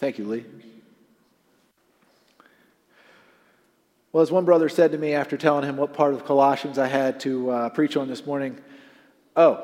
Thank 0.00 0.16
you, 0.16 0.24
Lee. 0.24 0.46
Well, 4.12 4.22
as 4.22 4.32
one 4.32 4.46
brother 4.46 4.70
said 4.70 4.92
to 4.92 4.98
me 4.98 5.12
after 5.12 5.36
telling 5.36 5.62
him 5.62 5.76
what 5.76 5.92
part 5.92 6.14
of 6.14 6.24
Colossians 6.24 6.78
I 6.78 6.86
had 6.86 7.20
to 7.20 7.50
uh, 7.50 7.68
preach 7.68 7.98
on 7.98 8.08
this 8.08 8.24
morning, 8.24 8.58
oh, 9.36 9.62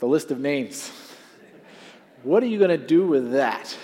the 0.00 0.06
list 0.06 0.30
of 0.30 0.38
names. 0.38 0.92
What 2.24 2.42
are 2.42 2.46
you 2.46 2.58
going 2.58 2.78
to 2.78 2.86
do 2.86 3.06
with 3.06 3.32
that? 3.32 3.74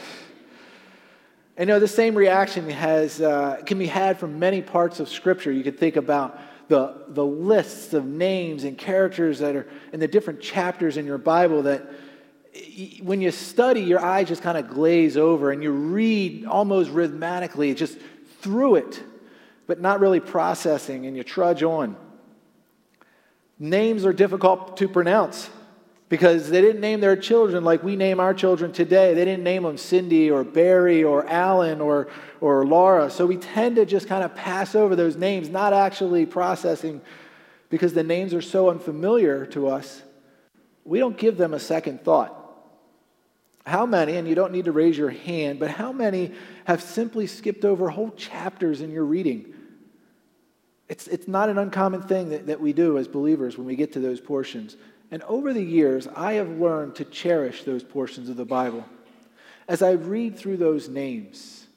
And 1.56 1.66
you 1.66 1.74
know, 1.74 1.80
the 1.80 1.88
same 1.88 2.14
reaction 2.14 2.68
has, 2.68 3.22
uh, 3.22 3.62
can 3.64 3.78
be 3.78 3.86
had 3.86 4.18
from 4.18 4.38
many 4.38 4.60
parts 4.60 5.00
of 5.00 5.08
Scripture. 5.08 5.50
You 5.50 5.64
could 5.64 5.78
think 5.78 5.96
about 5.96 6.38
the, 6.68 7.04
the 7.08 7.24
lists 7.24 7.94
of 7.94 8.04
names 8.04 8.64
and 8.64 8.76
characters 8.76 9.38
that 9.38 9.56
are 9.56 9.66
in 9.94 10.00
the 10.00 10.08
different 10.08 10.42
chapters 10.42 10.98
in 10.98 11.06
your 11.06 11.18
Bible 11.18 11.62
that 11.62 11.90
when 13.02 13.20
you 13.20 13.30
study, 13.30 13.82
your 13.82 14.00
eyes 14.00 14.28
just 14.28 14.42
kind 14.42 14.58
of 14.58 14.68
glaze 14.68 15.16
over 15.16 15.50
and 15.52 15.62
you 15.62 15.70
read 15.70 16.46
almost 16.46 16.90
rhythmically, 16.90 17.74
just 17.74 17.98
through 18.40 18.76
it 18.76 19.02
but 19.70 19.80
not 19.80 20.00
really 20.00 20.18
processing, 20.18 21.06
and 21.06 21.16
you 21.16 21.22
trudge 21.22 21.62
on. 21.62 21.94
Names 23.56 24.04
are 24.04 24.12
difficult 24.12 24.76
to 24.78 24.88
pronounce 24.88 25.48
because 26.08 26.50
they 26.50 26.60
didn't 26.60 26.80
name 26.80 26.98
their 26.98 27.14
children 27.14 27.62
like 27.62 27.84
we 27.84 27.94
name 27.94 28.18
our 28.18 28.34
children 28.34 28.72
today. 28.72 29.14
They 29.14 29.24
didn't 29.24 29.44
name 29.44 29.62
them 29.62 29.78
Cindy 29.78 30.28
or 30.28 30.42
Barry 30.42 31.04
or 31.04 31.24
Alan 31.28 31.80
or, 31.80 32.08
or 32.40 32.66
Laura. 32.66 33.10
So 33.12 33.26
we 33.26 33.36
tend 33.36 33.76
to 33.76 33.86
just 33.86 34.08
kind 34.08 34.24
of 34.24 34.34
pass 34.34 34.74
over 34.74 34.96
those 34.96 35.14
names, 35.14 35.48
not 35.48 35.72
actually 35.72 36.26
processing 36.26 37.00
because 37.68 37.94
the 37.94 38.02
names 38.02 38.34
are 38.34 38.42
so 38.42 38.70
unfamiliar 38.70 39.46
to 39.46 39.68
us. 39.68 40.02
We 40.84 40.98
don't 40.98 41.16
give 41.16 41.36
them 41.36 41.54
a 41.54 41.60
second 41.60 42.02
thought. 42.02 42.39
How 43.66 43.86
many, 43.86 44.16
and 44.16 44.26
you 44.26 44.34
don't 44.34 44.52
need 44.52 44.64
to 44.64 44.72
raise 44.72 44.96
your 44.96 45.10
hand, 45.10 45.60
but 45.60 45.70
how 45.70 45.92
many 45.92 46.32
have 46.64 46.82
simply 46.82 47.26
skipped 47.26 47.64
over 47.64 47.90
whole 47.90 48.10
chapters 48.12 48.80
in 48.80 48.90
your 48.90 49.04
reading 49.04 49.54
it's, 50.90 51.06
it's 51.06 51.28
not 51.28 51.48
an 51.48 51.56
uncommon 51.56 52.02
thing 52.02 52.30
that, 52.30 52.48
that 52.48 52.60
we 52.60 52.72
do 52.72 52.98
as 52.98 53.06
believers 53.06 53.56
when 53.56 53.64
we 53.64 53.76
get 53.76 53.92
to 53.92 54.00
those 54.00 54.20
portions. 54.20 54.76
And 55.12 55.22
over 55.22 55.52
the 55.52 55.62
years, 55.62 56.08
I 56.08 56.32
have 56.32 56.48
learned 56.48 56.96
to 56.96 57.04
cherish 57.04 57.62
those 57.62 57.84
portions 57.84 58.28
of 58.28 58.36
the 58.36 58.44
Bible. 58.44 58.84
As 59.68 59.82
I 59.82 59.92
read 59.92 60.36
through 60.36 60.56
those 60.56 60.88
names, 60.88 61.68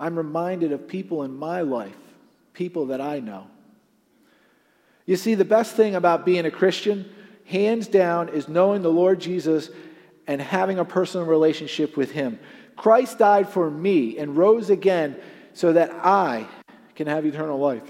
I'm 0.00 0.16
reminded 0.16 0.72
of 0.72 0.88
people 0.88 1.24
in 1.24 1.36
my 1.36 1.60
life, 1.60 1.98
people 2.54 2.86
that 2.86 3.02
I 3.02 3.20
know. 3.20 3.48
You 5.04 5.16
see, 5.16 5.34
the 5.34 5.44
best 5.44 5.76
thing 5.76 5.94
about 5.94 6.24
being 6.24 6.46
a 6.46 6.50
Christian, 6.50 7.04
hands 7.44 7.86
down, 7.86 8.30
is 8.30 8.48
knowing 8.48 8.80
the 8.80 8.88
Lord 8.88 9.20
Jesus 9.20 9.68
and 10.28 10.40
having 10.40 10.78
a 10.78 10.84
personal 10.84 11.26
relationship 11.26 11.96
with 11.96 12.12
Him. 12.12 12.38
Christ 12.76 13.18
died 13.18 13.48
for 13.48 13.68
me 13.68 14.18
and 14.18 14.36
rose 14.36 14.70
again 14.70 15.16
so 15.54 15.72
that 15.72 15.90
I 15.90 16.46
can 16.94 17.08
have 17.08 17.26
eternal 17.26 17.58
life. 17.58 17.82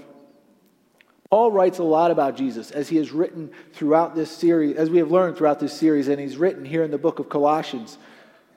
Paul 1.29 1.51
writes 1.51 1.77
a 1.77 1.83
lot 1.83 2.09
about 2.09 2.35
Jesus 2.35 2.71
as 2.71 2.89
he 2.89 2.97
has 2.97 3.11
written 3.11 3.51
throughout 3.73 4.15
this 4.15 4.31
series, 4.31 4.75
as 4.77 4.89
we 4.89 4.97
have 4.97 5.11
learned 5.11 5.37
throughout 5.37 5.59
this 5.59 5.73
series, 5.73 6.07
and 6.07 6.19
he's 6.19 6.37
written 6.37 6.65
here 6.65 6.83
in 6.83 6.89
the 6.89 6.97
book 6.97 7.19
of 7.19 7.29
Colossians. 7.29 7.99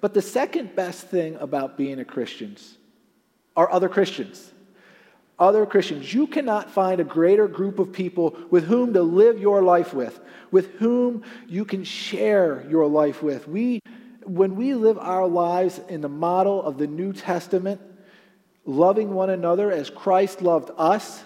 But 0.00 0.14
the 0.14 0.22
second 0.22 0.74
best 0.74 1.08
thing 1.08 1.36
about 1.36 1.77
being 1.77 2.00
a 2.00 2.05
Christian 2.05 2.56
are 3.56 3.70
other 3.70 3.91
Christians. 3.91 4.50
Other 5.43 5.67
Christians. 5.67 6.15
You 6.15 6.29
cannot 6.29 6.71
find 6.71 7.01
a 7.01 7.05
greater 7.05 7.48
group 7.48 7.81
of 7.81 7.93
people 7.93 8.37
with 8.48 8.65
whom 8.65 8.93
to 8.93 9.03
live 9.03 9.41
your 9.41 9.61
life 9.61 9.93
with, 9.93 10.21
with 10.53 10.75
whom 10.75 11.25
you 11.48 11.65
can 11.65 11.83
share 11.83 12.65
your 12.71 12.87
life 12.87 13.25
with. 13.25 13.48
We, 13.48 13.81
when 14.23 14.55
we 14.55 14.75
live 14.75 14.98
our 14.98 15.27
lives 15.27 15.81
in 15.89 16.01
the 16.01 16.09
model 16.09 16.63
of 16.63 16.79
the 16.79 16.87
New 16.87 17.13
Testament, 17.13 17.81
loving 18.65 19.15
one 19.15 19.31
another 19.31 19.73
as 19.73 19.91
Christ 19.91 20.43
loved 20.43 20.70
us, 20.79 21.25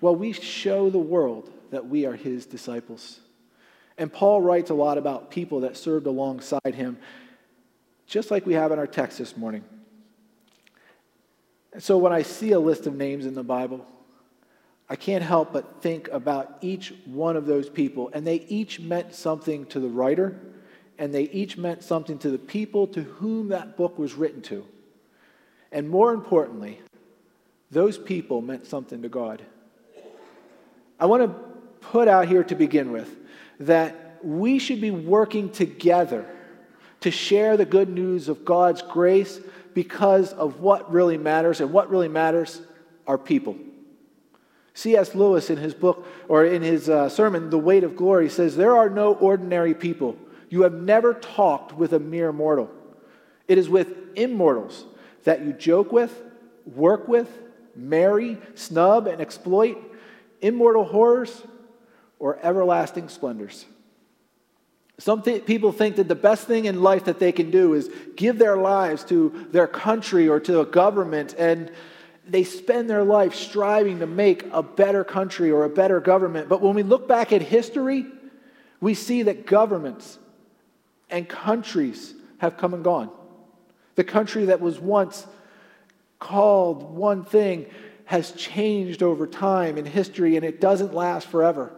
well, 0.00 0.14
we 0.14 0.32
show 0.32 0.88
the 0.88 1.00
world 1.00 1.50
that 1.72 1.88
we 1.88 2.06
are 2.06 2.14
his 2.14 2.46
disciples. 2.46 3.18
And 3.98 4.12
Paul 4.12 4.40
writes 4.40 4.70
a 4.70 4.74
lot 4.74 4.98
about 4.98 5.32
people 5.32 5.60
that 5.60 5.76
served 5.76 6.06
alongside 6.06 6.76
him, 6.76 6.96
just 8.06 8.30
like 8.30 8.46
we 8.46 8.54
have 8.54 8.70
in 8.70 8.78
our 8.78 8.86
text 8.86 9.18
this 9.18 9.36
morning. 9.36 9.64
So 11.78 11.96
when 11.96 12.12
I 12.12 12.22
see 12.22 12.52
a 12.52 12.60
list 12.60 12.86
of 12.86 12.94
names 12.94 13.24
in 13.24 13.34
the 13.34 13.42
Bible, 13.42 13.86
I 14.90 14.96
can't 14.96 15.24
help 15.24 15.52
but 15.52 15.80
think 15.80 16.08
about 16.08 16.58
each 16.60 16.92
one 17.06 17.36
of 17.36 17.46
those 17.46 17.70
people. 17.70 18.10
And 18.12 18.26
they 18.26 18.44
each 18.48 18.78
meant 18.78 19.14
something 19.14 19.64
to 19.66 19.80
the 19.80 19.88
writer, 19.88 20.38
and 20.98 21.14
they 21.14 21.22
each 21.24 21.56
meant 21.56 21.82
something 21.82 22.18
to 22.18 22.30
the 22.30 22.38
people 22.38 22.86
to 22.88 23.02
whom 23.02 23.48
that 23.48 23.76
book 23.76 23.98
was 23.98 24.12
written 24.12 24.42
to. 24.42 24.66
And 25.70 25.88
more 25.88 26.12
importantly, 26.12 26.80
those 27.70 27.96
people 27.96 28.42
meant 28.42 28.66
something 28.66 29.00
to 29.00 29.08
God. 29.08 29.42
I 31.00 31.06
want 31.06 31.22
to 31.22 31.28
put 31.80 32.06
out 32.06 32.28
here 32.28 32.44
to 32.44 32.54
begin 32.54 32.92
with 32.92 33.16
that 33.60 34.18
we 34.22 34.58
should 34.58 34.80
be 34.80 34.90
working 34.90 35.50
together 35.50 36.26
to 37.00 37.10
share 37.10 37.56
the 37.56 37.64
good 37.64 37.88
news 37.88 38.28
of 38.28 38.44
God's 38.44 38.82
grace 38.82 39.40
because 39.74 40.32
of 40.32 40.60
what 40.60 40.92
really 40.92 41.18
matters, 41.18 41.60
and 41.60 41.72
what 41.72 41.90
really 41.90 42.08
matters 42.08 42.60
are 43.06 43.18
people. 43.18 43.56
C.S. 44.74 45.14
Lewis, 45.14 45.50
in 45.50 45.58
his 45.58 45.74
book 45.74 46.06
or 46.28 46.44
in 46.44 46.62
his 46.62 46.88
uh, 46.88 47.08
sermon, 47.08 47.50
The 47.50 47.58
Weight 47.58 47.84
of 47.84 47.96
Glory, 47.96 48.28
says, 48.28 48.56
There 48.56 48.76
are 48.76 48.88
no 48.88 49.14
ordinary 49.14 49.74
people. 49.74 50.16
You 50.48 50.62
have 50.62 50.74
never 50.74 51.14
talked 51.14 51.74
with 51.74 51.92
a 51.92 51.98
mere 51.98 52.32
mortal. 52.32 52.70
It 53.48 53.58
is 53.58 53.68
with 53.68 53.94
immortals 54.14 54.84
that 55.24 55.44
you 55.44 55.52
joke 55.52 55.92
with, 55.92 56.22
work 56.64 57.08
with, 57.08 57.28
marry, 57.74 58.38
snub, 58.54 59.06
and 59.06 59.20
exploit 59.20 59.78
immortal 60.40 60.84
horrors 60.84 61.42
or 62.18 62.38
everlasting 62.42 63.08
splendors. 63.08 63.64
Some 65.02 65.22
th- 65.22 65.44
people 65.46 65.72
think 65.72 65.96
that 65.96 66.06
the 66.06 66.14
best 66.14 66.46
thing 66.46 66.66
in 66.66 66.80
life 66.80 67.06
that 67.06 67.18
they 67.18 67.32
can 67.32 67.50
do 67.50 67.74
is 67.74 67.90
give 68.14 68.38
their 68.38 68.56
lives 68.56 69.02
to 69.06 69.48
their 69.50 69.66
country 69.66 70.28
or 70.28 70.38
to 70.38 70.60
a 70.60 70.64
government, 70.64 71.34
and 71.36 71.72
they 72.24 72.44
spend 72.44 72.88
their 72.88 73.02
life 73.02 73.34
striving 73.34 73.98
to 73.98 74.06
make 74.06 74.46
a 74.52 74.62
better 74.62 75.02
country 75.02 75.50
or 75.50 75.64
a 75.64 75.68
better 75.68 75.98
government. 75.98 76.48
But 76.48 76.60
when 76.60 76.76
we 76.76 76.84
look 76.84 77.08
back 77.08 77.32
at 77.32 77.42
history, 77.42 78.06
we 78.80 78.94
see 78.94 79.24
that 79.24 79.44
governments 79.44 80.20
and 81.10 81.28
countries 81.28 82.14
have 82.38 82.56
come 82.56 82.72
and 82.72 82.84
gone. 82.84 83.10
The 83.96 84.04
country 84.04 84.44
that 84.44 84.60
was 84.60 84.78
once 84.78 85.26
called 86.20 86.94
one 86.94 87.24
thing 87.24 87.66
has 88.04 88.30
changed 88.30 89.02
over 89.02 89.26
time 89.26 89.78
in 89.78 89.84
history 89.84 90.36
and 90.36 90.44
it 90.44 90.60
doesn't 90.60 90.94
last 90.94 91.26
forever. 91.26 91.72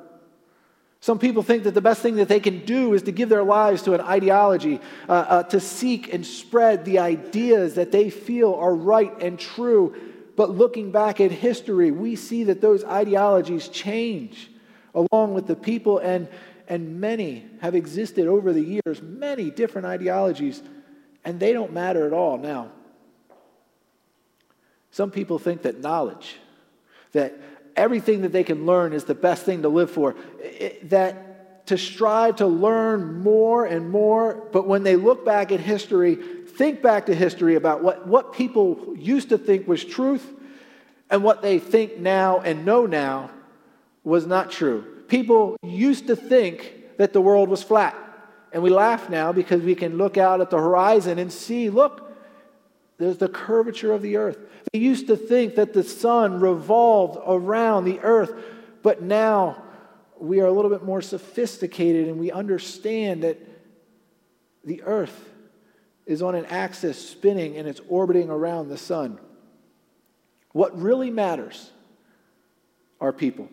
Some 1.04 1.18
people 1.18 1.42
think 1.42 1.64
that 1.64 1.74
the 1.74 1.82
best 1.82 2.00
thing 2.00 2.16
that 2.16 2.28
they 2.28 2.40
can 2.40 2.64
do 2.64 2.94
is 2.94 3.02
to 3.02 3.12
give 3.12 3.28
their 3.28 3.42
lives 3.42 3.82
to 3.82 3.92
an 3.92 4.00
ideology, 4.00 4.80
uh, 5.06 5.12
uh, 5.12 5.42
to 5.42 5.60
seek 5.60 6.14
and 6.14 6.24
spread 6.24 6.86
the 6.86 6.98
ideas 6.98 7.74
that 7.74 7.92
they 7.92 8.08
feel 8.08 8.54
are 8.54 8.74
right 8.74 9.12
and 9.20 9.38
true. 9.38 9.94
But 10.34 10.52
looking 10.52 10.92
back 10.92 11.20
at 11.20 11.30
history, 11.30 11.90
we 11.90 12.16
see 12.16 12.44
that 12.44 12.62
those 12.62 12.84
ideologies 12.84 13.68
change 13.68 14.50
along 14.94 15.34
with 15.34 15.46
the 15.46 15.54
people, 15.54 15.98
and, 15.98 16.26
and 16.68 16.98
many 17.02 17.44
have 17.60 17.74
existed 17.74 18.26
over 18.26 18.54
the 18.54 18.62
years, 18.62 19.02
many 19.02 19.50
different 19.50 19.86
ideologies, 19.86 20.62
and 21.22 21.38
they 21.38 21.52
don't 21.52 21.74
matter 21.74 22.06
at 22.06 22.14
all 22.14 22.38
now. 22.38 22.70
Some 24.90 25.10
people 25.10 25.38
think 25.38 25.60
that 25.64 25.80
knowledge, 25.80 26.36
that 27.12 27.38
everything 27.76 28.22
that 28.22 28.32
they 28.32 28.44
can 28.44 28.66
learn 28.66 28.92
is 28.92 29.04
the 29.04 29.14
best 29.14 29.44
thing 29.44 29.62
to 29.62 29.68
live 29.68 29.90
for, 29.90 30.14
it, 30.40 30.90
that 30.90 31.66
to 31.66 31.78
strive 31.78 32.36
to 32.36 32.46
learn 32.46 33.20
more 33.20 33.64
and 33.64 33.90
more, 33.90 34.48
but 34.52 34.66
when 34.66 34.82
they 34.82 34.96
look 34.96 35.24
back 35.24 35.50
at 35.50 35.60
history, 35.60 36.16
think 36.46 36.82
back 36.82 37.06
to 37.06 37.14
history 37.14 37.54
about 37.54 37.82
what, 37.82 38.06
what 38.06 38.32
people 38.32 38.94
used 38.96 39.30
to 39.30 39.38
think 39.38 39.66
was 39.66 39.84
truth 39.84 40.26
and 41.10 41.22
what 41.22 41.42
they 41.42 41.58
think 41.58 41.98
now 41.98 42.40
and 42.40 42.64
know 42.64 42.86
now 42.86 43.30
was 44.02 44.26
not 44.26 44.50
true. 44.50 44.84
People 45.08 45.56
used 45.62 46.06
to 46.08 46.16
think 46.16 46.96
that 46.98 47.12
the 47.12 47.20
world 47.20 47.48
was 47.48 47.62
flat. 47.62 47.96
And 48.52 48.62
we 48.62 48.70
laugh 48.70 49.10
now 49.10 49.32
because 49.32 49.62
we 49.62 49.74
can 49.74 49.96
look 49.98 50.16
out 50.16 50.40
at 50.40 50.50
the 50.50 50.58
horizon 50.58 51.18
and 51.18 51.32
see, 51.32 51.70
look, 51.70 52.12
there's 52.98 53.18
the 53.18 53.28
curvature 53.28 53.92
of 53.92 54.02
the 54.02 54.16
earth. 54.16 54.38
They 54.74 54.80
used 54.80 55.06
to 55.06 55.16
think 55.16 55.54
that 55.54 55.72
the 55.72 55.84
sun 55.84 56.40
revolved 56.40 57.16
around 57.24 57.84
the 57.84 58.00
earth, 58.00 58.34
but 58.82 59.02
now 59.02 59.62
we 60.18 60.40
are 60.40 60.46
a 60.46 60.50
little 60.50 60.70
bit 60.70 60.82
more 60.82 61.00
sophisticated 61.00 62.08
and 62.08 62.18
we 62.18 62.32
understand 62.32 63.22
that 63.22 63.38
the 64.64 64.82
earth 64.82 65.30
is 66.06 66.22
on 66.22 66.34
an 66.34 66.46
axis 66.46 66.98
spinning 67.08 67.56
and 67.56 67.68
it's 67.68 67.80
orbiting 67.88 68.30
around 68.30 68.68
the 68.68 68.76
sun. 68.76 69.20
What 70.50 70.76
really 70.76 71.12
matters 71.12 71.70
are 73.00 73.12
people. 73.12 73.48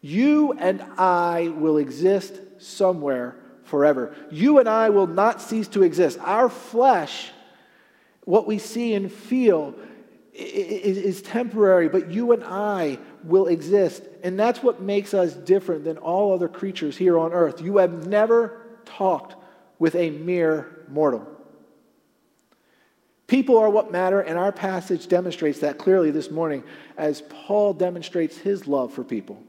You 0.00 0.54
and 0.54 0.80
I 0.96 1.48
will 1.48 1.76
exist 1.76 2.40
somewhere 2.56 3.36
forever. 3.64 4.16
You 4.30 4.60
and 4.60 4.68
I 4.68 4.88
will 4.88 5.08
not 5.08 5.42
cease 5.42 5.68
to 5.68 5.82
exist. 5.82 6.18
Our 6.22 6.48
flesh 6.48 7.32
what 8.28 8.46
we 8.46 8.58
see 8.58 8.92
and 8.92 9.10
feel 9.10 9.74
is, 10.38 11.20
temporary, 11.22 11.88
but 11.88 12.10
you 12.10 12.32
and 12.32 12.44
I 12.44 12.98
will 13.24 13.48
exist. 13.48 14.04
And 14.22 14.38
that's 14.38 14.62
what 14.62 14.80
makes 14.80 15.12
us 15.12 15.34
different 15.34 15.84
than 15.84 15.98
all 15.98 16.32
other 16.32 16.48
creatures 16.48 16.96
here 16.96 17.18
on 17.18 17.32
earth. 17.32 17.60
You 17.60 17.78
have 17.78 18.06
never 18.06 18.62
talked 18.84 19.34
with 19.78 19.94
a 19.94 20.10
mere 20.10 20.84
mortal. 20.88 21.26
People 23.26 23.58
are 23.58 23.68
what 23.68 23.92
matter, 23.92 24.20
and 24.20 24.38
our 24.38 24.52
passage 24.52 25.08
demonstrates 25.08 25.58
that 25.60 25.76
clearly 25.76 26.10
this 26.10 26.30
morning 26.30 26.64
as 26.96 27.22
Paul 27.28 27.74
demonstrates 27.74 28.38
his 28.38 28.66
love 28.66 28.92
for 28.92 29.04
people. 29.04 29.42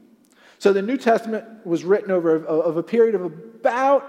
So 0.58 0.72
the 0.74 0.82
New 0.82 0.98
Testament 0.98 1.44
was 1.64 1.84
written 1.84 2.10
over 2.10 2.44
of 2.44 2.76
a 2.76 2.82
period 2.82 3.14
of 3.14 3.24
about 3.24 4.04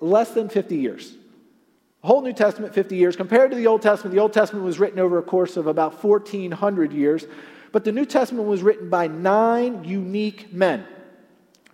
less 0.00 0.30
than 0.32 0.48
50 0.48 0.76
years. 0.76 1.14
Whole 2.02 2.22
New 2.22 2.32
Testament, 2.32 2.74
50 2.74 2.96
years. 2.96 3.16
Compared 3.16 3.50
to 3.50 3.56
the 3.56 3.66
Old 3.66 3.82
Testament, 3.82 4.14
the 4.14 4.20
Old 4.20 4.32
Testament 4.32 4.64
was 4.64 4.78
written 4.78 4.98
over 4.98 5.18
a 5.18 5.22
course 5.22 5.56
of 5.56 5.66
about 5.66 6.02
1,400 6.02 6.92
years. 6.92 7.26
But 7.72 7.84
the 7.84 7.92
New 7.92 8.06
Testament 8.06 8.46
was 8.46 8.62
written 8.62 8.88
by 8.88 9.08
nine 9.08 9.84
unique 9.84 10.52
men 10.52 10.86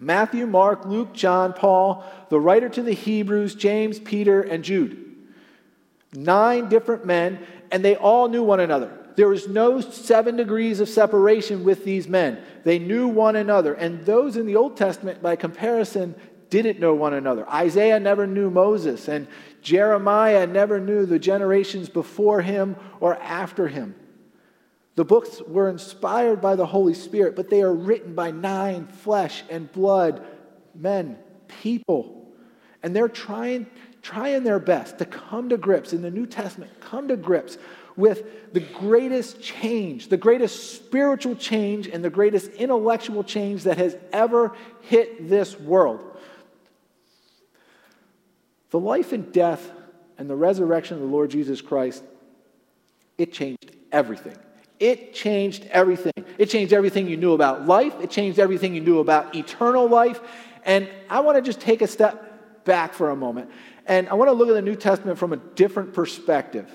Matthew, 0.00 0.46
Mark, 0.46 0.84
Luke, 0.84 1.12
John, 1.14 1.52
Paul, 1.52 2.04
the 2.28 2.40
writer 2.40 2.68
to 2.68 2.82
the 2.82 2.92
Hebrews, 2.92 3.54
James, 3.54 3.98
Peter, 3.98 4.42
and 4.42 4.64
Jude. 4.64 5.00
Nine 6.12 6.68
different 6.68 7.06
men, 7.06 7.38
and 7.70 7.84
they 7.84 7.96
all 7.96 8.28
knew 8.28 8.42
one 8.42 8.60
another. 8.60 8.92
There 9.16 9.28
was 9.28 9.48
no 9.48 9.80
seven 9.80 10.36
degrees 10.36 10.80
of 10.80 10.88
separation 10.88 11.64
with 11.64 11.84
these 11.84 12.08
men. 12.08 12.42
They 12.64 12.78
knew 12.78 13.06
one 13.06 13.36
another. 13.36 13.74
And 13.74 14.04
those 14.04 14.36
in 14.36 14.46
the 14.46 14.56
Old 14.56 14.76
Testament, 14.76 15.22
by 15.22 15.36
comparison, 15.36 16.16
didn't 16.50 16.80
know 16.80 16.94
one 16.94 17.14
another. 17.14 17.48
Isaiah 17.48 18.00
never 18.00 18.26
knew 18.26 18.50
Moses, 18.50 19.08
and 19.08 19.26
Jeremiah 19.64 20.46
never 20.46 20.78
knew 20.78 21.06
the 21.06 21.18
generations 21.18 21.88
before 21.88 22.42
him 22.42 22.76
or 23.00 23.16
after 23.16 23.66
him. 23.66 23.96
The 24.94 25.04
books 25.04 25.40
were 25.40 25.68
inspired 25.68 26.40
by 26.40 26.54
the 26.54 26.66
Holy 26.66 26.94
Spirit, 26.94 27.34
but 27.34 27.50
they 27.50 27.62
are 27.62 27.74
written 27.74 28.14
by 28.14 28.30
nine 28.30 28.86
flesh 28.86 29.42
and 29.50 29.72
blood 29.72 30.24
men, 30.74 31.18
people. 31.48 32.32
And 32.82 32.94
they're 32.94 33.08
trying, 33.08 33.66
trying 34.02 34.44
their 34.44 34.60
best 34.60 34.98
to 34.98 35.06
come 35.06 35.48
to 35.48 35.56
grips 35.56 35.92
in 35.92 36.02
the 36.02 36.10
New 36.10 36.26
Testament, 36.26 36.70
come 36.80 37.08
to 37.08 37.16
grips 37.16 37.58
with 37.96 38.52
the 38.52 38.60
greatest 38.60 39.40
change, 39.40 40.08
the 40.08 40.16
greatest 40.16 40.74
spiritual 40.74 41.36
change, 41.36 41.88
and 41.88 42.04
the 42.04 42.10
greatest 42.10 42.52
intellectual 42.52 43.24
change 43.24 43.64
that 43.64 43.78
has 43.78 43.96
ever 44.12 44.54
hit 44.82 45.28
this 45.28 45.58
world. 45.58 46.13
The 48.74 48.80
life 48.80 49.12
and 49.12 49.32
death 49.32 49.70
and 50.18 50.28
the 50.28 50.34
resurrection 50.34 50.96
of 50.96 51.00
the 51.00 51.06
Lord 51.06 51.30
Jesus 51.30 51.60
Christ, 51.60 52.02
it 53.16 53.32
changed 53.32 53.70
everything. 53.92 54.36
It 54.80 55.14
changed 55.14 55.64
everything. 55.70 56.12
It 56.38 56.46
changed 56.46 56.72
everything 56.72 57.06
you 57.06 57.16
knew 57.16 57.34
about 57.34 57.68
life. 57.68 57.94
It 58.02 58.10
changed 58.10 58.40
everything 58.40 58.74
you 58.74 58.80
knew 58.80 58.98
about 58.98 59.36
eternal 59.36 59.88
life. 59.88 60.20
And 60.64 60.88
I 61.08 61.20
want 61.20 61.36
to 61.36 61.42
just 61.42 61.60
take 61.60 61.82
a 61.82 61.86
step 61.86 62.64
back 62.64 62.94
for 62.94 63.10
a 63.10 63.14
moment. 63.14 63.48
And 63.86 64.08
I 64.08 64.14
want 64.14 64.26
to 64.28 64.32
look 64.32 64.48
at 64.48 64.54
the 64.54 64.62
New 64.62 64.74
Testament 64.74 65.20
from 65.20 65.32
a 65.32 65.36
different 65.36 65.94
perspective. 65.94 66.68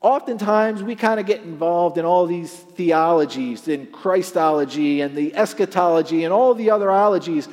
Oftentimes, 0.00 0.82
we 0.82 0.96
kind 0.96 1.20
of 1.20 1.26
get 1.26 1.42
involved 1.42 1.98
in 1.98 2.04
all 2.04 2.26
these 2.26 2.52
theologies, 2.52 3.68
in 3.68 3.86
Christology 3.86 5.02
and 5.02 5.14
the 5.14 5.36
eschatology 5.36 6.24
and 6.24 6.32
all 6.32 6.52
the 6.52 6.70
other 6.70 6.90
ologies, 6.90 7.48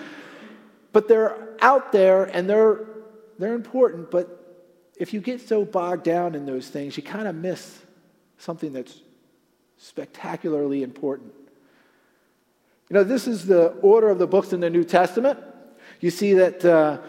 but 0.92 1.08
they're 1.08 1.38
out 1.62 1.92
there 1.92 2.24
and 2.24 2.50
they're 2.50 2.97
they're 3.40 3.54
important, 3.54 4.12
but 4.12 4.44
if 4.98 5.14
you 5.14 5.22
get 5.22 5.42
so 5.42 5.64
bogged 5.64 6.04
down 6.04 6.36
in 6.36 6.46
those 6.46 6.68
things, 6.70 6.98
you 6.98 7.04
kind 7.04 7.28
of 7.28 7.36
miss 7.36 7.80
something 8.38 8.74
that's 8.74 9.02
spectacularly 9.78 10.84
important. 10.84 11.34
You 12.90 12.96
know, 12.96 13.04
this 13.04 13.28
is 13.28 13.46
the 13.46 13.68
order 13.82 14.10
of 14.10 14.18
the 14.18 14.28
books 14.28 14.54
in 14.54 14.60
the 14.60 14.70
New 14.70 14.84
Testament. 14.84 15.40
You 16.00 16.10
see 16.10 16.34
that 16.36 16.64
uh, 16.66 17.00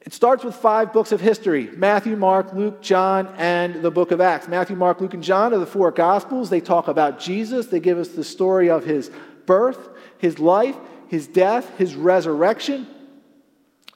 it 0.00 0.12
starts 0.12 0.44
with 0.44 0.54
five 0.54 0.92
books 0.92 1.12
of 1.12 1.20
history 1.20 1.70
Matthew, 1.76 2.16
Mark, 2.16 2.52
Luke, 2.52 2.80
John, 2.80 3.32
and 3.36 3.82
the 3.82 3.90
book 3.90 4.10
of 4.10 4.20
Acts. 4.20 4.48
Matthew, 4.48 4.76
Mark, 4.76 5.00
Luke, 5.00 5.14
and 5.14 5.22
John 5.22 5.52
are 5.52 5.58
the 5.58 5.66
four 5.66 5.90
Gospels. 5.90 6.50
They 6.50 6.60
talk 6.60 6.88
about 6.88 7.18
Jesus, 7.18 7.66
they 7.66 7.80
give 7.80 7.98
us 7.98 8.08
the 8.08 8.24
story 8.24 8.70
of 8.70 8.84
his 8.84 9.10
birth, 9.44 9.88
his 10.18 10.38
life, 10.38 10.76
his 11.08 11.26
death, 11.26 11.76
his 11.76 11.94
resurrection. 11.94 12.86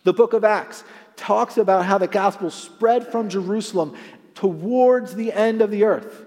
The 0.05 0.13
book 0.13 0.35
of 0.35 0.45
Acts 0.45 0.85
talks 1.17 1.57
about 1.57 1.85
how 1.85 1.99
the 1.99 2.07
gospel 2.07 2.51
spread 2.51 3.11
from 3.11 3.29
Jerusalem 3.29 3.97
towards 4.35 5.15
the 5.15 5.33
end 5.33 5.63
of 5.63 5.71
the 5.71 5.85
earth. 5.85 6.27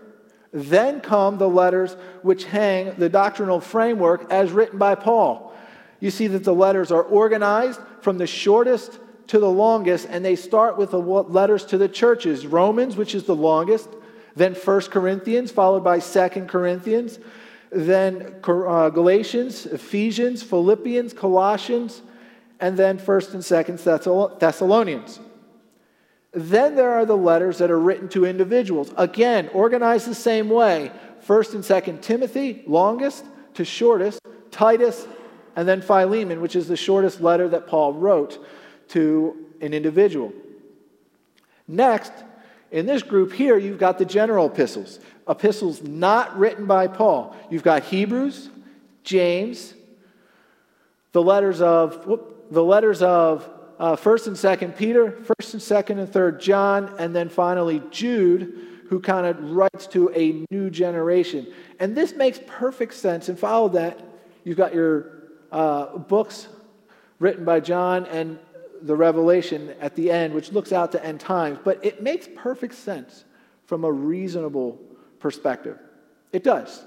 Then 0.52 1.00
come 1.00 1.38
the 1.38 1.50
letters 1.50 1.96
which 2.24 2.46
hang 2.46 2.96
the 2.96 3.10
doctrinal 3.10 3.60
framework 3.60 4.32
as 4.32 4.52
written 4.52 4.80
by 4.80 4.96
Paul. 4.96 5.54
You 6.00 6.12
see 6.12 6.28
that 6.28 6.44
the 6.44 6.56
letters 6.56 6.92
are 6.92 7.04
organized 7.04 7.80
from 8.02 8.18
the 8.18 8.28
shortest 8.28 9.00
to 9.28 9.38
the 9.38 9.50
longest, 9.50 10.08
and 10.10 10.26
they 10.26 10.36
start 10.36 10.78
with 10.78 10.92
the 10.92 11.00
letters 11.00 11.66
to 11.66 11.78
the 11.78 11.88
churches 11.88 12.48
Romans, 12.48 12.96
which 12.98 13.14
is 13.14 13.26
the 13.26 13.36
longest, 13.36 13.90
then 14.36 14.56
1 14.56 14.82
Corinthians, 14.84 15.52
followed 15.52 15.84
by 15.84 16.00
2 16.00 16.46
Corinthians, 16.46 17.20
then 17.72 18.36
uh, 18.44 18.90
Galatians, 18.90 19.68
Ephesians, 19.68 20.42
Philippians, 20.42 21.14
Colossians, 21.14 22.02
and 22.60 22.78
then 22.78 23.00
1st 23.00 23.34
and 23.34 23.80
2nd 23.80 24.40
Thessalonians. 24.40 25.20
Then 26.32 26.76
there 26.76 26.92
are 26.92 27.06
the 27.06 27.18
letters 27.18 27.58
that 27.58 27.72
are 27.72 27.80
written 27.80 28.08
to 28.10 28.26
individuals. 28.26 28.94
Again, 28.98 29.50
organized 29.54 30.08
the 30.08 30.16
same 30.16 30.50
way. 30.50 30.92
1st 31.26 31.56
and 31.56 31.64
2nd 31.64 32.02
Timothy, 32.02 32.64
longest 32.68 33.26
to 33.56 33.66
shortest, 33.66 34.20
Titus, 34.52 35.08
and 35.56 35.68
then 35.68 35.82
Philemon, 35.82 36.42
which 36.42 36.56
is 36.56 36.68
the 36.68 36.78
shortest 36.78 37.20
letter 37.20 37.50
that 37.50 37.68
Paul 37.68 37.94
wrote 37.94 38.46
to 38.90 39.46
an 39.62 39.74
individual. 39.74 40.32
Next, 41.68 42.12
in 42.72 42.86
this 42.86 43.04
group 43.04 43.34
here, 43.34 43.58
you've 43.58 43.80
got 43.80 43.98
the 43.98 44.06
general 44.06 44.46
epistles, 44.46 45.00
epistles 45.28 45.82
not 45.82 46.38
written 46.38 46.66
by 46.66 46.88
Paul. 46.88 47.36
You've 47.50 47.64
got 47.64 47.84
Hebrews, 47.84 48.50
James, 49.04 49.74
the 51.12 51.22
letters 51.22 51.62
of, 51.62 52.06
whoop, 52.06 52.29
the 52.52 52.64
letters 52.64 53.02
of 53.02 53.50
uh, 53.80 53.96
1st 53.96 54.28
and 54.28 54.36
2nd 54.36 54.78
Peter, 54.78 55.12
1st 55.12 55.54
and 55.54 55.62
2nd 55.62 56.00
and 56.00 56.12
3rd 56.12 56.40
John, 56.42 56.96
and 57.00 57.16
then 57.16 57.30
finally 57.30 57.82
Jude, 57.92 58.68
who 58.90 59.00
kind 59.00 59.26
of 59.26 59.42
writes 59.52 59.88
to 59.88 60.12
a 60.14 60.46
new 60.52 60.70
generation. 60.70 61.48
And 61.80 61.96
this 61.96 62.16
makes 62.16 62.40
perfect 62.48 62.94
sense. 62.96 63.30
And 63.30 63.38
follow 63.38 63.70
that, 63.70 64.00
you've 64.44 64.58
got 64.58 64.74
your 64.74 65.30
uh, 65.52 65.98
books 65.98 66.48
written 67.20 67.46
by 67.46 67.60
John 67.60 68.06
and 68.08 68.40
the 68.82 68.96
Revelation 68.96 69.74
at 69.80 69.96
the 69.96 70.10
end, 70.12 70.34
which 70.34 70.52
looks 70.52 70.72
out 70.72 70.92
to 70.94 71.06
end 71.06 71.20
times. 71.20 71.60
But 71.64 71.84
it 71.86 72.02
makes 72.02 72.28
perfect 72.36 72.76
sense 72.76 73.26
from 73.66 73.84
a 73.84 73.92
reasonable 73.92 74.80
perspective. 75.20 75.78
It 76.32 76.44
does. 76.44 76.84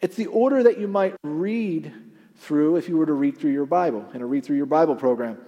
It's 0.00 0.16
the 0.16 0.26
order 0.26 0.62
that 0.62 0.78
you 0.78 0.88
might 0.88 1.14
read 1.22 1.92
through 2.38 2.76
if 2.76 2.88
you 2.88 2.96
were 2.96 3.06
to 3.06 3.12
read 3.12 3.38
through 3.38 3.52
your 3.52 3.66
Bible 3.66 4.06
in 4.14 4.22
a 4.22 4.26
read 4.26 4.44
through 4.44 4.56
your 4.56 4.66
Bible 4.66 4.96
program. 4.96 5.38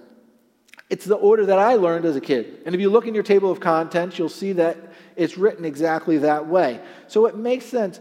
It's 0.89 1.05
the 1.05 1.15
order 1.15 1.45
that 1.45 1.59
I 1.59 1.75
learned 1.75 2.05
as 2.05 2.15
a 2.15 2.21
kid. 2.21 2.63
And 2.65 2.73
if 2.73 2.81
you 2.81 2.89
look 2.89 3.05
in 3.05 3.13
your 3.13 3.23
table 3.23 3.51
of 3.51 3.59
contents, 3.59 4.17
you'll 4.17 4.27
see 4.27 4.53
that 4.53 4.77
it's 5.15 5.37
written 5.37 5.63
exactly 5.63 6.17
that 6.19 6.47
way. 6.47 6.81
So 7.07 7.27
it 7.27 7.37
makes 7.37 7.65
sense. 7.65 7.99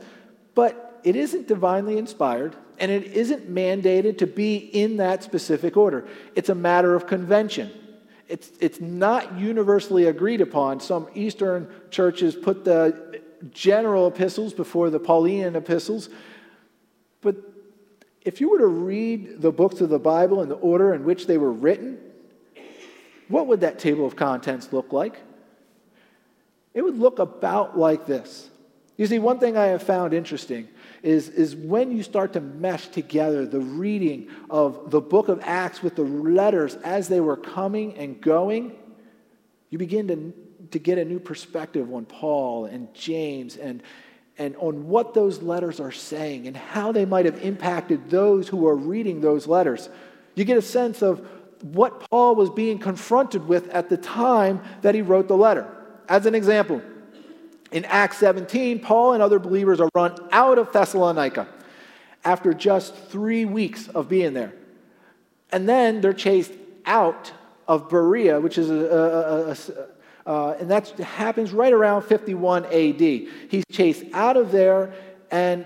But 0.54 1.00
it 1.04 1.14
isn't 1.14 1.47
divinely 1.49 1.99
inspired, 1.99 2.57
and 2.78 2.90
it 2.90 3.04
isn't 3.04 3.50
mandated 3.50 4.18
to 4.18 4.26
be 4.26 4.57
in 4.57 4.97
that 4.97 5.23
specific 5.23 5.76
order. 5.76 6.09
It's 6.35 6.49
a 6.49 6.54
matter 6.54 6.95
of 6.95 7.07
convention. 7.07 7.71
It's, 8.26 8.50
it's 8.61 8.80
not 8.80 9.38
universally 9.38 10.07
agreed 10.07 10.40
upon. 10.40 10.80
Some 10.80 11.09
Eastern 11.14 11.68
churches 11.90 12.35
put 12.35 12.64
the 12.64 13.21
general 13.50 14.09
epistles 14.09 14.52
before 14.52 14.90
the 14.90 14.99
Pauline 14.99 15.57
epistles, 15.57 16.09
but 17.21 17.37
if 18.28 18.42
you 18.42 18.50
were 18.50 18.58
to 18.58 18.66
read 18.66 19.40
the 19.40 19.50
books 19.50 19.80
of 19.80 19.88
the 19.88 19.99
Bible 19.99 20.42
in 20.42 20.50
the 20.50 20.56
order 20.56 20.92
in 20.92 21.02
which 21.02 21.26
they 21.26 21.38
were 21.38 21.50
written, 21.50 21.99
what 23.28 23.47
would 23.47 23.62
that 23.62 23.78
table 23.78 24.04
of 24.04 24.16
contents 24.16 24.70
look 24.70 24.92
like? 24.92 25.18
It 26.75 26.82
would 26.82 26.99
look 26.99 27.20
about 27.20 27.78
like 27.78 28.04
this. 28.04 28.50
You 28.99 29.06
see, 29.06 29.18
one 29.18 29.38
thing 29.38 29.56
I 29.56 29.68
have 29.68 29.82
found 29.82 30.12
interesting 30.12 30.68
is, 31.02 31.30
is 31.30 31.56
when 31.56 31.90
you 31.90 32.02
start 32.02 32.35
to 32.35 32.42
mesh 32.42 32.88
together 32.88 33.47
the 33.47 33.61
reading 33.61 34.28
of 34.50 34.90
the 34.90 35.00
book 35.00 35.28
of 35.28 35.40
Acts 35.42 35.82
with 35.82 35.97
the 35.97 36.02
letters 36.02 36.75
as 36.85 37.08
they 37.08 37.20
were 37.20 37.37
coming 37.37 37.97
and 37.97 38.20
going, 38.20 38.76
you 39.70 39.78
begin 39.78 40.06
to, 40.08 40.35
to 40.73 40.78
get 40.78 40.99
a 40.99 41.04
new 41.06 41.18
perspective 41.18 41.90
on 41.94 42.04
Paul 42.04 42.66
and 42.66 42.92
James 42.92 43.56
and, 43.56 43.82
and 44.38 44.54
on 44.57 44.88
what 44.88 45.14
those 45.14 45.42
letters 45.42 45.80
are 45.80 45.92
saying 45.92 46.47
and 46.47 46.57
how 46.57 46.92
they 46.92 47.04
might 47.04 47.25
have 47.25 47.42
impacted 47.42 48.09
those 48.09 48.49
who 48.49 48.66
are 48.66 48.76
reading 48.76 49.21
those 49.21 49.47
letters. 49.47 49.88
You 50.37 50.45
get 50.45 50.57
a 50.57 50.62
sense 50.62 51.02
of 51.02 51.26
what 51.62 52.09
Paul 52.09 52.37
was 52.37 52.49
being 52.50 52.78
confronted 52.78 53.49
with 53.49 53.68
at 53.71 53.88
the 53.88 53.97
time 53.97 54.61
that 54.83 54.95
he 54.95 55.02
wrote 55.02 55.26
the 55.26 55.37
letter. 55.37 55.66
As 56.09 56.25
an 56.26 56.35
example, 56.35 56.80
In 57.71 57.85
Acts 57.85 58.16
17, 58.18 58.80
Paul 58.80 59.12
and 59.12 59.23
other 59.23 59.38
believers 59.38 59.80
are 59.80 59.90
run 59.95 60.16
out 60.30 60.59
of 60.59 60.73
Thessalonica 60.73 61.47
after 62.25 62.54
just 62.54 62.95
three 62.95 63.45
weeks 63.45 63.88
of 63.88 64.09
being 64.09 64.33
there. 64.33 64.54
And 65.52 65.68
then 65.68 66.00
they're 66.00 66.14
chased 66.14 66.52
out 66.87 67.33
of 67.66 67.90
Berea, 67.90 68.40
which 68.40 68.57
is 68.57 68.71
a, 68.71 68.75
a, 68.75 69.50
a, 69.50 69.87
uh, 70.28 70.54
and 70.61 70.70
that 70.70 70.90
happens 70.99 71.54
right 71.54 71.73
around 71.73 72.02
51 72.02 72.66
AD. 72.66 73.00
He's 73.00 73.64
chased 73.73 74.04
out 74.12 74.37
of 74.37 74.52
there, 74.52 74.92
and 75.30 75.64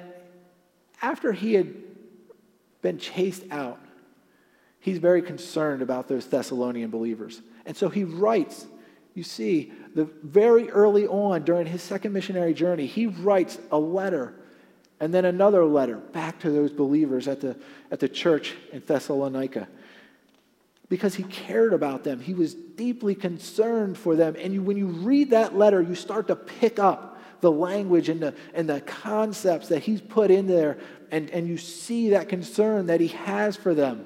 after 1.02 1.33
he 1.33 1.54
had 1.54 1.75
been 2.81 2.97
chased 2.97 3.42
out, 3.50 3.81
he's 4.78 4.99
very 4.99 5.21
concerned 5.21 5.83
about 5.83 6.07
those 6.07 6.26
Thessalonian 6.26 6.90
believers. 6.90 7.42
And 7.66 7.76
so 7.76 7.88
he 7.88 8.04
writes, 8.04 8.64
you 9.14 9.25
see, 9.25 9.73
the 9.97 10.04
very 10.23 10.71
early 10.71 11.09
on 11.09 11.42
during 11.42 11.66
his 11.66 11.83
second 11.83 12.12
missionary 12.12 12.54
journey, 12.54 12.87
he 12.87 13.07
writes 13.07 13.59
a 13.73 13.78
letter 13.78 14.33
and 15.00 15.12
then 15.12 15.25
another 15.25 15.64
letter 15.64 15.97
back 15.97 16.38
to 16.38 16.52
those 16.52 16.71
believers 16.71 17.26
at 17.26 17.40
the, 17.40 17.57
at 17.90 17.99
the 17.99 18.09
church 18.09 18.54
in 18.71 18.81
Thessalonica 18.87 19.66
because 20.93 21.15
he 21.15 21.23
cared 21.23 21.73
about 21.73 22.05
them. 22.05 22.21
He 22.21 22.35
was 22.35 22.53
deeply 22.53 23.15
concerned 23.15 23.97
for 23.97 24.15
them. 24.15 24.37
And 24.39 24.53
you, 24.53 24.63
when 24.63 24.77
you 24.77 24.89
read 24.89 25.31
that 25.31 25.57
letter, 25.57 25.81
you 25.81 25.95
start 25.95 26.27
to 26.27 26.37
pick 26.37 26.79
up 26.79 27.19
the 27.41 27.51
language 27.51 28.11
and 28.11 28.21
the, 28.21 28.35
and 28.53 28.69
the 28.69 28.83
concepts 28.83 29.69
that 29.69 29.83
he's 29.85 30.03
put 30.03 30.31
in 30.31 30.47
there, 30.47 30.77
and, 31.11 31.31
and 31.31 31.49
you 31.49 31.57
see 31.57 32.11
that 32.11 32.29
concern 32.29 32.89
that 32.89 33.01
he 33.01 33.09
has 33.09 33.57
for 33.57 33.73
them. 33.73 34.05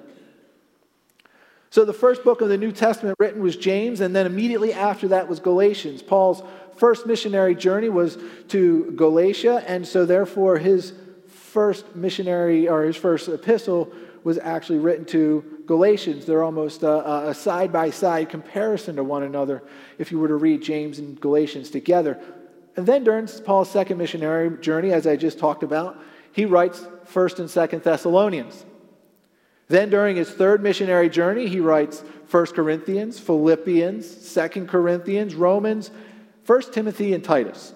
So, 1.70 1.84
the 1.84 1.92
first 1.92 2.22
book 2.22 2.40
of 2.40 2.48
the 2.50 2.56
New 2.56 2.70
Testament 2.70 3.16
written 3.18 3.42
was 3.42 3.56
James, 3.56 4.00
and 4.00 4.14
then 4.14 4.24
immediately 4.24 4.72
after 4.72 5.08
that 5.08 5.26
was 5.26 5.40
Galatians. 5.40 6.02
Paul's 6.02 6.40
first 6.76 7.04
missionary 7.04 7.56
journey 7.56 7.88
was 7.88 8.16
to 8.46 8.92
Galatia, 8.92 9.64
and 9.66 9.84
so 9.84 10.06
therefore 10.06 10.58
his 10.58 10.92
first 11.26 11.96
missionary 11.96 12.68
or 12.68 12.84
his 12.84 12.96
first 12.96 13.28
epistle 13.28 13.92
was 14.22 14.38
actually 14.38 14.78
written 14.78 15.04
to 15.06 15.55
Galatians. 15.66 16.24
They're 16.24 16.44
almost 16.44 16.82
a 16.82 17.34
side 17.34 17.72
by 17.72 17.90
side 17.90 18.28
comparison 18.28 18.96
to 18.96 19.04
one 19.04 19.22
another 19.22 19.62
if 19.98 20.12
you 20.12 20.18
were 20.18 20.28
to 20.28 20.36
read 20.36 20.62
James 20.62 20.98
and 20.98 21.20
Galatians 21.20 21.70
together. 21.70 22.20
And 22.76 22.86
then 22.86 23.04
during 23.04 23.26
Paul's 23.26 23.70
second 23.70 23.98
missionary 23.98 24.58
journey, 24.58 24.92
as 24.92 25.06
I 25.06 25.16
just 25.16 25.38
talked 25.38 25.62
about, 25.62 25.98
he 26.32 26.44
writes 26.44 26.86
1st 27.12 27.38
and 27.38 27.48
2nd 27.48 27.82
Thessalonians. 27.82 28.64
Then 29.68 29.90
during 29.90 30.16
his 30.16 30.30
third 30.30 30.62
missionary 30.62 31.08
journey, 31.08 31.48
he 31.48 31.58
writes 31.58 32.04
1 32.30 32.46
Corinthians, 32.46 33.18
Philippians, 33.18 34.34
2 34.34 34.66
Corinthians, 34.66 35.34
Romans, 35.34 35.90
1 36.44 36.62
Timothy, 36.72 37.14
and 37.14 37.24
Titus. 37.24 37.74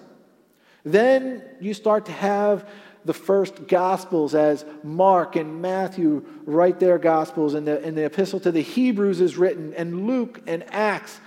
Then 0.85 1.43
you 1.59 1.73
start 1.73 2.05
to 2.05 2.11
have 2.11 2.69
the 3.05 3.13
first 3.13 3.67
Gospels 3.67 4.35
as 4.35 4.65
Mark 4.83 5.35
and 5.35 5.61
Matthew 5.61 6.25
write 6.45 6.79
their 6.79 6.97
Gospels, 6.97 7.53
and 7.53 7.67
the, 7.67 7.83
and 7.83 7.97
the 7.97 8.05
epistle 8.05 8.39
to 8.41 8.51
the 8.51 8.61
Hebrews 8.61 9.21
is 9.21 9.37
written, 9.37 9.73
and 9.73 10.07
Luke 10.07 10.41
and 10.47 10.63
Acts. 10.73 11.19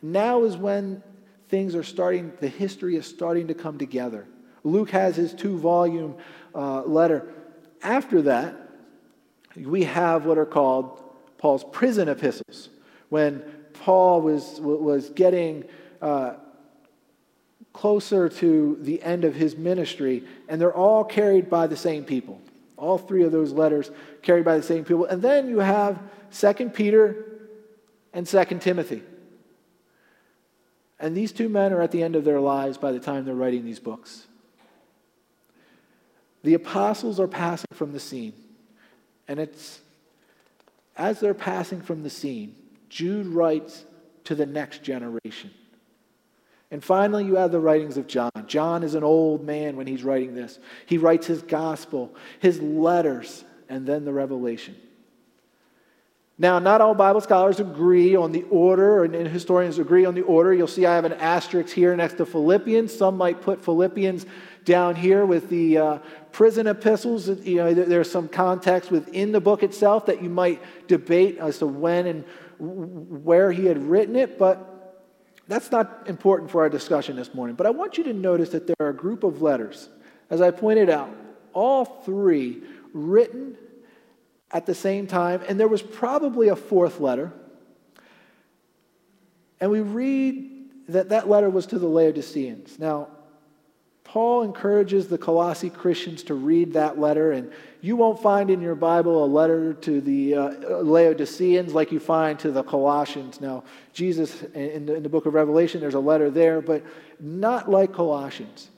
Now 0.00 0.44
is 0.44 0.56
when 0.56 1.02
things 1.48 1.74
are 1.74 1.82
starting, 1.82 2.32
the 2.40 2.48
history 2.48 2.96
is 2.96 3.06
starting 3.06 3.48
to 3.48 3.54
come 3.54 3.78
together. 3.78 4.26
Luke 4.64 4.90
has 4.90 5.16
his 5.16 5.34
two 5.34 5.58
volume 5.58 6.16
uh, 6.54 6.82
letter. 6.82 7.32
After 7.82 8.22
that, 8.22 8.56
we 9.56 9.84
have 9.84 10.24
what 10.26 10.38
are 10.38 10.46
called 10.46 11.02
Paul's 11.36 11.64
prison 11.64 12.08
epistles. 12.08 12.70
When 13.08 13.42
Paul 13.72 14.20
was, 14.22 14.60
was 14.60 15.10
getting. 15.10 15.64
Uh, 16.00 16.34
closer 17.78 18.28
to 18.28 18.76
the 18.80 19.00
end 19.04 19.24
of 19.24 19.36
his 19.36 19.56
ministry, 19.56 20.24
and 20.48 20.60
they're 20.60 20.74
all 20.74 21.04
carried 21.04 21.48
by 21.48 21.64
the 21.68 21.76
same 21.76 22.04
people. 22.04 22.40
All 22.76 22.98
three 22.98 23.22
of 23.22 23.30
those 23.30 23.52
letters 23.52 23.92
carried 24.20 24.44
by 24.44 24.56
the 24.56 24.64
same 24.64 24.84
people. 24.84 25.04
And 25.04 25.22
then 25.22 25.48
you 25.48 25.60
have 25.60 25.96
2 26.32 26.70
Peter 26.70 27.24
and 28.12 28.26
2 28.26 28.44
Timothy. 28.58 29.04
And 30.98 31.16
these 31.16 31.30
two 31.30 31.48
men 31.48 31.72
are 31.72 31.80
at 31.80 31.92
the 31.92 32.02
end 32.02 32.16
of 32.16 32.24
their 32.24 32.40
lives 32.40 32.78
by 32.78 32.90
the 32.90 32.98
time 32.98 33.24
they're 33.24 33.36
writing 33.36 33.64
these 33.64 33.78
books. 33.78 34.26
The 36.42 36.54
apostles 36.54 37.20
are 37.20 37.28
passing 37.28 37.70
from 37.74 37.92
the 37.92 38.00
scene. 38.00 38.32
And 39.28 39.38
it's 39.38 39.80
as 40.96 41.20
they're 41.20 41.32
passing 41.32 41.80
from 41.80 42.02
the 42.02 42.10
scene, 42.10 42.56
Jude 42.88 43.28
writes 43.28 43.84
to 44.24 44.34
the 44.34 44.46
next 44.46 44.82
generation. 44.82 45.52
And 46.70 46.84
finally, 46.84 47.24
you 47.24 47.36
have 47.36 47.50
the 47.50 47.60
writings 47.60 47.96
of 47.96 48.06
John. 48.06 48.30
John 48.46 48.82
is 48.82 48.94
an 48.94 49.02
old 49.02 49.44
man 49.44 49.76
when 49.76 49.86
he's 49.86 50.04
writing 50.04 50.34
this. 50.34 50.58
He 50.86 50.98
writes 50.98 51.26
his 51.26 51.42
gospel, 51.42 52.14
his 52.40 52.60
letters, 52.60 53.44
and 53.68 53.86
then 53.86 54.04
the 54.04 54.12
revelation. 54.12 54.76
Now, 56.40 56.60
not 56.60 56.80
all 56.80 56.94
Bible 56.94 57.20
scholars 57.20 57.58
agree 57.58 58.14
on 58.14 58.30
the 58.30 58.44
order, 58.44 59.02
and 59.02 59.26
historians 59.26 59.78
agree 59.78 60.04
on 60.04 60.14
the 60.14 60.22
order. 60.22 60.54
You'll 60.54 60.68
see 60.68 60.86
I 60.86 60.94
have 60.94 61.04
an 61.04 61.14
asterisk 61.14 61.74
here 61.74 61.96
next 61.96 62.14
to 62.18 62.26
Philippians. 62.26 62.96
Some 62.96 63.16
might 63.16 63.40
put 63.42 63.64
Philippians 63.64 64.24
down 64.64 64.94
here 64.94 65.26
with 65.26 65.48
the 65.48 65.78
uh, 65.78 65.98
prison 66.30 66.68
epistles. 66.68 67.28
You 67.28 67.56
know, 67.56 67.74
there's 67.74 68.10
some 68.10 68.28
context 68.28 68.92
within 68.92 69.32
the 69.32 69.40
book 69.40 69.64
itself 69.64 70.06
that 70.06 70.22
you 70.22 70.28
might 70.28 70.62
debate 70.86 71.38
as 71.38 71.58
to 71.58 71.66
when 71.66 72.06
and 72.06 72.24
where 72.58 73.50
he 73.50 73.66
had 73.66 73.78
written 73.78 74.14
it, 74.14 74.38
but 74.38 74.77
that's 75.48 75.72
not 75.72 76.04
important 76.06 76.50
for 76.50 76.62
our 76.62 76.68
discussion 76.68 77.16
this 77.16 77.34
morning, 77.34 77.56
but 77.56 77.66
I 77.66 77.70
want 77.70 77.98
you 77.98 78.04
to 78.04 78.12
notice 78.12 78.50
that 78.50 78.66
there 78.66 78.76
are 78.80 78.90
a 78.90 78.94
group 78.94 79.24
of 79.24 79.42
letters, 79.42 79.88
as 80.30 80.40
I 80.40 80.50
pointed 80.50 80.90
out, 80.90 81.10
all 81.54 81.84
three 81.84 82.62
written 82.92 83.56
at 84.50 84.66
the 84.66 84.74
same 84.74 85.06
time, 85.06 85.40
and 85.48 85.58
there 85.58 85.68
was 85.68 85.82
probably 85.82 86.48
a 86.48 86.56
fourth 86.56 87.00
letter. 87.00 87.32
And 89.60 89.70
we 89.70 89.80
read 89.80 90.50
that 90.88 91.08
that 91.08 91.28
letter 91.28 91.50
was 91.50 91.66
to 91.66 91.78
the 91.78 91.88
Laodiceans. 91.88 92.78
Now, 92.78 93.08
Paul 94.08 94.42
encourages 94.42 95.06
the 95.08 95.18
Colossi 95.18 95.68
Christians 95.68 96.22
to 96.24 96.34
read 96.34 96.72
that 96.72 96.98
letter, 96.98 97.32
and 97.32 97.52
you 97.82 97.94
won't 97.94 98.22
find 98.22 98.48
in 98.48 98.62
your 98.62 98.74
Bible 98.74 99.22
a 99.22 99.26
letter 99.26 99.74
to 99.74 100.00
the 100.00 100.34
uh, 100.34 100.50
Laodiceans 100.82 101.74
like 101.74 101.92
you 101.92 102.00
find 102.00 102.38
to 102.38 102.50
the 102.50 102.62
Colossians. 102.62 103.38
Now, 103.38 103.64
Jesus, 103.92 104.42
in 104.54 104.86
the, 104.86 104.94
in 104.94 105.02
the 105.02 105.10
book 105.10 105.26
of 105.26 105.34
Revelation, 105.34 105.82
there's 105.82 105.92
a 105.92 106.00
letter 106.00 106.30
there, 106.30 106.62
but 106.62 106.82
not 107.20 107.70
like 107.70 107.92
Colossians. 107.92 108.70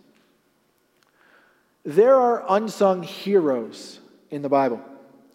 There 1.85 2.17
are 2.17 2.45
unsung 2.49 3.05
heroes 3.05 4.01
in 4.31 4.43
the 4.43 4.49
Bible, 4.49 4.81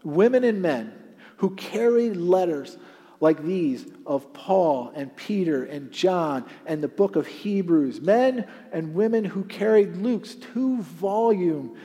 women 0.04 0.44
and 0.44 0.62
men 0.62 0.94
who 1.38 1.56
carried 1.56 2.18
letters 2.18 2.78
like 3.20 3.44
these 3.44 3.86
of 4.06 4.34
Paul 4.34 4.92
and 4.96 5.16
Peter 5.16 5.64
and 5.64 5.92
John 5.92 6.46
and 6.66 6.82
the 6.82 6.88
book 6.88 7.16
of 7.16 7.28
Hebrews, 7.28 8.02
men 8.02 8.48
and 8.72 8.94
women 8.94 9.24
who 9.24 9.44
carried 9.44 9.98
Luke's 9.98 10.36
two 10.36 10.82
volume 10.82 11.78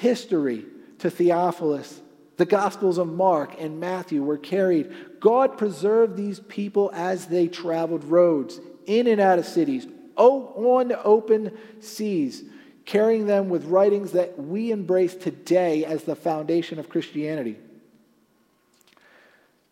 history 0.00 0.64
to 0.98 1.10
Theophilus. 1.10 2.00
The 2.36 2.46
Gospels 2.46 2.98
of 2.98 3.12
Mark 3.12 3.60
and 3.60 3.80
Matthew 3.80 4.22
were 4.22 4.38
carried. 4.38 5.20
God 5.20 5.58
preserved 5.58 6.16
these 6.16 6.40
people 6.40 6.90
as 6.94 7.26
they 7.26 7.48
traveled 7.48 8.04
roads 8.04 8.60
in 8.86 9.06
and 9.06 9.20
out 9.20 9.38
of 9.38 9.46
cities, 9.46 9.86
on 10.16 10.92
open 11.04 11.56
seas, 11.80 12.42
carrying 12.84 13.26
them 13.26 13.48
with 13.48 13.64
writings 13.66 14.12
that 14.12 14.38
we 14.38 14.70
embrace 14.70 15.14
today 15.14 15.84
as 15.84 16.04
the 16.04 16.16
foundation 16.16 16.78
of 16.78 16.88
Christianity. 16.88 17.56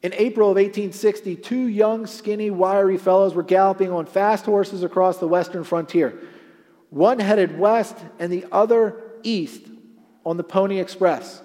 In 0.03 0.13
April 0.15 0.51
of 0.51 0.57
1860, 0.57 1.37
two 1.37 1.67
young, 1.67 2.07
skinny, 2.07 2.51
wiry 2.51 2.99
fellows 2.99 3.35
were 3.35 3.43
galloping 3.43 3.91
on 3.91 4.07
fast 4.07 4.45
horses 4.45 4.85
across 4.85 5.19
the 5.19 5.27
western 5.27 5.65
frontier. 5.65 6.19
One 6.91 7.19
headed 7.19 7.59
west 7.59 7.97
and 8.19 8.33
the 8.33 8.47
other 8.53 9.03
east 9.23 9.63
on 10.25 10.37
the 10.37 10.45
Pony 10.45 10.79
Express. 10.79 11.43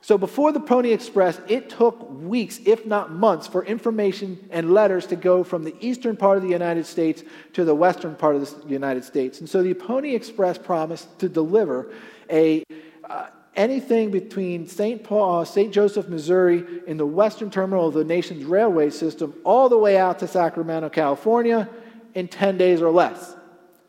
So 0.00 0.18
before 0.18 0.52
the 0.52 0.60
Pony 0.60 0.92
Express, 0.92 1.40
it 1.48 1.70
took 1.70 2.10
weeks, 2.10 2.60
if 2.64 2.84
not 2.84 3.12
months, 3.12 3.46
for 3.46 3.64
information 3.64 4.48
and 4.50 4.72
letters 4.72 5.06
to 5.06 5.16
go 5.16 5.42
from 5.42 5.64
the 5.64 5.74
eastern 5.80 6.16
part 6.16 6.36
of 6.36 6.42
the 6.42 6.50
United 6.50 6.86
States 6.86 7.24
to 7.54 7.64
the 7.64 7.74
western 7.74 8.14
part 8.14 8.36
of 8.36 8.62
the 8.62 8.68
United 8.68 9.04
States. 9.04 9.40
And 9.40 9.48
so 9.48 9.62
the 9.62 9.74
Pony 9.74 10.14
Express 10.14 10.58
promised 10.58 11.18
to 11.20 11.28
deliver 11.28 11.90
a 12.30 12.62
uh, 13.08 13.26
anything 13.56 14.10
between 14.10 14.68
St. 14.68 15.02
Paul, 15.02 15.44
St. 15.44 15.72
Joseph, 15.72 16.08
Missouri, 16.08 16.64
in 16.86 16.96
the 16.96 17.06
western 17.06 17.50
terminal 17.50 17.88
of 17.88 17.94
the 17.94 18.04
nation's 18.04 18.44
railway 18.44 18.90
system, 18.90 19.34
all 19.44 19.68
the 19.68 19.78
way 19.78 19.96
out 19.96 20.18
to 20.20 20.28
Sacramento, 20.28 20.90
California, 20.90 21.68
in 22.14 22.28
10 22.28 22.58
days 22.58 22.82
or 22.82 22.90
less. 22.90 23.34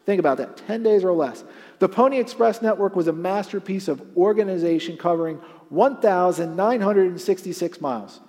Think 0.05 0.19
about 0.19 0.37
that 0.37 0.57
10 0.57 0.83
days 0.83 1.03
or 1.03 1.11
less. 1.11 1.43
The 1.79 1.89
Pony 1.89 2.19
Express 2.19 2.61
network 2.61 2.95
was 2.95 3.07
a 3.07 3.13
masterpiece 3.13 3.87
of 3.87 4.01
organization 4.15 4.97
covering 4.97 5.37
1,966 5.69 7.81
miles, 7.81 8.19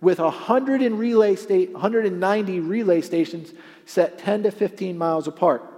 with 0.00 0.18
100 0.18 0.82
in 0.82 0.98
relay 0.98 1.36
state, 1.36 1.72
190 1.72 2.60
relay 2.60 3.00
stations 3.00 3.54
set 3.86 4.18
10 4.18 4.42
to 4.42 4.50
15 4.50 4.98
miles 4.98 5.26
apart. 5.26 5.71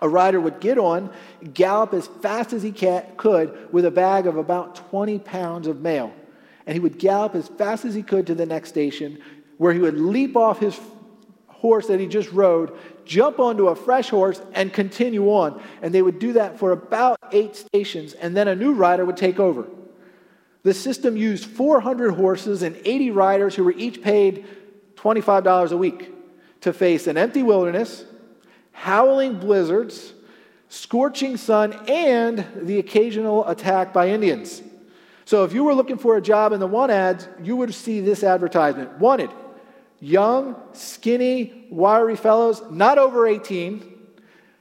A 0.00 0.08
rider 0.08 0.40
would 0.40 0.60
get 0.60 0.78
on, 0.78 1.10
gallop 1.54 1.94
as 1.94 2.06
fast 2.06 2.52
as 2.52 2.62
he 2.62 2.72
could 2.72 3.72
with 3.72 3.84
a 3.84 3.90
bag 3.90 4.26
of 4.26 4.36
about 4.36 4.76
20 4.90 5.18
pounds 5.20 5.66
of 5.66 5.80
mail. 5.80 6.12
And 6.66 6.74
he 6.74 6.80
would 6.80 6.98
gallop 6.98 7.34
as 7.34 7.48
fast 7.48 7.84
as 7.84 7.94
he 7.94 8.02
could 8.02 8.26
to 8.26 8.34
the 8.34 8.46
next 8.46 8.68
station, 8.68 9.18
where 9.56 9.72
he 9.72 9.78
would 9.78 9.98
leap 9.98 10.36
off 10.36 10.58
his 10.58 10.78
horse 11.46 11.86
that 11.86 11.98
he 11.98 12.06
just 12.06 12.30
rode, 12.32 12.76
jump 13.06 13.38
onto 13.38 13.68
a 13.68 13.74
fresh 13.74 14.10
horse, 14.10 14.42
and 14.52 14.72
continue 14.72 15.28
on. 15.30 15.62
And 15.80 15.94
they 15.94 16.02
would 16.02 16.18
do 16.18 16.34
that 16.34 16.58
for 16.58 16.72
about 16.72 17.18
eight 17.32 17.56
stations, 17.56 18.12
and 18.12 18.36
then 18.36 18.48
a 18.48 18.54
new 18.54 18.74
rider 18.74 19.04
would 19.04 19.16
take 19.16 19.40
over. 19.40 19.66
The 20.62 20.74
system 20.74 21.16
used 21.16 21.46
400 21.46 22.12
horses 22.12 22.62
and 22.62 22.76
80 22.84 23.12
riders 23.12 23.54
who 23.54 23.64
were 23.64 23.72
each 23.72 24.02
paid 24.02 24.44
$25 24.96 25.70
a 25.70 25.76
week 25.76 26.12
to 26.62 26.72
face 26.72 27.06
an 27.06 27.16
empty 27.16 27.42
wilderness, 27.42 28.04
howling 28.76 29.38
blizzards, 29.38 30.12
scorching 30.68 31.38
sun, 31.38 31.72
and 31.88 32.46
the 32.62 32.78
occasional 32.78 33.48
attack 33.48 33.92
by 33.92 34.10
Indians. 34.10 34.62
So 35.24 35.44
if 35.44 35.54
you 35.54 35.64
were 35.64 35.74
looking 35.74 35.96
for 35.96 36.18
a 36.18 36.22
job 36.22 36.52
in 36.52 36.60
the 36.60 36.66
one 36.66 36.90
ads, 36.90 37.26
you 37.42 37.56
would 37.56 37.74
see 37.74 38.00
this 38.00 38.22
advertisement 38.22 38.98
wanted 38.98 39.30
young, 39.98 40.54
skinny, 40.72 41.66
wiry 41.70 42.16
fellows, 42.16 42.62
not 42.70 42.98
over 42.98 43.26
18. 43.26 43.94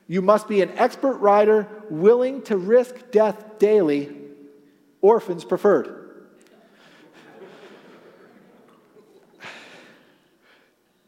You 0.07 0.21
must 0.21 0.47
be 0.47 0.61
an 0.61 0.71
expert 0.77 1.17
rider 1.17 1.67
willing 1.89 2.41
to 2.43 2.55
risk 2.55 3.11
death 3.11 3.59
daily, 3.59 4.15
orphans 5.01 5.43
preferred. 5.43 6.04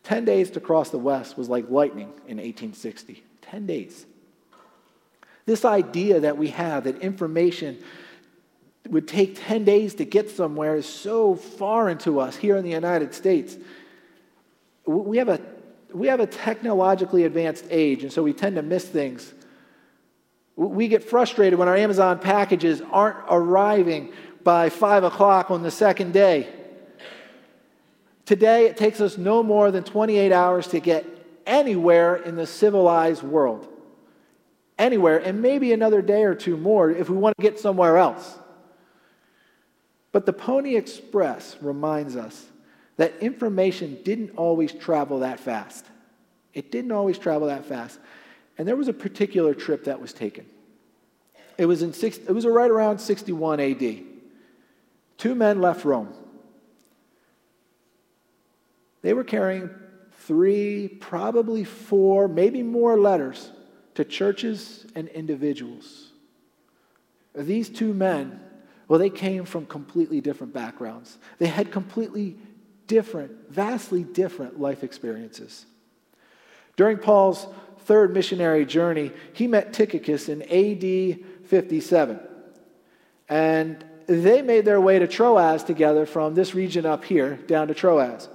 Ten 0.08 0.24
days 0.24 0.52
to 0.52 0.62
cross 0.62 0.90
the 0.90 0.98
West 0.98 1.38
was 1.38 1.50
like 1.50 1.70
lightning 1.70 2.08
in 2.30 2.38
1860. 2.38 3.26
Ten 3.42 3.66
days. 3.66 4.06
This 5.46 5.66
idea 5.66 6.22
that 6.22 6.38
we 6.38 6.48
have 6.48 6.86
that 6.86 7.00
information 7.00 7.78
would 8.88 9.06
take 9.06 9.38
10 9.38 9.66
days 9.66 9.96
to 9.96 10.06
get 10.06 10.30
somewhere 10.30 10.78
is 10.78 10.86
so 10.86 11.36
foreign 11.36 11.98
to 11.98 12.22
us 12.22 12.38
here 12.38 12.56
in 12.56 12.64
the 12.64 12.70
United 12.70 13.14
States. 13.14 13.58
We 14.86 15.18
have 15.18 15.28
a, 15.28 15.42
we 15.92 16.08
have 16.08 16.22
a 16.22 16.28
technologically 16.28 17.26
advanced 17.26 17.66
age, 17.70 18.04
and 18.04 18.14
so 18.14 18.24
we 18.24 18.32
tend 18.32 18.56
to 18.56 18.62
miss 18.62 18.86
things. 18.86 19.34
We 20.56 20.88
get 20.88 21.04
frustrated 21.04 21.60
when 21.60 21.68
our 21.68 21.76
Amazon 21.76 22.20
packages 22.20 22.82
aren't 22.94 23.18
arriving 23.30 24.14
by 24.42 24.70
5 24.70 25.04
o'clock 25.04 25.52
on 25.52 25.64
the 25.64 25.72
second 25.72 26.14
day. 26.14 26.48
Today, 28.28 28.66
it 28.66 28.76
takes 28.76 29.00
us 29.00 29.18
no 29.18 29.42
more 29.42 29.72
than 29.72 29.86
28 29.86 30.34
hours 30.34 30.68
to 30.68 30.82
get 30.82 31.06
anywhere 31.46 32.18
in 32.18 32.36
the 32.36 32.46
civilized 32.46 33.24
world. 33.24 33.66
Anywhere, 34.78 35.18
and 35.18 35.42
maybe 35.42 35.72
another 35.72 36.02
day 36.02 36.26
or 36.26 36.36
two 36.36 36.58
more 36.58 36.92
if 36.92 37.10
we 37.10 37.16
want 37.16 37.38
to 37.38 37.42
get 37.42 37.58
somewhere 37.58 37.96
else. 37.98 38.38
But 40.12 40.26
the 40.26 40.34
Pony 40.34 40.76
Express 40.76 41.56
reminds 41.62 42.18
us 42.18 42.46
that 42.98 43.18
information 43.22 44.00
didn't 44.04 44.32
always 44.32 44.74
travel 44.74 45.20
that 45.20 45.40
fast. 45.40 45.86
It 46.54 46.70
didn't 46.70 46.92
always 46.92 47.18
travel 47.18 47.48
that 47.48 47.64
fast. 47.64 47.98
And 48.58 48.68
there 48.68 48.76
was 48.76 48.90
a 48.90 48.94
particular 48.94 49.54
trip 49.54 49.86
that 49.86 50.02
was 50.02 50.12
taken. 50.12 50.46
It 51.58 51.66
was, 51.66 51.82
in 51.82 51.94
six, 51.94 52.18
it 52.18 52.34
was 52.34 52.46
right 52.46 52.70
around 52.70 53.00
61 53.00 53.62
AD. 53.62 54.04
Two 55.18 55.34
men 55.34 55.62
left 55.62 55.86
Rome. 55.86 56.14
They 59.08 59.14
were 59.14 59.24
carrying 59.24 59.70
three, 60.26 60.90
probably 60.90 61.64
four, 61.64 62.28
maybe 62.28 62.62
more 62.62 63.00
letters 63.00 63.50
to 63.96 64.04
churches 64.04 64.86
and 64.96 65.08
individuals. 65.08 66.10
These 67.34 67.70
two 67.70 67.93
men, 67.93 68.41
well, 68.89 69.00
they 69.00 69.10
came 69.10 69.46
from 69.46 69.65
completely 69.65 70.20
different 70.20 70.52
backgrounds. 70.52 71.20
They 71.39 71.46
had 71.46 71.72
completely 71.72 72.36
different, 72.88 73.32
vastly 73.50 74.04
different 74.04 74.60
life 74.60 74.84
experiences. 74.84 75.65
During 76.76 76.98
Paul's 76.98 77.48
third 77.86 78.13
missionary 78.13 78.65
journey, 78.65 79.13
he 79.32 79.48
met 79.48 79.72
Tychicus 79.72 80.28
in 80.28 80.41
AD 80.41 81.46
57. 81.46 82.20
And 83.30 83.86
they 84.06 84.41
made 84.41 84.65
their 84.65 84.82
way 84.82 85.00
to 85.00 85.08
Troas 85.08 85.63
together 85.63 86.06
from 86.06 86.36
this 86.36 86.54
region 86.54 86.86
up 86.86 87.06
here 87.06 87.38
down 87.48 87.70
to 87.70 87.74
Troas. 87.74 88.28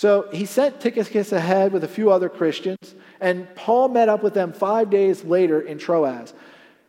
So 0.00 0.30
he 0.32 0.46
sent 0.46 0.80
Tychicus 0.80 1.30
ahead 1.30 1.74
with 1.74 1.84
a 1.84 1.88
few 1.88 2.10
other 2.10 2.30
Christians, 2.30 2.94
and 3.20 3.54
Paul 3.54 3.90
met 3.90 4.08
up 4.08 4.22
with 4.22 4.32
them 4.32 4.54
five 4.54 4.88
days 4.88 5.24
later 5.24 5.60
in 5.60 5.76
Troas. 5.76 6.32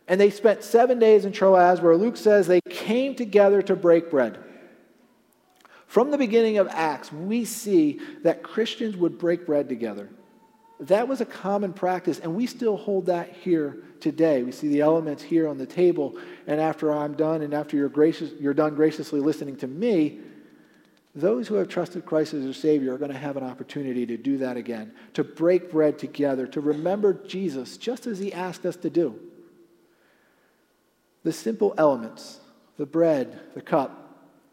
And 0.08 0.18
they 0.18 0.30
spent 0.30 0.64
seven 0.64 0.98
days 0.98 1.26
in 1.26 1.32
Troas, 1.32 1.82
where 1.82 1.94
Luke 1.94 2.16
says 2.16 2.46
they 2.46 2.62
came 2.70 3.14
together 3.14 3.60
to 3.60 3.76
break 3.76 4.10
bread. 4.10 4.38
From 5.86 6.10
the 6.10 6.16
beginning 6.16 6.56
of 6.56 6.68
Acts, 6.68 7.12
we 7.12 7.44
see 7.44 8.00
that 8.22 8.42
Christians 8.42 8.96
would 8.96 9.18
break 9.18 9.44
bread 9.44 9.68
together. 9.68 10.08
That 10.80 11.06
was 11.06 11.20
a 11.20 11.26
common 11.26 11.74
practice, 11.74 12.18
and 12.18 12.34
we 12.34 12.46
still 12.46 12.78
hold 12.78 13.04
that 13.06 13.36
here 13.42 13.82
today. 14.00 14.42
We 14.42 14.52
see 14.52 14.68
the 14.68 14.80
elements 14.80 15.22
here 15.22 15.48
on 15.48 15.58
the 15.58 15.66
table, 15.66 16.16
and 16.46 16.58
after 16.58 16.90
I'm 16.90 17.12
done, 17.12 17.42
and 17.42 17.52
after 17.52 17.76
you're, 17.76 17.90
gracious, 17.90 18.30
you're 18.40 18.54
done 18.54 18.74
graciously 18.74 19.20
listening 19.20 19.56
to 19.56 19.66
me, 19.66 20.20
those 21.14 21.46
who 21.46 21.56
have 21.56 21.68
trusted 21.68 22.06
Christ 22.06 22.32
as 22.32 22.44
their 22.44 22.54
Savior 22.54 22.94
are 22.94 22.98
going 22.98 23.10
to 23.10 23.18
have 23.18 23.36
an 23.36 23.44
opportunity 23.44 24.06
to 24.06 24.16
do 24.16 24.38
that 24.38 24.56
again, 24.56 24.92
to 25.12 25.22
break 25.22 25.70
bread 25.70 25.98
together, 25.98 26.46
to 26.46 26.60
remember 26.60 27.12
Jesus 27.12 27.76
just 27.76 28.06
as 28.06 28.18
He 28.18 28.32
asked 28.32 28.64
us 28.64 28.76
to 28.76 28.90
do. 28.90 29.18
The 31.22 31.32
simple 31.32 31.74
elements, 31.76 32.40
the 32.78 32.86
bread, 32.86 33.40
the 33.54 33.60
cup, 33.60 33.98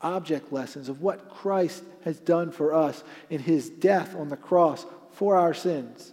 object 0.01 0.51
lessons 0.51 0.89
of 0.89 1.01
what 1.01 1.29
Christ 1.29 1.83
has 2.03 2.19
done 2.19 2.51
for 2.51 2.73
us 2.73 3.03
in 3.29 3.39
His 3.39 3.69
death 3.69 4.15
on 4.15 4.27
the 4.27 4.37
cross 4.37 4.85
for 5.13 5.37
our 5.37 5.53
sins. 5.53 6.11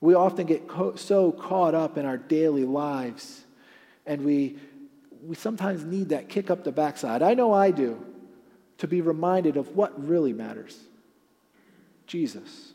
We 0.00 0.14
often 0.14 0.46
get 0.46 0.68
co- 0.68 0.94
so 0.94 1.32
caught 1.32 1.74
up 1.74 1.98
in 1.98 2.06
our 2.06 2.16
daily 2.16 2.64
lives, 2.64 3.44
and 4.06 4.24
we, 4.24 4.58
we 5.24 5.34
sometimes 5.34 5.84
need 5.84 6.10
that 6.10 6.28
kick 6.28 6.50
up 6.52 6.62
the 6.62 6.70
backside. 6.70 7.20
I 7.20 7.34
know 7.34 7.52
I 7.52 7.72
do 7.72 8.04
to 8.78 8.86
be 8.86 9.00
reminded 9.00 9.56
of 9.56 9.76
what 9.76 10.06
really 10.06 10.32
matters 10.32 10.78
Jesus. 12.06 12.72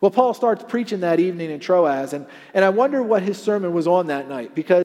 Well, 0.00 0.10
Paul 0.10 0.32
starts 0.32 0.64
preaching 0.66 1.00
that 1.00 1.20
evening 1.20 1.50
in 1.50 1.60
Troas, 1.60 2.14
and, 2.14 2.26
and 2.54 2.64
I 2.64 2.70
wonder 2.70 3.02
what 3.02 3.22
his 3.22 3.40
sermon 3.40 3.74
was 3.74 3.86
on 3.86 4.06
that 4.06 4.28
night 4.28 4.54
because 4.54 4.84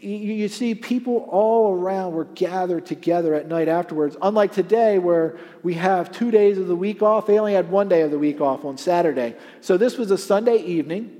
you, 0.00 0.16
you 0.16 0.48
see 0.48 0.74
people 0.74 1.28
all 1.30 1.74
around 1.74 2.12
were 2.12 2.24
gathered 2.24 2.84
together 2.84 3.34
at 3.34 3.48
night 3.48 3.68
afterwards. 3.68 4.16
Unlike 4.20 4.52
today, 4.52 4.98
where 4.98 5.38
we 5.62 5.74
have 5.74 6.12
two 6.12 6.30
days 6.30 6.58
of 6.58 6.68
the 6.68 6.76
week 6.76 7.02
off, 7.02 7.26
they 7.26 7.38
only 7.38 7.54
had 7.54 7.70
one 7.70 7.88
day 7.88 8.02
of 8.02 8.10
the 8.10 8.18
week 8.18 8.40
off 8.40 8.64
on 8.64 8.76
Saturday. 8.76 9.34
So 9.60 9.76
this 9.76 9.96
was 9.96 10.10
a 10.10 10.18
Sunday 10.18 10.58
evening, 10.58 11.18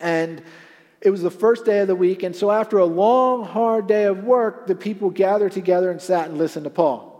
and 0.00 0.42
it 1.00 1.10
was 1.10 1.22
the 1.22 1.30
first 1.30 1.64
day 1.64 1.80
of 1.80 1.88
the 1.88 1.96
week, 1.96 2.22
and 2.22 2.36
so 2.36 2.50
after 2.50 2.78
a 2.78 2.84
long, 2.84 3.44
hard 3.44 3.86
day 3.86 4.04
of 4.04 4.24
work, 4.24 4.66
the 4.66 4.74
people 4.74 5.10
gathered 5.10 5.52
together 5.52 5.90
and 5.90 6.00
sat 6.00 6.28
and 6.28 6.36
listened 6.36 6.64
to 6.64 6.70
Paul. 6.70 7.10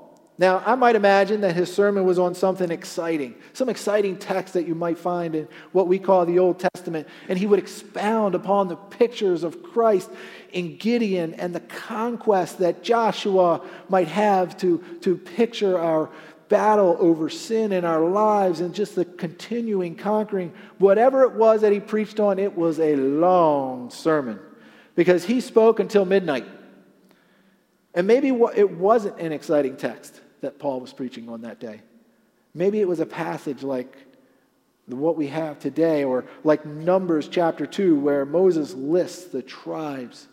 Now, 0.40 0.62
I 0.64 0.74
might 0.74 0.96
imagine 0.96 1.42
that 1.42 1.54
his 1.54 1.70
sermon 1.70 2.06
was 2.06 2.18
on 2.18 2.34
something 2.34 2.70
exciting, 2.70 3.34
some 3.52 3.68
exciting 3.68 4.16
text 4.16 4.54
that 4.54 4.66
you 4.66 4.74
might 4.74 4.96
find 4.96 5.34
in 5.34 5.46
what 5.72 5.86
we 5.86 5.98
call 5.98 6.24
the 6.24 6.38
Old 6.38 6.58
Testament, 6.58 7.06
and 7.28 7.38
he 7.38 7.46
would 7.46 7.58
expound 7.58 8.34
upon 8.34 8.68
the 8.68 8.76
pictures 8.76 9.44
of 9.44 9.62
Christ 9.62 10.10
in 10.52 10.78
Gideon 10.78 11.34
and 11.34 11.54
the 11.54 11.60
conquest 11.60 12.58
that 12.60 12.82
Joshua 12.82 13.60
might 13.90 14.08
have 14.08 14.56
to, 14.58 14.78
to 15.02 15.18
picture 15.18 15.78
our 15.78 16.08
battle 16.50 16.96
over 17.00 17.30
sin 17.30 17.72
in 17.72 17.86
our 17.86 18.04
lives 18.04 18.60
and 18.60 18.74
just 18.74 18.94
the 18.94 19.06
continuing 19.06 19.94
conquering. 19.94 20.52
Whatever 20.76 21.22
it 21.22 21.32
was 21.32 21.62
that 21.62 21.72
he 21.72 21.80
preached 21.80 22.20
on, 22.20 22.38
it 22.38 22.54
was 22.54 22.78
a 22.78 22.96
long 22.96 23.88
sermon 23.88 24.38
because 24.94 25.24
he 25.24 25.40
spoke 25.40 25.80
until 25.80 26.04
midnight. 26.04 26.44
And 27.94 28.06
maybe 28.06 28.28
it 28.28 28.70
wasn't 28.70 29.18
an 29.18 29.32
exciting 29.32 29.76
text 29.76 30.20
that 30.42 30.58
Paul 30.58 30.80
was 30.80 30.92
preaching 30.92 31.28
on 31.28 31.42
that 31.42 31.60
day. 31.60 31.80
Maybe 32.52 32.80
it 32.80 32.88
was 32.88 33.00
a 33.00 33.06
passage 33.06 33.62
like 33.62 33.96
what 34.86 35.16
we 35.16 35.28
have 35.28 35.60
today, 35.60 36.02
or 36.02 36.24
like 36.42 36.66
Numbers 36.66 37.28
chapter 37.28 37.64
2, 37.64 37.94
where 38.00 38.26
Moses 38.26 38.74
lists 38.74 39.26
the 39.26 39.42
tribes 39.42 40.26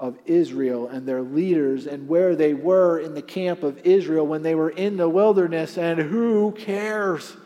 of 0.00 0.18
Israel 0.24 0.88
and 0.88 1.06
their 1.06 1.20
leaders 1.20 1.86
and 1.86 2.08
where 2.08 2.34
they 2.34 2.54
were 2.54 2.98
in 2.98 3.14
the 3.14 3.22
camp 3.22 3.62
of 3.62 3.78
Israel 3.84 4.26
when 4.26 4.42
they 4.42 4.54
were 4.54 4.70
in 4.70 4.96
the 4.96 5.08
wilderness, 5.08 5.76
and 5.76 6.00
who 6.00 6.52
cares? 6.52 7.36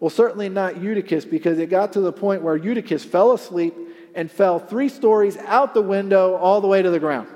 Well, 0.00 0.08
certainly 0.08 0.48
not 0.48 0.80
Eutychus, 0.80 1.26
because 1.26 1.58
it 1.58 1.66
got 1.66 1.92
to 1.92 2.00
the 2.00 2.12
point 2.12 2.40
where 2.40 2.56
Eutychus 2.56 3.04
fell 3.04 3.32
asleep 3.32 3.74
and 4.14 4.30
fell 4.30 4.58
three 4.58 4.88
stories 4.88 5.36
out 5.36 5.74
the 5.74 5.82
window 5.82 6.36
all 6.36 6.62
the 6.62 6.66
way 6.66 6.80
to 6.80 6.90
the 6.90 6.98
ground. 6.98 7.28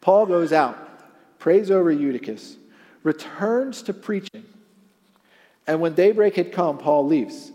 Paul 0.00 0.26
goes 0.26 0.52
out, 0.52 0.76
prays 1.38 1.70
over 1.70 1.92
Eutychus, 1.92 2.56
returns 3.04 3.82
to 3.82 3.94
preaching, 3.94 4.44
and 5.68 5.80
when 5.80 5.94
daybreak 5.94 6.34
had 6.34 6.50
come, 6.50 6.78
Paul 6.78 7.06
leaves. 7.06 7.52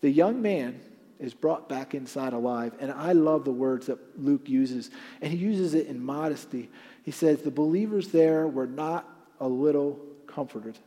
The 0.00 0.10
young 0.10 0.40
man 0.40 0.80
is 1.24 1.34
brought 1.34 1.68
back 1.68 1.94
inside 1.94 2.32
alive. 2.32 2.74
And 2.78 2.92
I 2.92 3.12
love 3.12 3.44
the 3.44 3.52
words 3.52 3.86
that 3.86 3.98
Luke 4.20 4.48
uses, 4.48 4.90
and 5.20 5.32
he 5.32 5.38
uses 5.38 5.74
it 5.74 5.86
in 5.86 6.04
modesty. 6.04 6.70
He 7.02 7.10
says, 7.10 7.42
The 7.42 7.50
believers 7.50 8.08
there 8.08 8.46
were 8.46 8.66
not 8.66 9.08
a 9.40 9.48
little 9.48 9.98
comforted. 10.26 10.78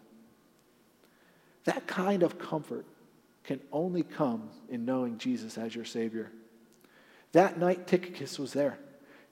That 1.66 1.88
kind 1.88 2.24
of 2.24 2.38
comfort 2.38 2.86
can 3.44 3.60
only 3.72 4.04
come 4.04 4.50
in 4.70 4.86
knowing 4.86 5.18
Jesus 5.18 5.58
as 5.58 5.74
your 5.74 5.86
Savior. 5.86 6.32
That 7.32 7.58
night, 7.58 7.88
Tychicus 7.88 8.38
was 8.38 8.54
there. 8.54 8.78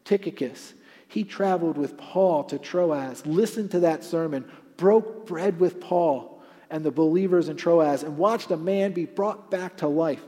Tychicus, 0.03 0.73
he 1.07 1.23
traveled 1.23 1.77
with 1.77 1.97
Paul 1.97 2.43
to 2.45 2.57
Troas, 2.57 3.25
listened 3.25 3.71
to 3.71 3.81
that 3.81 4.03
sermon, 4.03 4.49
broke 4.77 5.27
bread 5.27 5.59
with 5.59 5.79
Paul 5.79 6.41
and 6.69 6.83
the 6.83 6.91
believers 6.91 7.47
in 7.47 7.57
Troas, 7.57 8.03
and 8.03 8.17
watched 8.17 8.51
a 8.51 8.57
man 8.57 8.91
be 8.91 9.05
brought 9.05 9.51
back 9.51 9.77
to 9.77 9.87
life. 9.87 10.23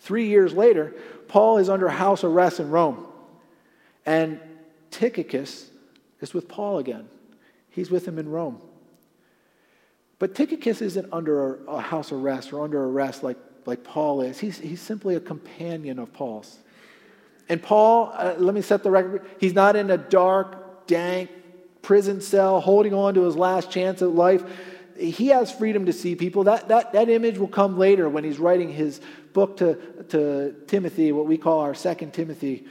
Three 0.00 0.28
years 0.28 0.52
later, 0.52 0.94
Paul 1.28 1.58
is 1.58 1.68
under 1.68 1.88
house 1.88 2.24
arrest 2.24 2.60
in 2.60 2.70
Rome. 2.70 3.06
And 4.06 4.40
Tychicus 4.90 5.70
is 6.20 6.34
with 6.34 6.48
Paul 6.48 6.78
again. 6.78 7.08
He's 7.70 7.90
with 7.90 8.06
him 8.06 8.18
in 8.18 8.28
Rome. 8.28 8.60
But 10.18 10.34
Tychicus 10.34 10.82
isn't 10.82 11.12
under 11.12 11.64
a 11.66 11.80
house 11.80 12.12
arrest 12.12 12.52
or 12.52 12.64
under 12.64 12.84
arrest 12.84 13.22
like, 13.22 13.38
like 13.66 13.84
Paul 13.84 14.22
is. 14.22 14.38
He's, 14.38 14.58
he's 14.58 14.80
simply 14.80 15.14
a 15.14 15.20
companion 15.20 15.98
of 15.98 16.12
Paul's. 16.12 16.58
And 17.48 17.62
Paul, 17.62 18.12
uh, 18.14 18.34
let 18.38 18.54
me 18.54 18.62
set 18.62 18.82
the 18.82 18.90
record, 18.90 19.26
he's 19.38 19.54
not 19.54 19.76
in 19.76 19.90
a 19.90 19.96
dark, 19.96 20.86
dank 20.86 21.30
prison 21.82 22.20
cell 22.20 22.60
holding 22.60 22.94
on 22.94 23.14
to 23.14 23.22
his 23.22 23.36
last 23.36 23.70
chance 23.70 24.02
at 24.02 24.10
life. 24.10 24.42
He 25.00 25.28
has 25.28 25.50
freedom 25.50 25.86
to 25.86 25.92
see 25.92 26.14
people. 26.14 26.44
That, 26.44 26.68
that, 26.68 26.92
that 26.92 27.08
image 27.08 27.38
will 27.38 27.48
come 27.48 27.78
later 27.78 28.08
when 28.08 28.22
he's 28.22 28.38
writing 28.38 28.70
his 28.72 29.00
book 29.32 29.56
to, 29.58 29.74
to 30.10 30.54
Timothy, 30.66 31.12
what 31.12 31.26
we 31.26 31.38
call 31.38 31.60
our 31.60 31.74
second 31.74 32.12
Timothy. 32.12 32.66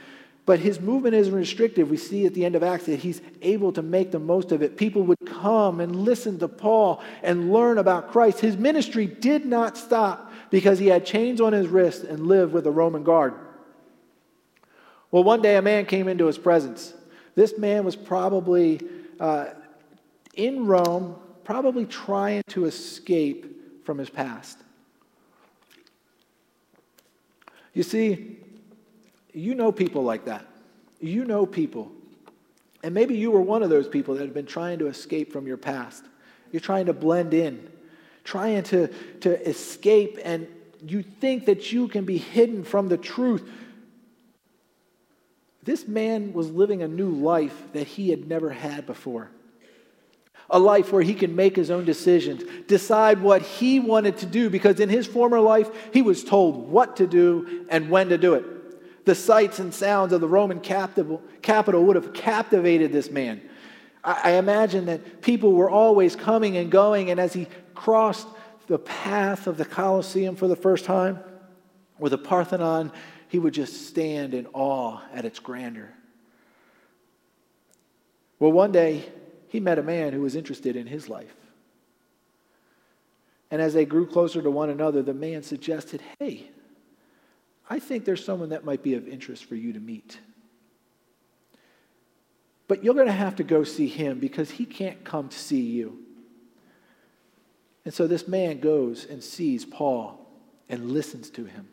But 0.46 0.58
his 0.58 0.80
movement 0.80 1.14
isn't 1.14 1.34
restrictive. 1.34 1.90
We 1.90 1.96
see 1.96 2.26
at 2.26 2.34
the 2.34 2.44
end 2.44 2.56
of 2.56 2.62
Acts 2.62 2.86
that 2.86 3.00
he's 3.00 3.20
able 3.42 3.72
to 3.72 3.82
make 3.82 4.10
the 4.10 4.18
most 4.18 4.52
of 4.52 4.62
it. 4.62 4.76
People 4.76 5.02
would 5.02 5.18
come 5.26 5.80
and 5.80 5.94
listen 5.94 6.38
to 6.38 6.48
Paul 6.48 7.02
and 7.22 7.52
learn 7.52 7.78
about 7.78 8.10
Christ. 8.10 8.40
His 8.40 8.56
ministry 8.56 9.06
did 9.06 9.44
not 9.44 9.76
stop 9.76 10.32
because 10.50 10.78
he 10.78 10.86
had 10.86 11.04
chains 11.06 11.40
on 11.40 11.52
his 11.52 11.68
wrist 11.68 12.04
and 12.04 12.26
lived 12.26 12.52
with 12.52 12.66
a 12.66 12.70
Roman 12.70 13.04
guard. 13.04 13.34
Well, 15.10 15.24
one 15.24 15.42
day 15.42 15.56
a 15.56 15.62
man 15.62 15.86
came 15.86 16.08
into 16.08 16.26
his 16.26 16.38
presence. 16.38 16.94
This 17.34 17.58
man 17.58 17.84
was 17.84 17.96
probably 17.96 18.80
uh, 19.18 19.46
in 20.34 20.66
Rome, 20.66 21.16
probably 21.44 21.86
trying 21.86 22.42
to 22.48 22.66
escape 22.66 23.84
from 23.84 23.98
his 23.98 24.10
past. 24.10 24.58
You 27.72 27.82
see, 27.82 28.38
you 29.32 29.54
know 29.54 29.72
people 29.72 30.02
like 30.02 30.24
that. 30.26 30.46
You 31.00 31.24
know 31.24 31.46
people. 31.46 31.92
And 32.82 32.94
maybe 32.94 33.16
you 33.16 33.30
were 33.30 33.40
one 33.40 33.62
of 33.62 33.70
those 33.70 33.88
people 33.88 34.14
that 34.14 34.24
have 34.24 34.34
been 34.34 34.46
trying 34.46 34.78
to 34.80 34.86
escape 34.86 35.32
from 35.32 35.46
your 35.46 35.56
past. 35.56 36.04
You're 36.52 36.60
trying 36.60 36.86
to 36.86 36.92
blend 36.92 37.34
in, 37.34 37.70
trying 38.24 38.62
to, 38.64 38.88
to 39.20 39.48
escape, 39.48 40.18
and 40.24 40.48
you 40.86 41.02
think 41.02 41.46
that 41.46 41.72
you 41.72 41.88
can 41.88 42.04
be 42.04 42.18
hidden 42.18 42.64
from 42.64 42.88
the 42.88 42.96
truth. 42.96 43.48
This 45.62 45.86
man 45.86 46.32
was 46.32 46.50
living 46.50 46.82
a 46.82 46.88
new 46.88 47.10
life 47.10 47.72
that 47.72 47.86
he 47.86 48.10
had 48.10 48.28
never 48.28 48.50
had 48.50 48.86
before 48.86 49.30
a 50.50 50.58
life 50.58 50.92
where 50.92 51.02
he 51.02 51.14
can 51.14 51.36
make 51.36 51.54
his 51.54 51.70
own 51.70 51.84
decisions, 51.84 52.42
decide 52.66 53.22
what 53.22 53.40
he 53.40 53.78
wanted 53.78 54.18
to 54.18 54.26
do, 54.26 54.50
because 54.50 54.80
in 54.80 54.88
his 54.88 55.06
former 55.06 55.40
life, 55.40 55.70
he 55.92 56.02
was 56.02 56.24
told 56.24 56.68
what 56.68 56.96
to 56.96 57.06
do 57.06 57.66
and 57.70 57.88
when 57.88 58.08
to 58.08 58.18
do 58.18 58.34
it. 58.34 59.04
The 59.04 59.14
sights 59.14 59.60
and 59.60 59.72
sounds 59.72 60.12
of 60.12 60.20
the 60.20 60.28
Roman 60.28 60.60
capital 60.60 61.22
would 61.84 61.96
have 61.96 62.12
captivated 62.12 62.92
this 62.92 63.10
man. 63.10 63.40
I 64.02 64.32
imagine 64.32 64.86
that 64.86 65.22
people 65.22 65.52
were 65.52 65.70
always 65.70 66.16
coming 66.16 66.56
and 66.56 66.70
going, 66.70 67.10
and 67.10 67.20
as 67.20 67.32
he 67.32 67.46
crossed 67.74 68.26
the 68.66 68.78
path 68.78 69.46
of 69.46 69.56
the 69.56 69.64
Colosseum 69.64 70.36
for 70.36 70.48
the 70.48 70.56
first 70.56 70.84
time, 70.84 71.20
or 71.98 72.08
the 72.08 72.18
Parthenon, 72.18 72.92
he 73.28 73.38
would 73.38 73.54
just 73.54 73.86
stand 73.86 74.32
in 74.34 74.46
awe 74.52 75.00
at 75.14 75.24
its 75.24 75.38
grandeur. 75.38 75.90
Well, 78.38 78.52
one 78.52 78.72
day, 78.72 79.04
he 79.50 79.58
met 79.58 79.80
a 79.80 79.82
man 79.82 80.12
who 80.12 80.20
was 80.20 80.36
interested 80.36 80.76
in 80.76 80.86
his 80.86 81.08
life. 81.08 81.34
And 83.50 83.60
as 83.60 83.74
they 83.74 83.84
grew 83.84 84.06
closer 84.06 84.40
to 84.40 84.50
one 84.50 84.70
another, 84.70 85.02
the 85.02 85.12
man 85.12 85.42
suggested, 85.42 86.00
Hey, 86.20 86.50
I 87.68 87.80
think 87.80 88.04
there's 88.04 88.24
someone 88.24 88.50
that 88.50 88.64
might 88.64 88.84
be 88.84 88.94
of 88.94 89.08
interest 89.08 89.44
for 89.44 89.56
you 89.56 89.72
to 89.72 89.80
meet. 89.80 90.20
But 92.68 92.84
you're 92.84 92.94
going 92.94 93.08
to 93.08 93.12
have 93.12 93.34
to 93.36 93.42
go 93.42 93.64
see 93.64 93.88
him 93.88 94.20
because 94.20 94.52
he 94.52 94.64
can't 94.64 95.02
come 95.02 95.28
to 95.28 95.38
see 95.38 95.62
you. 95.62 95.98
And 97.84 97.92
so 97.92 98.06
this 98.06 98.28
man 98.28 98.60
goes 98.60 99.04
and 99.04 99.20
sees 99.20 99.64
Paul 99.64 100.30
and 100.68 100.92
listens 100.92 101.28
to 101.30 101.44
him. 101.44 101.66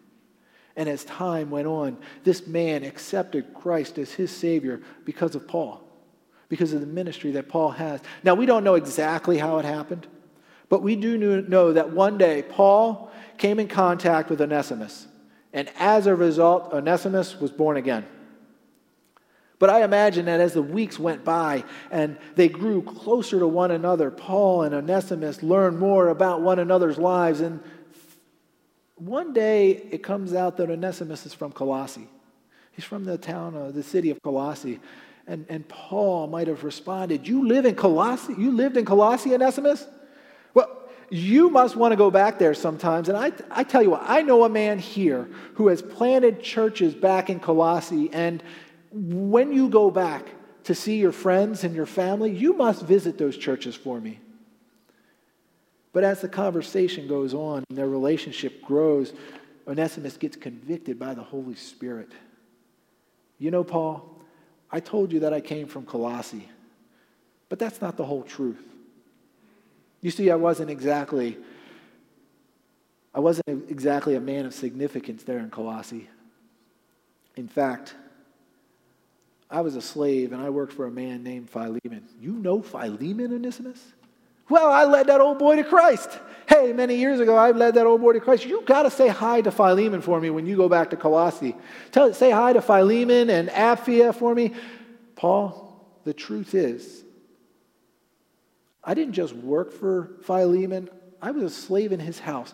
And 0.75 0.89
as 0.89 1.03
time 1.03 1.51
went 1.51 1.67
on, 1.67 1.97
this 2.23 2.47
man 2.47 2.83
accepted 2.83 3.53
Christ 3.53 3.99
as 3.99 4.13
his 4.13 4.31
Savior 4.31 4.81
because 5.05 5.35
of 5.35 5.47
Paul 5.47 5.86
because 6.49 6.73
of 6.73 6.81
the 6.81 6.87
ministry 6.87 7.31
that 7.31 7.49
Paul 7.49 7.71
has. 7.71 8.01
Now, 8.23 8.35
we 8.35 8.45
don't 8.45 8.63
know 8.63 8.75
exactly 8.75 9.37
how 9.37 9.59
it 9.59 9.65
happened, 9.65 10.07
but 10.69 10.81
we 10.81 10.95
do 10.95 11.17
know 11.41 11.73
that 11.73 11.91
one 11.91 12.17
day 12.17 12.43
Paul 12.47 13.11
came 13.37 13.59
in 13.59 13.67
contact 13.67 14.29
with 14.29 14.41
Onesimus, 14.41 15.07
and 15.53 15.69
as 15.77 16.07
a 16.07 16.15
result, 16.15 16.73
Onesimus 16.73 17.39
was 17.39 17.51
born 17.51 17.77
again. 17.77 18.05
But 19.59 19.69
I 19.71 19.83
imagine 19.83 20.25
that 20.25 20.39
as 20.39 20.53
the 20.53 20.61
weeks 20.61 20.99
went 20.99 21.23
by 21.23 21.63
and 21.89 22.17
they 22.35 22.47
grew 22.47 22.83
closer 22.83 23.39
to 23.39 23.47
one 23.47 23.71
another, 23.71 24.11
Paul 24.11 24.63
and 24.63 24.75
Onesimus 24.75 25.41
learned 25.41 25.79
more 25.79 26.09
about 26.09 26.41
one 26.41 26.59
another's 26.59 26.99
lives. 26.99 27.41
And 27.41 27.59
one 28.95 29.33
day 29.33 29.71
it 29.89 30.03
comes 30.03 30.33
out 30.33 30.57
that 30.57 30.69
Onesimus 30.69 31.25
is 31.25 31.33
from 31.33 31.51
Colossae. 31.51 32.07
He's 32.71 32.85
from 32.85 33.05
the 33.05 33.17
town, 33.17 33.55
uh, 33.55 33.71
the 33.71 33.81
city 33.81 34.11
of 34.11 34.21
Colossae. 34.21 34.79
And, 35.27 35.45
and 35.49 35.67
Paul 35.67 36.27
might 36.27 36.47
have 36.47 36.63
responded, 36.63 37.27
You 37.27 37.47
live 37.47 37.65
in 37.65 37.75
Colossae? 37.75 38.33
You 38.37 38.51
lived 38.51 38.77
in 38.77 38.85
Colossae, 38.85 39.33
Onesimus? 39.33 39.85
Well, 40.53 40.89
you 41.09 41.49
must 41.49 41.75
want 41.75 41.91
to 41.91 41.97
go 41.97 42.09
back 42.09 42.39
there 42.39 42.53
sometimes. 42.53 43.09
And 43.09 43.17
I, 43.17 43.33
I 43.51 43.63
tell 43.63 43.83
you 43.83 43.91
what, 43.91 44.03
I 44.05 44.21
know 44.21 44.45
a 44.45 44.49
man 44.49 44.79
here 44.79 45.29
who 45.55 45.67
has 45.67 45.81
planted 45.81 46.41
churches 46.41 46.95
back 46.95 47.29
in 47.29 47.41
Colossae. 47.41 48.09
And 48.13 48.41
when 48.91 49.51
you 49.51 49.67
go 49.67 49.91
back 49.91 50.29
to 50.63 50.73
see 50.73 50.97
your 50.97 51.11
friends 51.11 51.65
and 51.65 51.75
your 51.75 51.85
family, 51.85 52.31
you 52.31 52.53
must 52.53 52.83
visit 52.83 53.17
those 53.17 53.37
churches 53.37 53.75
for 53.75 53.99
me. 53.99 54.19
But 55.91 56.03
as 56.03 56.21
the 56.21 56.29
conversation 56.29 57.07
goes 57.07 57.33
on 57.33 57.63
and 57.69 57.77
their 57.77 57.89
relationship 57.89 58.61
grows, 58.61 59.13
Onesimus 59.67 60.15
gets 60.15 60.37
convicted 60.37 60.97
by 60.97 61.13
the 61.13 61.23
Holy 61.23 61.55
Spirit. 61.55 62.11
You 63.39 63.51
know, 63.51 63.63
Paul, 63.63 64.16
I 64.71 64.79
told 64.79 65.11
you 65.11 65.21
that 65.21 65.33
I 65.33 65.41
came 65.41 65.67
from 65.67 65.85
Colossae, 65.85 66.49
but 67.49 67.59
that's 67.59 67.81
not 67.81 67.97
the 67.97 68.05
whole 68.05 68.23
truth. 68.23 68.61
You 70.01 70.11
see, 70.11 70.29
I 70.29 70.35
wasn't 70.35 70.69
exactly 70.69 71.37
I 73.17 73.19
wasn't 73.19 73.71
exactly 73.71 74.13
a 74.13 74.19
man 74.19 74.45
of 74.45 74.53
significance 74.53 75.23
there 75.23 75.39
in 75.39 75.49
Colossae. 75.49 76.07
In 77.35 77.47
fact, 77.47 77.95
I 79.49 79.61
was 79.61 79.75
a 79.75 79.81
slave 79.81 80.33
and 80.33 80.41
I 80.41 80.51
worked 80.51 80.73
for 80.73 80.85
a 80.85 80.91
man 80.91 81.23
named 81.23 81.49
Philemon. 81.49 82.03
You 82.21 82.33
know 82.33 82.61
Philemon, 82.61 83.33
Onesimus? 83.33 83.93
Well, 84.49 84.71
I 84.71 84.85
led 84.85 85.07
that 85.07 85.21
old 85.21 85.39
boy 85.39 85.57
to 85.57 85.63
Christ. 85.63 86.19
Hey, 86.47 86.71
many 86.71 86.95
years 86.95 87.19
ago, 87.19 87.35
I 87.35 87.51
led 87.51 87.75
that 87.75 87.85
old 87.85 87.99
boy 87.99 88.13
to 88.13 88.21
Christ. 88.21 88.45
You 88.45 88.61
got 88.61 88.83
to 88.83 88.91
say 88.91 89.09
hi 89.09 89.41
to 89.41 89.51
Philemon 89.51 90.01
for 90.01 90.21
me 90.21 90.29
when 90.29 90.45
you 90.45 90.55
go 90.55 90.69
back 90.69 90.91
to 90.91 90.95
Colossae. 90.95 91.55
Tell, 91.91 92.13
say 92.13 92.31
hi 92.31 92.53
to 92.53 92.61
Philemon 92.61 93.29
and 93.29 93.49
Apphia 93.49 94.15
for 94.15 94.33
me. 94.33 94.53
Paul, 95.15 95.85
the 96.05 96.13
truth 96.13 96.55
is, 96.55 97.03
I 98.81 98.93
didn't 98.93 99.13
just 99.13 99.33
work 99.33 99.73
for 99.73 100.11
Philemon, 100.23 100.89
I 101.21 101.31
was 101.31 101.43
a 101.43 101.49
slave 101.49 101.91
in 101.91 101.99
his 101.99 102.19
house. 102.19 102.53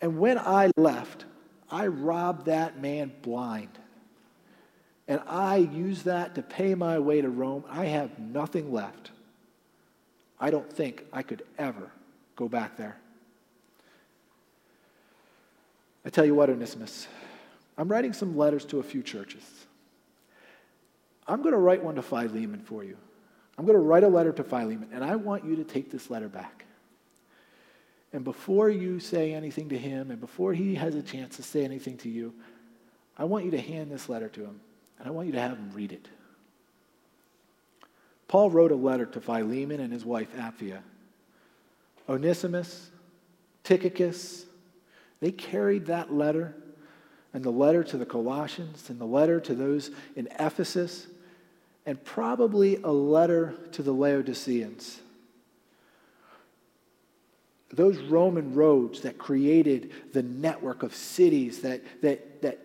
And 0.00 0.18
when 0.18 0.38
I 0.38 0.70
left, 0.78 1.26
I 1.70 1.88
robbed 1.88 2.46
that 2.46 2.80
man 2.80 3.12
blind. 3.20 3.78
And 5.06 5.20
I 5.26 5.56
used 5.56 6.06
that 6.06 6.36
to 6.36 6.42
pay 6.42 6.74
my 6.74 6.98
way 7.00 7.20
to 7.20 7.28
Rome. 7.28 7.64
I 7.68 7.86
have 7.86 8.18
nothing 8.18 8.72
left. 8.72 9.10
I 10.40 10.50
don't 10.50 10.70
think 10.72 11.04
I 11.12 11.22
could 11.22 11.42
ever 11.58 11.90
go 12.36 12.48
back 12.48 12.76
there. 12.76 12.96
I 16.04 16.08
tell 16.08 16.24
you 16.24 16.34
what, 16.34 16.48
Onesimus, 16.48 17.06
I'm 17.76 17.88
writing 17.88 18.12
some 18.12 18.36
letters 18.36 18.64
to 18.66 18.78
a 18.78 18.82
few 18.82 19.02
churches. 19.02 19.44
I'm 21.28 21.42
going 21.42 21.52
to 21.52 21.58
write 21.58 21.84
one 21.84 21.96
to 21.96 22.02
Philemon 22.02 22.60
for 22.60 22.82
you. 22.82 22.96
I'm 23.58 23.66
going 23.66 23.76
to 23.76 23.82
write 23.82 24.02
a 24.02 24.08
letter 24.08 24.32
to 24.32 24.42
Philemon, 24.42 24.88
and 24.92 25.04
I 25.04 25.16
want 25.16 25.44
you 25.44 25.56
to 25.56 25.64
take 25.64 25.90
this 25.90 26.08
letter 26.08 26.28
back. 26.28 26.64
And 28.12 28.24
before 28.24 28.70
you 28.70 28.98
say 28.98 29.34
anything 29.34 29.68
to 29.68 29.78
him 29.78 30.10
and 30.10 30.20
before 30.20 30.52
he 30.52 30.74
has 30.74 30.94
a 30.94 31.02
chance 31.02 31.36
to 31.36 31.42
say 31.42 31.64
anything 31.64 31.96
to 31.98 32.08
you, 32.08 32.34
I 33.16 33.24
want 33.24 33.44
you 33.44 33.50
to 33.52 33.60
hand 33.60 33.92
this 33.92 34.08
letter 34.08 34.28
to 34.30 34.40
him 34.40 34.60
and 34.98 35.06
I 35.08 35.10
want 35.10 35.26
you 35.26 35.32
to 35.32 35.40
have 35.40 35.52
him 35.52 35.70
read 35.72 35.92
it. 35.92 36.08
Paul 38.30 38.50
wrote 38.50 38.70
a 38.70 38.76
letter 38.76 39.06
to 39.06 39.20
Philemon 39.20 39.80
and 39.80 39.92
his 39.92 40.04
wife 40.04 40.28
Apphia. 40.36 40.82
Onesimus, 42.08 42.90
Tychicus, 43.64 44.46
they 45.18 45.32
carried 45.32 45.86
that 45.86 46.14
letter 46.14 46.54
and 47.34 47.42
the 47.42 47.50
letter 47.50 47.82
to 47.82 47.96
the 47.96 48.06
Colossians 48.06 48.88
and 48.88 49.00
the 49.00 49.04
letter 49.04 49.40
to 49.40 49.52
those 49.52 49.90
in 50.14 50.28
Ephesus 50.38 51.08
and 51.84 52.02
probably 52.04 52.76
a 52.76 52.92
letter 52.92 53.56
to 53.72 53.82
the 53.82 53.92
Laodiceans 53.92 55.00
those 57.72 57.98
Roman 57.98 58.54
roads 58.54 59.02
that 59.02 59.18
created 59.18 59.92
the 60.12 60.22
network 60.22 60.82
of 60.82 60.94
cities 60.94 61.62
that, 61.62 61.82
that, 62.02 62.42
that 62.42 62.58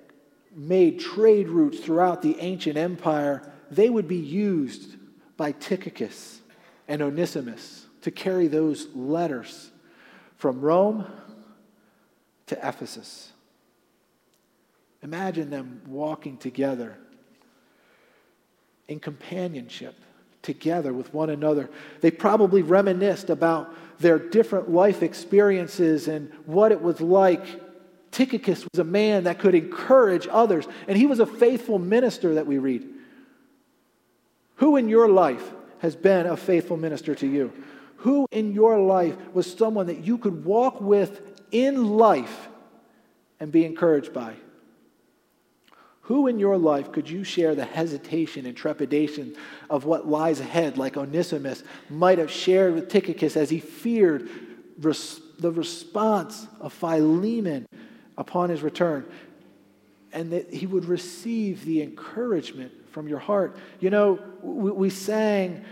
made 0.55 0.99
trade 0.99 1.47
routes 1.47 1.79
throughout 1.79 2.21
the 2.21 2.39
ancient 2.39 2.77
empire, 2.77 3.51
they 3.69 3.89
would 3.89 4.07
be 4.07 4.17
used 4.17 4.95
by 5.37 5.51
Tychicus 5.51 6.41
and 6.87 7.01
Onesimus 7.01 7.85
to 8.01 8.11
carry 8.11 8.47
those 8.47 8.87
letters 8.93 9.71
from 10.37 10.61
Rome 10.61 11.05
to 12.47 12.55
Ephesus. 12.67 13.31
Imagine 15.01 15.49
them 15.49 15.81
walking 15.87 16.37
together 16.37 16.97
in 18.87 18.99
companionship, 18.99 19.95
together 20.41 20.93
with 20.93 21.13
one 21.13 21.29
another. 21.29 21.69
They 22.01 22.11
probably 22.11 22.61
reminisced 22.61 23.29
about 23.29 23.73
their 23.99 24.19
different 24.19 24.69
life 24.69 25.01
experiences 25.01 26.07
and 26.07 26.31
what 26.45 26.71
it 26.71 26.81
was 26.81 27.01
like. 27.01 27.45
Tychicus 28.11 28.63
was 28.71 28.79
a 28.79 28.83
man 28.83 29.23
that 29.25 29.39
could 29.39 29.55
encourage 29.55 30.27
others, 30.29 30.67
and 30.87 30.97
he 30.97 31.05
was 31.05 31.19
a 31.19 31.25
faithful 31.25 31.79
minister 31.79 32.35
that 32.35 32.47
we 32.47 32.57
read. 32.57 32.87
Who 34.55 34.77
in 34.77 34.89
your 34.89 35.09
life 35.09 35.53
has 35.79 35.95
been 35.95 36.25
a 36.25 36.37
faithful 36.37 36.77
minister 36.77 37.13
to 37.15 37.27
you? 37.27 37.51
Who 37.97 38.27
in 38.31 38.53
your 38.53 38.79
life 38.79 39.15
was 39.33 39.51
someone 39.51 39.87
that 39.87 40.03
you 40.03 40.17
could 40.17 40.45
walk 40.45 40.79
with 40.79 41.41
in 41.51 41.97
life 41.97 42.49
and 43.39 43.51
be 43.51 43.65
encouraged 43.65 44.13
by? 44.13 44.35
Who 46.01 46.27
in 46.27 46.37
your 46.37 46.57
life 46.57 46.91
could 46.91 47.09
you 47.09 47.23
share 47.23 47.55
the 47.55 47.65
hesitation 47.65 48.45
and 48.45 48.55
trepidation 48.55 49.35
of 49.71 49.85
what 49.85 50.07
lies 50.07 50.39
ahead, 50.39 50.77
like 50.77 50.97
Onesimus 50.97 51.63
might 51.89 52.19
have 52.19 52.29
shared 52.29 52.75
with 52.75 52.89
Tychicus 52.89 53.35
as 53.35 53.49
he 53.49 53.59
feared 53.59 54.29
res- 54.79 55.19
the 55.39 55.51
response 55.51 56.47
of 56.59 56.73
Philemon 56.73 57.65
upon 58.19 58.51
his 58.51 58.61
return? 58.61 59.03
And 60.13 60.31
that 60.31 60.53
he 60.53 60.67
would 60.67 60.85
receive 60.85 61.65
the 61.65 61.81
encouragement 61.81 62.71
from 62.95 63.09
your 63.09 63.19
heart. 63.19 63.57
You 63.81 63.89
know, 63.89 64.19
we, 64.41 64.71
we 64.71 64.89
sang 64.89 65.65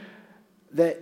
that 0.74 1.00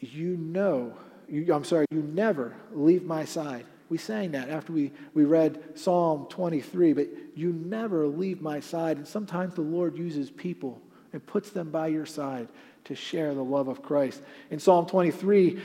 you 0.00 0.38
know, 0.38 0.94
you, 1.28 1.52
I'm 1.52 1.62
sorry, 1.64 1.84
you 1.90 2.00
never 2.00 2.56
leave 2.72 3.04
my 3.04 3.26
side. 3.26 3.66
We 3.90 3.98
sang 3.98 4.32
that 4.32 4.48
after 4.48 4.72
we, 4.72 4.92
we 5.12 5.24
read 5.24 5.62
Psalm 5.78 6.26
23, 6.30 6.94
but 6.94 7.08
you 7.34 7.52
never 7.52 8.06
leave 8.06 8.40
my 8.40 8.60
side. 8.60 8.96
And 8.96 9.06
sometimes 9.06 9.54
the 9.54 9.60
Lord 9.60 9.98
uses 9.98 10.30
people 10.30 10.80
and 11.12 11.24
puts 11.24 11.50
them 11.50 11.70
by 11.70 11.88
your 11.88 12.06
side 12.06 12.48
to 12.84 12.94
share 12.94 13.34
the 13.34 13.44
love 13.44 13.68
of 13.68 13.82
Christ. 13.82 14.22
In 14.50 14.58
Psalm 14.58 14.86
23, 14.86 15.60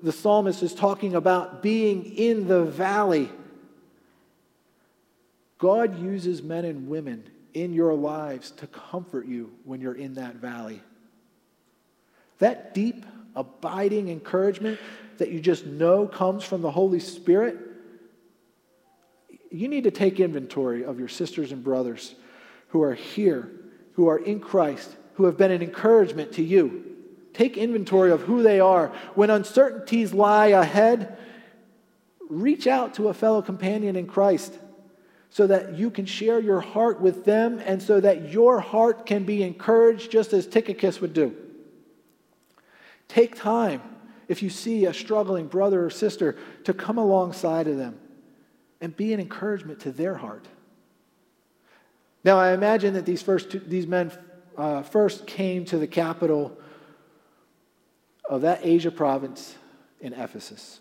the 0.00 0.12
psalmist 0.12 0.62
is 0.62 0.74
talking 0.74 1.16
about 1.16 1.60
being 1.60 2.04
in 2.04 2.46
the 2.46 2.62
valley. 2.62 3.30
God 5.58 6.00
uses 6.00 6.40
men 6.40 6.64
and 6.64 6.86
women 6.88 7.28
in 7.56 7.72
your 7.72 7.94
lives 7.94 8.50
to 8.50 8.66
comfort 8.66 9.26
you 9.26 9.50
when 9.64 9.80
you're 9.80 9.94
in 9.94 10.14
that 10.14 10.34
valley. 10.34 10.82
That 12.38 12.74
deep, 12.74 13.06
abiding 13.34 14.10
encouragement 14.10 14.78
that 15.16 15.30
you 15.30 15.40
just 15.40 15.64
know 15.64 16.06
comes 16.06 16.44
from 16.44 16.60
the 16.60 16.70
Holy 16.70 17.00
Spirit, 17.00 17.56
you 19.50 19.68
need 19.68 19.84
to 19.84 19.90
take 19.90 20.20
inventory 20.20 20.84
of 20.84 20.98
your 20.98 21.08
sisters 21.08 21.50
and 21.50 21.64
brothers 21.64 22.14
who 22.68 22.82
are 22.82 22.92
here, 22.92 23.50
who 23.94 24.08
are 24.08 24.18
in 24.18 24.38
Christ, 24.38 24.94
who 25.14 25.24
have 25.24 25.38
been 25.38 25.50
an 25.50 25.62
encouragement 25.62 26.32
to 26.32 26.42
you. 26.42 26.84
Take 27.32 27.56
inventory 27.56 28.10
of 28.10 28.20
who 28.20 28.42
they 28.42 28.60
are. 28.60 28.88
When 29.14 29.30
uncertainties 29.30 30.12
lie 30.12 30.48
ahead, 30.48 31.16
reach 32.28 32.66
out 32.66 32.94
to 32.94 33.08
a 33.08 33.14
fellow 33.14 33.40
companion 33.40 33.96
in 33.96 34.06
Christ 34.06 34.58
so 35.30 35.46
that 35.46 35.74
you 35.74 35.90
can 35.90 36.06
share 36.06 36.40
your 36.40 36.60
heart 36.60 37.00
with 37.00 37.24
them 37.24 37.60
and 37.64 37.82
so 37.82 38.00
that 38.00 38.30
your 38.30 38.60
heart 38.60 39.06
can 39.06 39.24
be 39.24 39.42
encouraged 39.42 40.10
just 40.10 40.32
as 40.32 40.46
Tychicus 40.46 41.00
would 41.00 41.12
do. 41.12 41.34
Take 43.08 43.36
time 43.36 43.82
if 44.28 44.42
you 44.42 44.50
see 44.50 44.86
a 44.86 44.94
struggling 44.94 45.46
brother 45.46 45.84
or 45.84 45.90
sister, 45.90 46.36
to 46.64 46.74
come 46.74 46.98
alongside 46.98 47.68
of 47.68 47.76
them 47.76 47.98
and 48.80 48.96
be 48.96 49.12
an 49.12 49.20
encouragement 49.20 49.80
to 49.80 49.92
their 49.92 50.14
heart. 50.14 50.46
Now, 52.24 52.38
I 52.38 52.52
imagine 52.52 52.94
that 52.94 53.06
these, 53.06 53.22
first 53.22 53.50
two, 53.50 53.60
these 53.60 53.86
men 53.86 54.10
uh, 54.56 54.82
first 54.82 55.26
came 55.26 55.64
to 55.66 55.78
the 55.78 55.86
capital 55.86 56.56
of 58.28 58.42
that 58.42 58.60
Asia 58.64 58.90
province 58.90 59.56
in 60.00 60.12
Ephesus. 60.12 60.80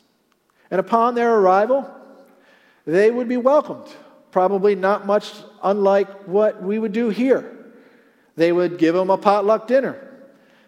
And 0.72 0.80
upon 0.80 1.14
their 1.14 1.36
arrival, 1.36 1.90
they 2.86 3.12
would 3.12 3.28
be 3.28 3.38
welcomed, 3.38 3.88
probably 4.36 4.76
not 4.76 5.06
much 5.06 5.32
unlike 5.64 6.10
what 6.28 6.62
we 6.62 6.78
would 6.78 6.92
do 6.92 7.08
here. 7.08 7.56
They 8.36 8.52
would 8.52 8.78
give 8.78 8.94
them 8.94 9.10
a 9.10 9.18
potluck 9.18 9.66
dinner. 9.66 9.96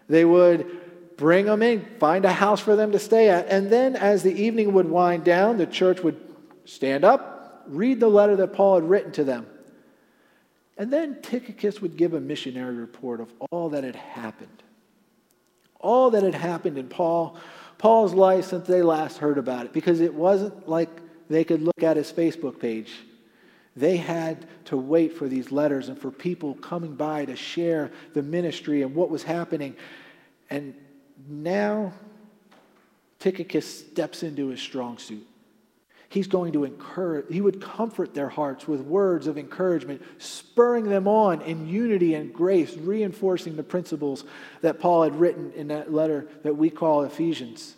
They 0.08 0.24
would 0.24 1.18
bring 1.18 1.44
them 1.44 1.60
in, 1.60 1.84
find 2.00 2.24
a 2.24 2.32
house 2.32 2.60
for 2.60 2.76
them 2.76 2.92
to 2.92 2.98
stay 2.98 3.28
at. 3.28 3.46
And 3.48 3.68
then, 3.70 3.94
as 3.94 4.22
the 4.22 4.32
evening 4.32 4.72
would 4.72 4.88
wind 4.88 5.24
down, 5.24 5.58
the 5.58 5.66
church 5.66 6.02
would 6.02 6.18
stand 6.64 7.04
up, 7.04 7.64
read 7.66 8.00
the 8.00 8.08
letter 8.08 8.36
that 8.36 8.54
Paul 8.54 8.76
had 8.76 8.88
written 8.88 9.12
to 9.12 9.24
them. 9.24 9.46
And 10.78 10.90
then 10.90 11.20
Tychicus 11.20 11.82
would 11.82 11.98
give 11.98 12.14
a 12.14 12.20
missionary 12.20 12.74
report 12.74 13.20
of 13.20 13.30
all 13.50 13.68
that 13.68 13.84
had 13.84 13.96
happened. 13.96 14.62
All 15.78 16.12
that 16.12 16.22
had 16.22 16.34
happened 16.34 16.78
in 16.78 16.88
Paul, 16.88 17.36
Paul's 17.76 18.14
life 18.14 18.46
since 18.46 18.66
they 18.66 18.80
last 18.80 19.18
heard 19.18 19.36
about 19.36 19.66
it, 19.66 19.74
because 19.74 20.00
it 20.00 20.14
wasn't 20.14 20.66
like 20.66 20.88
they 21.28 21.44
could 21.44 21.60
look 21.60 21.82
at 21.82 21.98
his 21.98 22.10
Facebook 22.10 22.58
page. 22.58 22.94
They 23.76 23.96
had 23.96 24.46
to 24.66 24.76
wait 24.76 25.16
for 25.16 25.28
these 25.28 25.52
letters 25.52 25.88
and 25.88 25.98
for 25.98 26.10
people 26.10 26.54
coming 26.54 26.94
by 26.94 27.24
to 27.26 27.36
share 27.36 27.90
the 28.14 28.22
ministry 28.22 28.82
and 28.82 28.94
what 28.94 29.10
was 29.10 29.22
happening. 29.22 29.76
And 30.50 30.74
now 31.28 31.92
Tychicus 33.18 33.80
steps 33.80 34.22
into 34.22 34.48
his 34.48 34.60
strong 34.60 34.98
suit. 34.98 35.26
He's 36.10 36.26
going 36.26 36.52
to 36.54 36.64
encourage, 36.64 37.26
he 37.30 37.42
would 37.42 37.60
comfort 37.60 38.14
their 38.14 38.30
hearts 38.30 38.66
with 38.66 38.80
words 38.80 39.26
of 39.26 39.36
encouragement, 39.36 40.02
spurring 40.16 40.84
them 40.84 41.06
on 41.06 41.42
in 41.42 41.68
unity 41.68 42.14
and 42.14 42.32
grace, 42.32 42.74
reinforcing 42.78 43.56
the 43.56 43.62
principles 43.62 44.24
that 44.62 44.80
Paul 44.80 45.02
had 45.02 45.14
written 45.20 45.52
in 45.52 45.68
that 45.68 45.92
letter 45.92 46.26
that 46.44 46.56
we 46.56 46.70
call 46.70 47.02
Ephesians. 47.02 47.74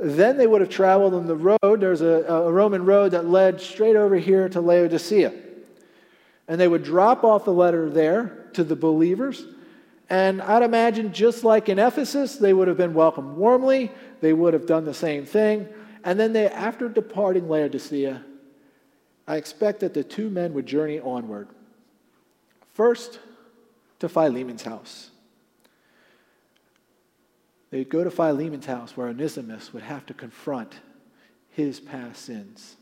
Then 0.00 0.38
they 0.38 0.46
would 0.46 0.60
have 0.60 0.70
traveled 0.70 1.14
on 1.14 1.26
the 1.26 1.36
road. 1.36 1.80
There's 1.80 2.00
a, 2.00 2.24
a 2.26 2.50
Roman 2.50 2.84
road 2.84 3.12
that 3.12 3.26
led 3.26 3.60
straight 3.60 3.96
over 3.96 4.16
here 4.16 4.48
to 4.48 4.60
Laodicea. 4.60 5.32
And 6.48 6.60
they 6.60 6.68
would 6.68 6.82
drop 6.82 7.22
off 7.22 7.44
the 7.44 7.52
letter 7.52 7.88
there 7.90 8.48
to 8.54 8.64
the 8.64 8.76
believers 8.76 9.44
and 10.10 10.42
I'd 10.42 10.64
imagine, 10.64 11.12
just 11.12 11.44
like 11.44 11.68
in 11.68 11.78
Ephesus, 11.78 12.34
they 12.34 12.52
would 12.52 12.66
have 12.66 12.76
been 12.76 12.94
welcomed 12.94 13.36
warmly. 13.36 13.92
They 14.20 14.32
would 14.32 14.52
have 14.54 14.66
done 14.66 14.84
the 14.84 14.92
same 14.92 15.24
thing. 15.24 15.68
And 16.02 16.18
then, 16.18 16.32
they, 16.32 16.48
after 16.48 16.88
departing 16.88 17.48
Laodicea, 17.48 18.24
I 19.28 19.36
expect 19.36 19.80
that 19.80 19.94
the 19.94 20.02
two 20.02 20.28
men 20.28 20.52
would 20.54 20.66
journey 20.66 20.98
onward. 20.98 21.48
First, 22.74 23.20
to 24.00 24.08
Philemon's 24.08 24.64
house. 24.64 25.10
They'd 27.70 27.88
go 27.88 28.02
to 28.02 28.10
Philemon's 28.10 28.66
house 28.66 28.96
where 28.96 29.08
Onesimus 29.08 29.72
would 29.72 29.84
have 29.84 30.04
to 30.06 30.14
confront 30.14 30.74
his 31.50 31.80
past 31.80 32.24
sins. 32.24 32.76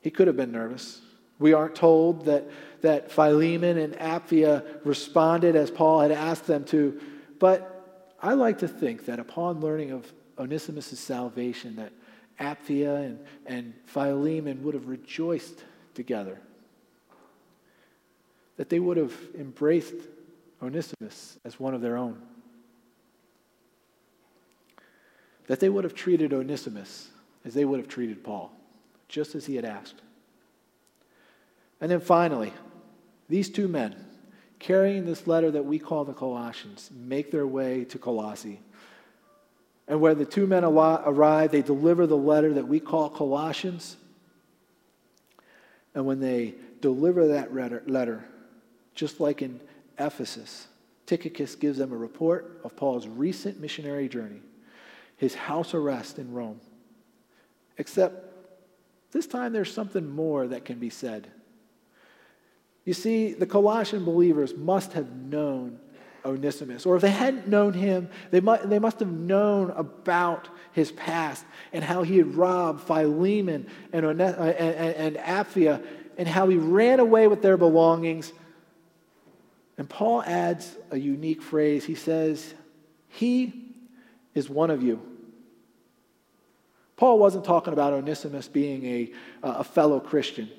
He 0.00 0.10
could 0.10 0.26
have 0.26 0.36
been 0.36 0.52
nervous. 0.52 1.00
We 1.38 1.52
aren't 1.52 1.76
told 1.76 2.24
that, 2.26 2.48
that 2.82 3.10
Philemon 3.10 3.78
and 3.78 3.94
Apphia 3.94 4.64
responded 4.84 5.56
as 5.56 5.70
Paul 5.70 6.00
had 6.00 6.12
asked 6.12 6.46
them 6.46 6.64
to, 6.66 7.00
but 7.38 8.14
I 8.20 8.34
like 8.34 8.58
to 8.58 8.68
think 8.68 9.06
that 9.06 9.18
upon 9.18 9.60
learning 9.60 9.92
of 9.92 10.12
Onesimus' 10.38 10.98
salvation, 10.98 11.76
that 11.76 11.92
Apphia 12.40 13.04
and, 13.04 13.18
and 13.46 13.74
Philemon 13.86 14.62
would 14.62 14.74
have 14.74 14.88
rejoiced 14.88 15.64
together, 15.94 16.40
that 18.56 18.68
they 18.68 18.80
would 18.80 18.96
have 18.96 19.14
embraced 19.36 19.94
Onesimus 20.62 21.38
as 21.44 21.58
one 21.58 21.74
of 21.74 21.80
their 21.80 21.96
own. 21.96 22.20
That 25.46 25.60
they 25.60 25.68
would 25.68 25.84
have 25.84 25.94
treated 25.94 26.32
Onesimus 26.32 27.10
as 27.44 27.54
they 27.54 27.64
would 27.64 27.80
have 27.80 27.88
treated 27.88 28.22
Paul, 28.22 28.52
just 29.08 29.34
as 29.34 29.46
he 29.46 29.56
had 29.56 29.64
asked. 29.64 30.00
And 31.80 31.90
then 31.90 32.00
finally, 32.00 32.52
these 33.28 33.50
two 33.50 33.66
men, 33.66 33.96
carrying 34.58 35.04
this 35.04 35.26
letter 35.26 35.50
that 35.50 35.64
we 35.64 35.78
call 35.78 36.04
the 36.04 36.12
Colossians, 36.12 36.90
make 36.94 37.30
their 37.30 37.46
way 37.46 37.84
to 37.86 37.98
Colossae. 37.98 38.60
And 39.88 40.00
where 40.00 40.14
the 40.14 40.24
two 40.24 40.46
men 40.46 40.64
arrive, 40.64 41.50
they 41.50 41.62
deliver 41.62 42.06
the 42.06 42.16
letter 42.16 42.54
that 42.54 42.68
we 42.68 42.78
call 42.78 43.10
Colossians. 43.10 43.96
And 45.94 46.06
when 46.06 46.20
they 46.20 46.54
deliver 46.80 47.28
that 47.28 47.52
letter, 47.52 48.24
just 48.94 49.18
like 49.18 49.42
in 49.42 49.60
Ephesus, 49.98 50.68
Tychicus 51.06 51.56
gives 51.56 51.78
them 51.78 51.92
a 51.92 51.96
report 51.96 52.60
of 52.62 52.76
Paul's 52.76 53.08
recent 53.08 53.60
missionary 53.60 54.08
journey, 54.08 54.40
his 55.22 55.36
house 55.36 55.72
arrest 55.72 56.18
in 56.18 56.32
Rome. 56.32 56.60
Except 57.78 58.34
this 59.12 59.28
time 59.28 59.52
there's 59.52 59.72
something 59.72 60.10
more 60.10 60.48
that 60.48 60.64
can 60.64 60.80
be 60.80 60.90
said. 60.90 61.28
You 62.84 62.92
see, 62.92 63.32
the 63.32 63.46
Colossian 63.46 64.04
believers 64.04 64.52
must 64.56 64.94
have 64.94 65.14
known 65.14 65.78
Onesimus. 66.24 66.86
Or 66.86 66.96
if 66.96 67.02
they 67.02 67.12
hadn't 67.12 67.46
known 67.46 67.72
him, 67.72 68.10
they, 68.32 68.40
might, 68.40 68.68
they 68.68 68.80
must 68.80 68.98
have 68.98 69.12
known 69.12 69.70
about 69.70 70.48
his 70.72 70.90
past 70.90 71.44
and 71.72 71.84
how 71.84 72.02
he 72.02 72.18
had 72.18 72.34
robbed 72.34 72.80
Philemon 72.80 73.68
and, 73.92 74.04
One- 74.04 74.20
uh, 74.20 74.54
and, 74.58 75.16
and 75.16 75.16
Apphia 75.18 75.86
and 76.18 76.26
how 76.26 76.48
he 76.48 76.56
ran 76.56 76.98
away 76.98 77.28
with 77.28 77.42
their 77.42 77.56
belongings. 77.56 78.32
And 79.78 79.88
Paul 79.88 80.24
adds 80.24 80.76
a 80.90 80.98
unique 80.98 81.42
phrase. 81.42 81.84
He 81.84 81.94
says, 81.94 82.54
He 83.06 83.52
is 84.34 84.50
one 84.50 84.70
of 84.70 84.82
you. 84.82 85.11
Paul 86.96 87.18
wasn't 87.18 87.44
talking 87.44 87.72
about 87.72 87.92
Onesimus 87.92 88.48
being 88.48 88.84
a, 88.84 89.12
a 89.42 89.64
fellow 89.64 90.00
Christian. 90.00 90.50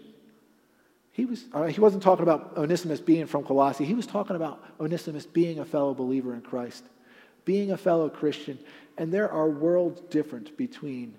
He, 1.11 1.25
was, 1.25 1.45
uh, 1.53 1.65
he 1.65 1.79
wasn't 1.79 2.01
talking 2.01 2.23
about 2.23 2.57
Onesimus 2.57 2.99
being 2.99 3.27
from 3.27 3.43
Colossae. 3.43 3.85
He 3.85 3.93
was 3.93 4.07
talking 4.07 4.35
about 4.35 4.63
Onesimus 4.79 5.25
being 5.25 5.59
a 5.59 5.65
fellow 5.65 5.93
believer 5.93 6.33
in 6.33 6.41
Christ, 6.41 6.83
being 7.45 7.71
a 7.71 7.77
fellow 7.77 8.09
Christian. 8.09 8.57
And 8.97 9.13
there 9.13 9.31
are 9.31 9.47
worlds 9.47 10.01
different 10.09 10.57
between 10.57 11.15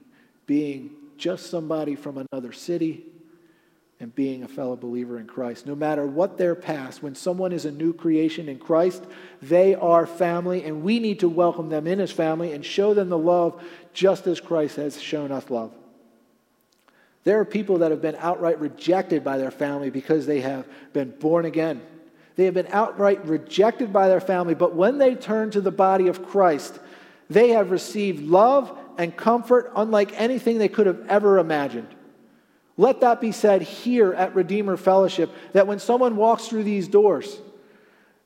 being 0.46 0.90
just 1.16 1.46
somebody 1.46 1.94
from 1.94 2.26
another 2.32 2.52
city 2.52 3.06
and 4.04 4.14
being 4.14 4.42
a 4.42 4.48
fellow 4.48 4.76
believer 4.76 5.18
in 5.18 5.26
Christ. 5.26 5.64
No 5.64 5.74
matter 5.74 6.04
what 6.06 6.36
their 6.36 6.54
past, 6.54 7.02
when 7.02 7.14
someone 7.14 7.52
is 7.52 7.64
a 7.64 7.72
new 7.72 7.94
creation 7.94 8.50
in 8.50 8.58
Christ, 8.58 9.02
they 9.40 9.74
are 9.74 10.06
family, 10.06 10.62
and 10.62 10.82
we 10.82 11.00
need 11.00 11.20
to 11.20 11.28
welcome 11.28 11.70
them 11.70 11.86
in 11.86 12.00
as 12.00 12.12
family 12.12 12.52
and 12.52 12.62
show 12.62 12.92
them 12.92 13.08
the 13.08 13.16
love 13.16 13.64
just 13.94 14.26
as 14.26 14.40
Christ 14.40 14.76
has 14.76 15.00
shown 15.00 15.32
us 15.32 15.48
love. 15.48 15.72
There 17.24 17.40
are 17.40 17.46
people 17.46 17.78
that 17.78 17.92
have 17.92 18.02
been 18.02 18.16
outright 18.18 18.60
rejected 18.60 19.24
by 19.24 19.38
their 19.38 19.50
family 19.50 19.88
because 19.88 20.26
they 20.26 20.42
have 20.42 20.66
been 20.92 21.08
born 21.12 21.46
again. 21.46 21.80
They 22.36 22.44
have 22.44 22.52
been 22.52 22.68
outright 22.68 23.24
rejected 23.24 23.90
by 23.90 24.08
their 24.08 24.20
family, 24.20 24.54
but 24.54 24.74
when 24.74 24.98
they 24.98 25.14
turn 25.14 25.50
to 25.52 25.62
the 25.62 25.70
body 25.70 26.08
of 26.08 26.26
Christ, 26.26 26.78
they 27.30 27.48
have 27.50 27.70
received 27.70 28.22
love 28.22 28.78
and 28.98 29.16
comfort 29.16 29.72
unlike 29.74 30.12
anything 30.20 30.58
they 30.58 30.68
could 30.68 30.86
have 30.86 31.06
ever 31.08 31.38
imagined. 31.38 31.88
Let 32.76 33.00
that 33.02 33.20
be 33.20 33.32
said 33.32 33.62
here 33.62 34.12
at 34.12 34.34
Redeemer 34.34 34.76
Fellowship 34.76 35.30
that 35.52 35.66
when 35.66 35.78
someone 35.78 36.16
walks 36.16 36.48
through 36.48 36.64
these 36.64 36.88
doors, 36.88 37.40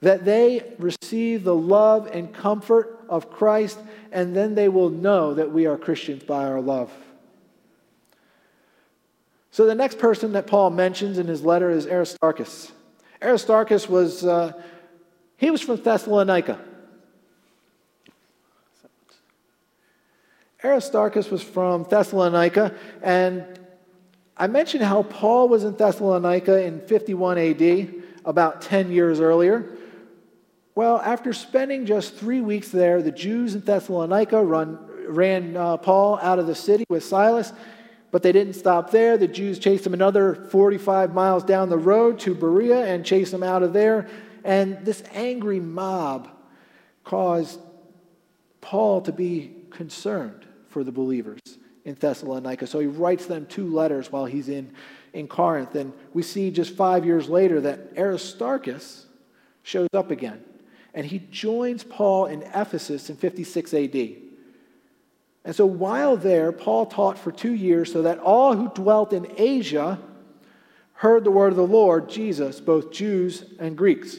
that 0.01 0.25
they 0.25 0.75
receive 0.79 1.45
the 1.45 1.55
love 1.55 2.07
and 2.07 2.33
comfort 2.33 3.05
of 3.09 3.31
Christ, 3.31 3.79
and 4.13 4.35
then 4.35 4.55
they 4.55 4.69
will 4.69 4.91
know 4.91 5.35
that 5.35 5.53
we 5.53 5.67
are 5.67 5.77
Christians 5.77 6.23
by 6.23 6.47
our 6.47 6.61
love. 6.61 6.91
So 9.51 9.67
the 9.67 9.75
next 9.75 9.99
person 9.99 10.33
that 10.33 10.47
Paul 10.47 10.71
mentions 10.71 11.19
in 11.19 11.27
his 11.27 11.45
letter 11.45 11.69
is 11.69 11.87
Aristarchus. 11.87 12.71
Aristarchus 13.21 13.89
was, 13.89 14.25
uh, 14.25 14.53
he 15.37 15.51
was 15.51 15.61
from 15.61 15.77
Thessalonica. 15.77 16.61
Aristarchus 20.63 21.31
was 21.31 21.43
from 21.43 21.85
Thessalonica, 21.85 22.75
and 23.03 23.58
I 24.39 24.47
mentioned 24.47 24.85
how 24.85 25.03
Paul 25.03 25.49
was 25.49 25.65
in 25.65 25.75
Thessalonica 25.77 26.63
in 26.65 26.81
51 26.81 27.39
AD, 27.39 27.95
about 28.25 28.63
10 28.63 28.93
years 28.93 29.21
earlier. 29.21 29.77
Well, 30.75 30.99
after 31.01 31.33
spending 31.33 31.87
just 31.87 32.15
three 32.15 32.41
weeks 32.41 32.69
there, 32.69 33.03
the 33.03 33.11
Jews 33.11 33.55
in 33.55 33.63
Thessalonica 33.63 34.43
run, 34.43 34.79
ran 35.09 35.57
uh, 35.57 35.77
Paul 35.79 36.19
out 36.23 36.39
of 36.39 36.47
the 36.47 36.55
city 36.55 36.85
with 36.89 37.03
Silas 37.03 37.53
but 38.11 38.23
they 38.23 38.33
didn't 38.33 38.55
stop 38.55 38.91
there. 38.91 39.19
The 39.19 39.29
Jews 39.29 39.59
chased 39.59 39.87
him 39.87 39.95
another 39.95 40.35
45 40.35 41.13
miles 41.15 41.45
down 41.45 41.69
the 41.69 41.79
road 41.79 42.19
to 42.21 42.35
Berea 42.35 42.87
and 42.87 43.05
chased 43.05 43.33
him 43.33 43.43
out 43.43 43.63
of 43.63 43.73
there. 43.73 44.09
And 44.45 44.85
this 44.85 45.03
angry 45.13 45.61
mob 45.61 46.29
caused 47.05 47.61
Paul 48.61 49.03
to 49.03 49.13
be 49.13 49.53
concerned 49.71 50.47
for 50.69 50.85
the 50.85 50.93
believers 50.93 51.41
in 51.89 51.95
Thessalonica. 51.95 52.67
So 52.67 52.81
he 52.81 52.87
writes 52.87 53.25
them 53.25 53.47
two 53.47 53.67
letters 53.67 54.13
while 54.13 54.27
he's 54.27 54.51
in, 54.51 54.71
in 55.15 55.27
Corinth. 55.27 55.75
And 55.75 55.95
we 56.13 56.23
see 56.23 56.51
just 56.51 56.77
five 56.77 57.07
years 57.07 57.31
later 57.31 57.63
that 57.63 57.97
Aristarchus 57.97 59.07
shows 59.63 59.89
up 59.95 60.11
again. 60.11 60.45
And 60.93 61.07
he 61.07 61.21
joins 61.31 61.85
Paul 61.85 62.27
in 62.27 62.43
Ephesus 62.43 63.09
in 63.09 63.17
56 63.17 63.73
AD. 63.73 63.95
And 65.45 65.57
so 65.57 65.65
while 65.65 66.19
there, 66.19 66.53
Paul 66.53 66.85
taught 66.85 67.19
for 67.19 67.33
two 67.33 67.55
years 67.55 67.91
so 67.91 68.03
that 68.03 68.19
all 68.19 68.55
who 68.55 68.69
dwelt 68.69 69.15
in 69.15 69.27
Asia 69.39 69.99
heard 70.93 71.25
the 71.25 71.31
word 71.31 71.53
of 71.53 71.57
the 71.57 71.67
Lord, 71.67 72.11
Jesus, 72.11 72.61
both 72.61 72.93
Jews 72.93 73.45
and 73.59 73.79
Greeks. 73.79 74.19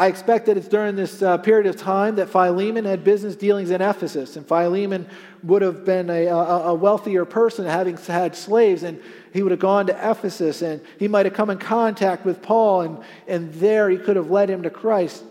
I 0.00 0.06
expect 0.06 0.46
that 0.46 0.56
it's 0.56 0.68
during 0.68 0.94
this 0.94 1.22
uh, 1.22 1.38
period 1.38 1.66
of 1.66 1.76
time 1.76 2.16
that 2.16 2.30
Philemon 2.30 2.84
had 2.84 3.02
business 3.02 3.34
dealings 3.34 3.72
in 3.72 3.82
Ephesus, 3.82 4.36
and 4.36 4.46
Philemon 4.46 5.08
would 5.42 5.60
have 5.60 5.84
been 5.84 6.08
a, 6.08 6.26
a, 6.26 6.68
a, 6.68 6.74
wealthier 6.74 7.24
person 7.24 7.66
having 7.66 7.96
had 7.96 8.36
slaves, 8.36 8.84
and 8.84 9.02
he 9.32 9.42
would 9.42 9.50
have 9.50 9.58
gone 9.58 9.88
to 9.88 10.10
Ephesus, 10.10 10.62
and 10.62 10.80
he 11.00 11.08
might 11.08 11.26
have 11.26 11.34
come 11.34 11.50
in 11.50 11.58
contact 11.58 12.24
with 12.24 12.40
Paul, 12.40 12.82
and, 12.82 12.98
and 13.26 13.52
there 13.54 13.90
he 13.90 13.98
could 13.98 14.14
have 14.14 14.30
led 14.30 14.48
him 14.48 14.62
to 14.62 14.70
Christ. 14.70 15.24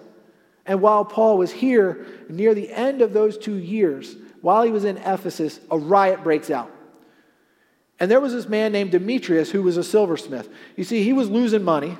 And 0.65 0.81
while 0.81 1.05
Paul 1.05 1.37
was 1.37 1.53
here, 1.53 2.05
near 2.27 2.53
the 2.53 2.69
end 2.69 3.01
of 3.01 3.13
those 3.13 3.37
two 3.37 3.55
years, 3.55 4.17
while 4.41 4.63
he 4.63 4.71
was 4.71 4.83
in 4.83 4.97
Ephesus, 4.97 5.61
a 5.71 5.77
riot 5.77 6.23
breaks 6.23 6.49
out. 6.49 6.69
And 8.01 8.11
there 8.11 8.19
was 8.19 8.33
this 8.33 8.49
man 8.49 8.73
named 8.73 8.91
Demetrius 8.91 9.49
who 9.49 9.63
was 9.63 9.77
a 9.77 9.83
silversmith. 9.83 10.49
You 10.75 10.83
see, 10.83 11.03
he 11.03 11.13
was 11.13 11.29
losing 11.29 11.63
money 11.63 11.97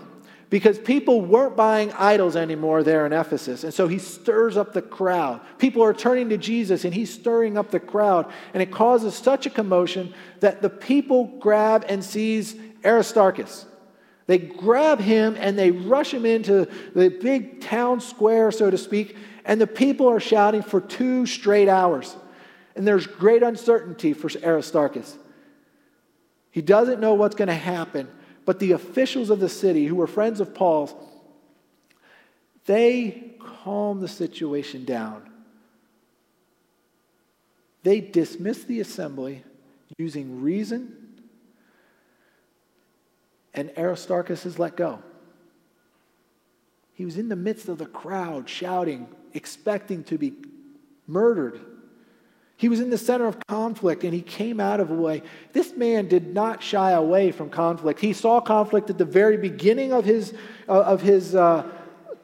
because 0.50 0.80
people 0.80 1.22
weren't 1.22 1.58
buying 1.58 1.92
idols 1.94 2.36
anymore 2.36 2.82
there 2.84 3.06
in 3.06 3.12
Ephesus. 3.12 3.64
And 3.64 3.74
so 3.74 3.88
he 3.88 4.00
stirs 4.00 4.56
up 4.56 4.74
the 4.74 4.82
crowd. 4.82 5.42
People 5.58 5.84
are 5.84 5.94
turning 5.94 6.30
to 6.30 6.38
Jesus 6.38 6.86
and 6.86 6.94
he's 6.94 7.14
stirring 7.14 7.58
up 7.58 7.70
the 7.70 7.80
crowd. 7.80 8.32
And 8.54 8.64
it 8.64 8.72
causes 8.72 9.14
such 9.14 9.46
a 9.46 9.50
commotion 9.50 10.14
that 10.40 10.62
the 10.62 10.70
people 10.70 11.26
grab 11.40 11.86
and 11.90 12.04
seize 12.04 12.56
Aristarchus. 12.86 13.66
They 14.28 14.38
grab 14.38 15.00
him 15.00 15.36
and 15.38 15.58
they 15.58 15.72
rush 15.72 16.14
him 16.14 16.26
into 16.26 16.68
the 16.94 17.10
big 17.10 17.62
town 17.62 18.00
square, 18.00 18.52
so 18.52 18.70
to 18.70 18.78
speak, 18.78 19.16
and 19.46 19.60
the 19.60 19.68
people 19.68 20.08
are 20.10 20.20
shouting 20.20 20.62
for 20.62 20.80
two 20.82 21.26
straight 21.26 21.70
hours. 21.70 22.16
And 22.76 22.86
there's 22.86 23.08
great 23.08 23.42
uncertainty 23.42 24.14
for 24.14 24.30
Aristarchus. 24.44 25.18
He 26.52 26.62
doesn't 26.62 27.00
know 27.00 27.14
what's 27.14 27.36
going 27.36 27.48
to 27.48 27.54
happen, 27.54 28.08
but 28.48 28.60
the 28.60 28.72
officials 28.72 29.30
of 29.30 29.42
the 29.42 29.50
city, 29.50 29.86
who 29.88 29.96
were 29.96 30.08
friends 30.08 30.40
of 30.40 30.56
Paul's, 30.56 30.96
they 32.66 33.34
calm 33.42 34.00
the 34.00 34.08
situation 34.08 34.86
down. 34.86 35.30
They 37.84 38.00
dismiss 38.00 38.64
the 38.64 38.80
assembly 38.80 39.44
using 39.98 40.42
reason, 40.42 40.96
and 43.54 43.70
Aristarchus 43.78 44.46
is 44.46 44.58
let 44.58 44.78
go. 44.78 45.04
He 46.94 47.04
was 47.04 47.18
in 47.18 47.28
the 47.28 47.36
midst 47.36 47.68
of 47.68 47.78
the 47.78 47.86
crowd 47.86 48.48
shouting, 48.48 49.10
expecting 49.34 50.06
to 50.06 50.18
be 50.18 50.34
murdered. 51.06 51.60
He 52.60 52.70
was 52.70 52.80
in 52.80 52.90
the 52.90 52.98
center 52.98 53.28
of 53.28 53.38
conflict 53.46 54.04
and 54.04 54.14
he 54.14 54.22
came 54.24 54.60
out 54.60 54.80
of 54.80 54.90
a 54.90 54.96
way. 54.96 55.22
This 55.54 55.74
man 55.76 56.08
did 56.08 56.34
not 56.34 56.64
shy 56.64 56.92
away 56.92 57.32
from 57.32 57.52
conflict. 57.52 58.00
He 58.00 58.14
saw 58.14 58.42
conflict 58.42 58.90
at 58.90 58.98
the 58.98 59.06
very 59.06 59.38
beginning 59.38 59.94
of 59.94 60.06
his, 60.06 60.34
uh, 60.68 60.82
of 60.82 61.02
his 61.02 61.36
uh, 61.36 61.70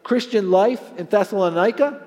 Christian 0.01 0.49
life 0.49 0.81
in 0.97 1.05
Thessalonica. 1.05 2.01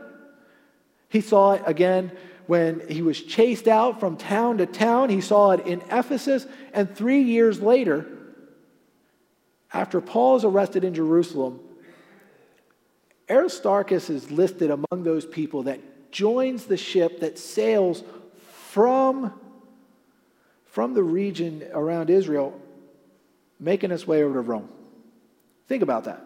He 1.08 1.20
saw 1.20 1.52
it 1.52 1.62
again 1.66 2.10
when 2.48 2.82
he 2.88 3.00
was 3.00 3.20
chased 3.22 3.68
out 3.68 4.00
from 4.00 4.16
town 4.16 4.58
to 4.58 4.66
town. 4.66 5.08
He 5.08 5.20
saw 5.20 5.52
it 5.52 5.64
in 5.64 5.80
Ephesus. 5.88 6.46
And 6.74 6.94
three 6.94 7.22
years 7.22 7.60
later, 7.60 8.08
after 9.72 10.00
Paul 10.00 10.34
is 10.34 10.44
arrested 10.44 10.82
in 10.82 10.94
Jerusalem, 10.94 11.60
Aristarchus 13.30 14.10
is 14.10 14.32
listed 14.32 14.72
among 14.72 15.04
those 15.04 15.24
people 15.24 15.64
that 15.64 15.80
joins 16.12 16.64
the 16.64 16.76
ship 16.76 17.20
that 17.20 17.38
sails 17.38 18.02
from, 18.76 19.32
from 20.66 20.92
the 20.92 21.02
region 21.02 21.66
around 21.72 22.10
Israel, 22.10 22.60
making 23.58 23.90
its 23.90 24.06
way 24.06 24.22
over 24.22 24.34
to 24.34 24.42
Rome. 24.42 24.68
Think 25.66 25.82
about 25.82 26.04
that. 26.04 26.22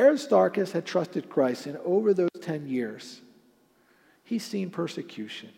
Aristarchus 0.00 0.72
had 0.72 0.86
trusted 0.86 1.28
Christ, 1.28 1.66
and 1.66 1.76
over 1.84 2.14
those 2.14 2.30
10 2.40 2.70
years, 2.70 3.20
he's 4.22 4.46
seen 4.46 4.70
persecution. 4.70 5.50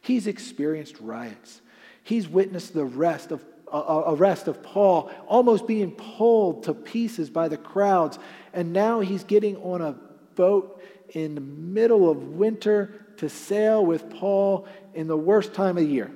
He's 0.00 0.26
experienced 0.26 0.96
riots. 0.98 1.60
He's 2.02 2.26
witnessed 2.26 2.74
the 2.74 2.82
of, 2.82 3.40
uh, 3.72 4.02
arrest 4.08 4.48
of 4.48 4.64
Paul, 4.64 5.12
almost 5.28 5.68
being 5.68 5.92
pulled 5.92 6.64
to 6.64 6.74
pieces 6.74 7.30
by 7.30 7.46
the 7.46 7.56
crowds. 7.56 8.18
And 8.52 8.72
now 8.72 8.98
he's 8.98 9.22
getting 9.22 9.58
on 9.58 9.80
a 9.80 9.92
boat 10.34 10.82
in 11.10 11.36
the 11.36 11.40
middle 11.40 12.10
of 12.10 12.30
winter 12.30 13.01
to 13.22 13.28
sail 13.28 13.86
with 13.86 14.10
Paul 14.10 14.66
in 14.94 15.06
the 15.06 15.16
worst 15.16 15.54
time 15.54 15.78
of 15.78 15.88
year. 15.88 16.10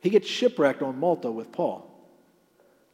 He 0.00 0.10
gets 0.10 0.28
shipwrecked 0.28 0.82
on 0.82 1.00
Malta 1.00 1.30
with 1.30 1.50
Paul. 1.52 1.90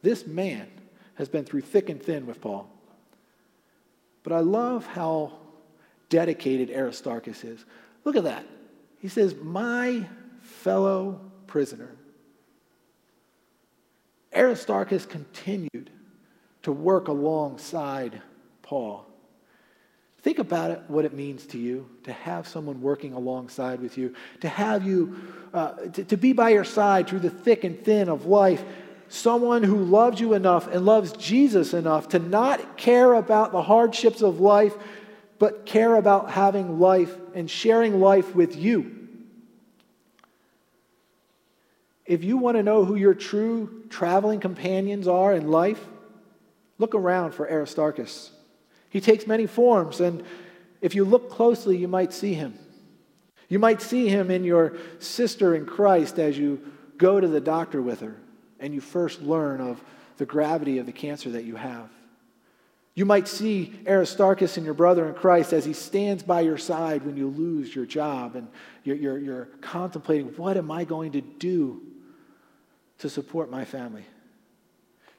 This 0.01 0.25
man 0.25 0.69
has 1.15 1.27
been 1.27 1.43
through 1.43 1.61
thick 1.61 1.89
and 1.89 2.01
thin 2.01 2.27
with 2.27 2.39
Paul. 2.39 2.69
But 4.23 4.31
I 4.31 4.39
love 4.39 4.85
how 4.85 5.33
dedicated 6.07 6.71
Aristarchus 6.71 7.43
is. 7.43 7.65
Look 8.05 8.15
at 8.15 8.23
that. 8.23 8.45
He 8.99 9.09
says, 9.09 9.35
My 9.35 10.07
fellow 10.39 11.19
prisoner. 11.45 11.93
Aristarchus 14.33 15.05
continued 15.05 15.89
to 16.63 16.71
work 16.71 17.09
alongside 17.09 18.21
Paul. 18.61 19.05
Think 20.25 20.39
about 20.39 20.71
it, 20.71 20.81
what 20.87 21.05
it 21.05 21.13
means 21.13 21.45
to 21.45 21.59
you 21.59 21.87
to 22.05 22.11
have 22.11 22.47
someone 22.47 22.81
working 22.81 23.13
alongside 23.13 23.79
with 23.79 23.95
you, 23.95 24.15
to 24.41 24.49
have 24.49 24.83
you, 24.83 25.21
uh, 25.53 25.73
to, 25.73 26.03
to 26.03 26.17
be 26.17 26.33
by 26.33 26.49
your 26.49 26.63
side 26.63 27.07
through 27.07 27.19
the 27.19 27.29
thick 27.29 27.63
and 27.63 27.85
thin 27.85 28.09
of 28.09 28.25
life. 28.25 28.63
Someone 29.07 29.61
who 29.61 29.83
loves 29.83 30.19
you 30.19 30.33
enough 30.33 30.65
and 30.65 30.83
loves 30.83 31.11
Jesus 31.11 31.75
enough 31.75 32.09
to 32.09 32.17
not 32.17 32.75
care 32.75 33.13
about 33.13 33.51
the 33.51 33.61
hardships 33.61 34.23
of 34.23 34.39
life, 34.39 34.73
but 35.37 35.67
care 35.67 35.95
about 35.95 36.31
having 36.31 36.79
life 36.79 37.15
and 37.35 37.47
sharing 37.47 37.99
life 37.99 38.33
with 38.33 38.55
you. 38.55 39.07
If 42.03 42.23
you 42.23 42.37
want 42.37 42.57
to 42.57 42.63
know 42.63 42.83
who 42.83 42.95
your 42.95 43.13
true 43.13 43.83
traveling 43.91 44.39
companions 44.39 45.07
are 45.07 45.33
in 45.33 45.51
life, 45.51 45.85
look 46.79 46.95
around 46.95 47.35
for 47.35 47.47
Aristarchus. 47.47 48.31
He 48.89 49.01
takes 49.01 49.27
many 49.27 49.47
forms, 49.47 49.99
and 49.99 50.23
if 50.81 50.95
you 50.95 51.05
look 51.05 51.29
closely, 51.29 51.77
you 51.77 51.87
might 51.87 52.13
see 52.13 52.33
him. 52.33 52.57
You 53.47 53.59
might 53.59 53.81
see 53.81 54.07
him 54.07 54.31
in 54.31 54.43
your 54.43 54.77
sister 54.99 55.55
in 55.55 55.65
Christ 55.65 56.19
as 56.19 56.37
you 56.37 56.71
go 56.97 57.19
to 57.19 57.27
the 57.27 57.41
doctor 57.41 57.81
with 57.81 57.99
her 58.01 58.15
and 58.59 58.73
you 58.73 58.81
first 58.81 59.21
learn 59.21 59.61
of 59.61 59.83
the 60.17 60.25
gravity 60.25 60.77
of 60.77 60.85
the 60.85 60.91
cancer 60.91 61.29
that 61.31 61.43
you 61.43 61.55
have. 61.55 61.89
You 62.95 63.05
might 63.05 63.27
see 63.27 63.73
Aristarchus 63.85 64.57
in 64.57 64.63
your 64.63 64.73
brother 64.73 65.07
in 65.07 65.15
Christ 65.15 65.51
as 65.51 65.65
he 65.65 65.73
stands 65.73 66.23
by 66.23 66.41
your 66.41 66.57
side 66.57 67.03
when 67.03 67.17
you 67.17 67.27
lose 67.27 67.75
your 67.75 67.85
job 67.85 68.35
and 68.37 68.47
you're, 68.85 68.95
you're, 68.95 69.17
you're 69.17 69.45
contemplating, 69.59 70.27
what 70.37 70.55
am 70.55 70.71
I 70.71 70.85
going 70.85 71.11
to 71.11 71.21
do 71.21 71.81
to 72.99 73.09
support 73.09 73.51
my 73.51 73.65
family? 73.65 74.05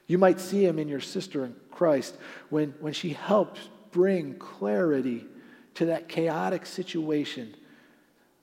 You 0.07 0.17
might 0.17 0.39
see 0.39 0.65
him 0.65 0.79
in 0.79 0.87
your 0.87 1.01
sister 1.01 1.51
Christ 1.77 2.17
when, 2.49 2.73
when 2.79 2.93
she 2.93 3.09
helps 3.09 3.59
bring 3.91 4.33
clarity 4.35 5.25
to 5.75 5.85
that 5.85 6.09
chaotic 6.09 6.65
situation 6.65 7.55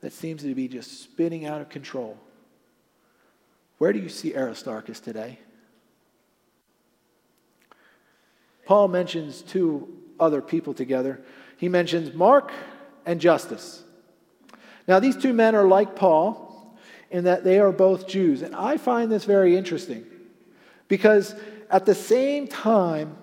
that 0.01 0.13
seems 0.13 0.43
to 0.43 0.55
be 0.55 0.69
just 0.69 1.03
spinning 1.03 1.45
out 1.45 1.61
of 1.61 1.69
control. 1.69 2.17
Where 3.79 3.93
do 3.93 3.99
you 3.99 4.09
see 4.09 4.37
Aristarchus 4.37 5.01
today? 5.01 5.39
Paul 8.67 8.89
mentions 8.89 9.43
two 9.43 9.89
other 10.21 10.41
people 10.41 10.73
together. 10.73 11.21
He 11.57 11.69
mentions 11.69 12.15
Mark 12.15 12.53
and 13.05 13.21
Justus. 13.21 13.83
Now, 14.87 15.01
these 15.01 15.17
two 15.17 15.33
men 15.33 15.55
are 15.55 15.67
like 15.67 15.97
Paul 15.97 16.77
in 17.11 17.25
that 17.25 17.43
they 17.43 17.59
are 17.59 17.73
both 17.73 18.07
Jews. 18.07 18.43
And 18.43 18.55
I 18.55 18.77
find 18.77 19.11
this 19.11 19.25
very 19.25 19.57
interesting 19.57 20.05
because 20.89 21.35
at 21.71 21.87
the 21.87 21.95
same 21.95 22.47
time 22.47 23.17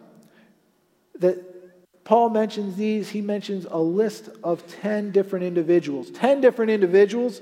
that 1.22 2.04
Paul 2.04 2.30
mentions 2.30 2.76
these, 2.76 3.10
he 3.10 3.22
mentions 3.22 3.66
a 3.70 3.78
list 3.78 4.30
of 4.44 4.68
10 4.82 5.12
different 5.12 5.46
individuals. 5.46 6.10
10 6.12 6.42
different 6.42 6.72
individuals 6.72 7.42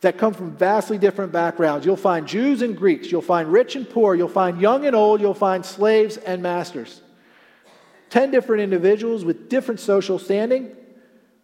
that 0.00 0.18
come 0.18 0.34
from 0.34 0.56
vastly 0.56 0.98
different 0.98 1.32
backgrounds. 1.32 1.86
You'll 1.86 1.96
find 1.96 2.26
Jews 2.26 2.62
and 2.62 2.76
Greeks, 2.76 3.10
you'll 3.10 3.22
find 3.22 3.50
rich 3.50 3.76
and 3.76 3.88
poor, 3.88 4.14
you'll 4.14 4.28
find 4.28 4.60
young 4.60 4.86
and 4.86 4.96
old, 4.96 5.20
you'll 5.20 5.34
find 5.34 5.64
slaves 5.64 6.16
and 6.16 6.42
masters. 6.42 7.00
10 8.10 8.30
different 8.30 8.62
individuals 8.62 9.24
with 9.24 9.48
different 9.48 9.80
social 9.80 10.18
standing, 10.18 10.74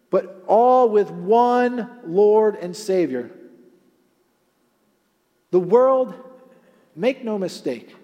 but 0.09 0.43
all 0.47 0.89
with 0.89 1.09
one 1.09 1.89
Lord 2.05 2.55
and 2.55 2.75
Savior. 2.75 3.31
The 5.51 5.59
world, 5.59 6.13
make 6.95 7.23
no 7.23 7.37
mistake, 7.37 7.95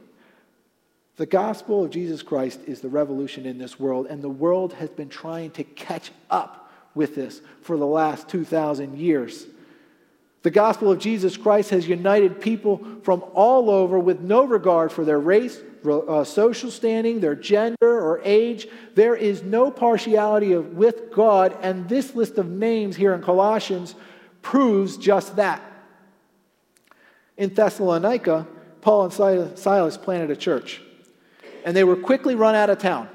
the 1.18 1.26
gospel 1.26 1.84
of 1.84 1.89
Jesus 1.89 2.22
Christ 2.22 2.59
is 2.68 2.80
the 2.80 2.89
revolution 2.89 3.47
in 3.47 3.57
this 3.57 3.80
world, 3.80 4.05
and 4.07 4.22
the 4.22 4.30
world 4.30 4.74
has 4.74 4.91
been 4.91 5.09
trying 5.09 5.49
to 5.51 5.63
catch 5.63 6.11
up 6.30 6.72
with 6.93 7.15
this 7.15 7.41
for 7.61 7.76
the 7.76 7.88
last 7.88 8.30
2,000 8.30 8.97
years. 8.97 9.47
The 10.43 10.51
gospel 10.51 10.91
of 10.91 10.99
Jesus 10.99 11.36
Christ 11.36 11.72
has 11.72 11.88
united 11.88 12.39
people 12.39 12.86
from 13.01 13.24
all 13.34 13.72
over 13.72 13.97
with 13.97 14.22
no 14.22 14.43
regard 14.43 14.91
for 14.91 15.03
their 15.03 15.20
race, 15.20 15.59
uh, 15.84 16.24
social 16.24 16.70
standing, 16.70 17.20
their 17.20 17.36
gender, 17.36 17.76
or 17.82 18.22
age. 18.24 18.68
There 18.93 19.15
is 19.15 19.41
no 19.41 19.72
partiality 19.72 20.53
of, 20.53 20.78
with 20.78 21.11
God, 21.11 21.57
and 21.63 21.89
this 21.89 22.13
list 22.13 22.38
of 22.38 22.47
names 22.47 22.95
here 22.95 23.15
in 23.15 23.24
Colossians 23.24 23.95
proves 24.43 24.97
just 24.97 25.36
that. 25.38 25.63
In 27.38 27.51
Thessalonica, 27.51 28.47
Paul 28.82 29.05
and 29.05 29.57
Silas 29.57 29.97
planted 29.97 30.30
a 30.30 30.36
church 30.36 30.82
and 31.66 31.76
they 31.76 31.84
were 31.84 31.95
quickly 31.95 32.36
run 32.36 32.55
out 32.55 32.70
of 32.70 32.78
town. 32.78 33.10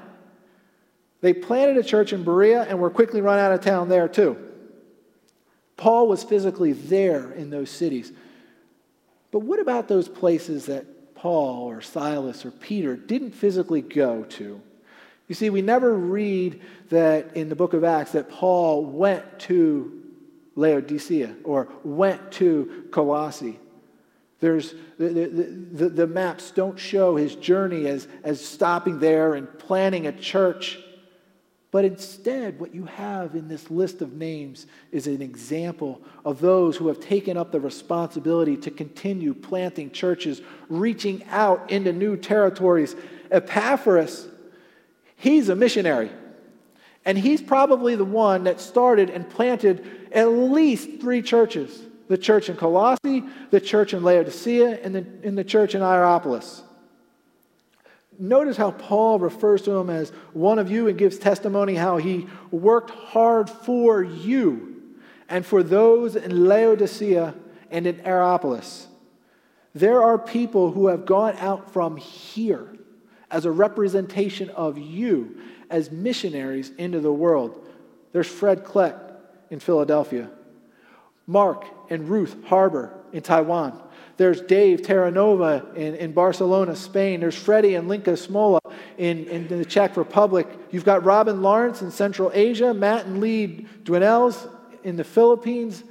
They 1.21 1.33
planted 1.33 1.77
a 1.77 1.83
church 1.83 2.11
in 2.11 2.23
Berea 2.23 2.63
and 2.63 2.79
were 2.79 2.89
quickly 2.89 3.21
run 3.21 3.39
out 3.39 3.53
of 3.53 3.61
town 3.61 3.89
there 3.89 4.07
too. 4.07 4.37
Paul 5.77 6.07
was 6.07 6.23
physically 6.23 6.73
there 6.73 7.31
in 7.31 7.49
those 7.49 7.69
cities. 7.69 8.11
But 9.31 9.39
what 9.39 9.59
about 9.59 9.87
those 9.87 10.07
places 10.07 10.67
that 10.67 11.15
Paul 11.15 11.67
or 11.67 11.81
Silas 11.81 12.45
or 12.45 12.51
Peter 12.51 12.95
didn't 12.95 13.31
physically 13.31 13.81
go 13.81 14.23
to? 14.23 14.61
You 15.27 15.35
see, 15.35 15.49
we 15.49 15.61
never 15.61 15.93
read 15.93 16.61
that 16.89 17.35
in 17.35 17.49
the 17.49 17.55
book 17.55 17.73
of 17.73 17.83
Acts 17.83 18.11
that 18.11 18.29
Paul 18.29 18.85
went 18.85 19.39
to 19.39 20.03
Laodicea 20.55 21.35
or 21.43 21.69
went 21.83 22.31
to 22.33 22.87
Colossae. 22.91 23.59
There's, 24.43 24.75
the, 24.97 25.07
the, 25.71 25.87
the, 25.87 26.05
maps 26.05 26.51
don't 26.51 26.77
show 26.77 27.15
his 27.15 27.33
journey 27.33 27.87
as, 27.87 28.09
as 28.25 28.43
stopping 28.43 28.99
there 28.99 29.35
and 29.35 29.47
planning 29.57 30.05
a 30.05 30.11
church. 30.11 30.79
But 31.71 31.85
instead, 31.85 32.59
what 32.59 32.75
you 32.75 32.83
have 32.83 33.35
in 33.35 33.47
this 33.47 33.71
list 33.71 34.01
of 34.01 34.11
names 34.11 34.67
is 34.91 35.07
an 35.07 35.21
example 35.21 36.01
of 36.25 36.41
those 36.41 36.75
who 36.75 36.89
have 36.89 36.99
taken 36.99 37.37
up 37.37 37.53
the 37.53 37.61
responsibility 37.61 38.57
to 38.57 38.69
continue 38.69 39.33
planting 39.33 39.91
churches, 39.91 40.41
reaching 40.67 41.23
out 41.29 41.71
into 41.71 41.93
new 41.93 42.17
territories. 42.17 42.97
Epaphras, 43.31 44.27
he's 45.15 45.47
a 45.47 45.55
missionary. 45.55 46.11
And 47.05 47.17
he's 47.17 47.41
probably 47.41 47.95
the 47.95 48.03
one 48.03 48.43
that 48.43 48.59
started 48.59 49.09
and 49.09 49.29
planted 49.29 50.09
at 50.11 50.27
least 50.27 50.99
three 50.99 51.21
churches 51.21 51.81
the 52.07 52.17
church 52.17 52.49
in 52.49 52.55
Colossae, 52.55 53.23
the 53.49 53.61
church 53.61 53.93
in 53.93 54.03
Laodicea, 54.03 54.79
and 54.83 54.95
the, 54.95 55.05
in 55.23 55.35
the 55.35 55.43
church 55.43 55.75
in 55.75 55.81
Hierapolis. 55.81 56.63
Notice 58.19 58.57
how 58.57 58.71
Paul 58.71 59.19
refers 59.19 59.63
to 59.63 59.71
him 59.71 59.89
as 59.89 60.11
one 60.33 60.59
of 60.59 60.69
you 60.69 60.87
and 60.87 60.97
gives 60.97 61.17
testimony 61.17 61.75
how 61.75 61.97
he 61.97 62.27
worked 62.51 62.91
hard 62.91 63.49
for 63.49 64.03
you 64.03 64.81
and 65.29 65.45
for 65.45 65.63
those 65.63 66.15
in 66.15 66.47
Laodicea 66.47 67.33
and 67.71 67.87
in 67.87 67.99
Hierapolis. 68.03 68.87
There 69.73 70.03
are 70.03 70.19
people 70.19 70.71
who 70.71 70.87
have 70.87 71.05
gone 71.05 71.35
out 71.37 71.73
from 71.73 71.97
here 71.97 72.67
as 73.31 73.45
a 73.45 73.51
representation 73.51 74.51
of 74.51 74.77
you 74.77 75.39
as 75.71 75.89
missionaries 75.89 76.71
into 76.77 76.99
the 76.99 77.11
world. 77.11 77.67
There's 78.11 78.27
Fred 78.27 78.63
Kleck 78.63 78.99
in 79.49 79.59
Philadelphia. 79.59 80.29
Mark 81.27 81.65
and 81.89 82.09
Ruth 82.09 82.35
Harbor 82.45 82.93
in 83.11 83.21
Taiwan. 83.21 83.79
There's 84.17 84.41
Dave 84.41 84.81
Terranova 84.81 85.75
in, 85.75 85.95
in 85.95 86.11
Barcelona, 86.11 86.75
Spain. 86.75 87.19
There's 87.19 87.35
Freddie 87.35 87.75
and 87.75 87.87
Linka 87.87 88.11
Smola 88.11 88.59
in, 88.97 89.25
in 89.25 89.47
the 89.47 89.65
Czech 89.65 89.97
Republic. 89.97 90.47
You've 90.71 90.85
got 90.85 91.03
Robin 91.03 91.41
Lawrence 91.41 91.81
in 91.81 91.89
Central 91.89 92.31
Asia, 92.33 92.73
Matt 92.73 93.05
and 93.05 93.19
Lee 93.19 93.67
Dwinels 93.83 94.47
in 94.83 94.97
the 94.97 95.03
Philippines. 95.03 95.83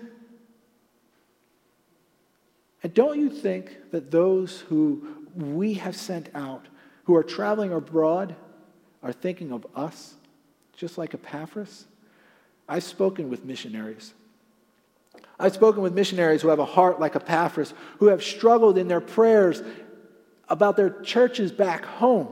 And 2.83 2.95
don't 2.95 3.18
you 3.18 3.28
think 3.28 3.91
that 3.91 4.11
those 4.11 4.61
who 4.61 5.07
we 5.35 5.74
have 5.74 5.97
sent 5.97 6.28
out, 6.35 6.66
who 7.05 7.16
are 7.16 7.22
traveling 7.22 7.72
abroad, 7.72 8.37
are 9.03 9.12
thinking 9.12 9.53
of 9.53 9.66
us, 9.74 10.14
just 10.76 10.97
like 10.97 11.14
Epaphras? 11.14 11.87
I've 12.68 12.85
spoken 12.85 13.28
with 13.28 13.45
missionaries. 13.45 14.14
I've 15.43 15.55
spoken 15.55 15.82
with 15.82 15.93
missionaries 15.93 16.40
who 16.40 16.49
have 16.51 16.61
a 16.61 16.64
heart 16.64 17.01
like 17.01 17.16
Epaphras, 17.16 17.74
who 17.99 18.07
have 18.07 18.22
struggled 18.22 18.78
in 18.78 18.86
their 18.86 19.01
prayers 19.01 19.61
about 20.49 20.76
their 20.76 20.90
churches 21.03 21.51
back 21.51 21.84
home, 21.84 22.28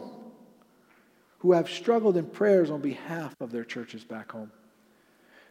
who 1.40 1.50
have 1.50 1.68
struggled 1.68 2.16
in 2.16 2.24
prayers 2.24 2.70
on 2.70 2.80
behalf 2.80 3.34
of 3.40 3.50
their 3.50 3.64
churches 3.64 4.04
back 4.04 4.30
home. 4.30 4.52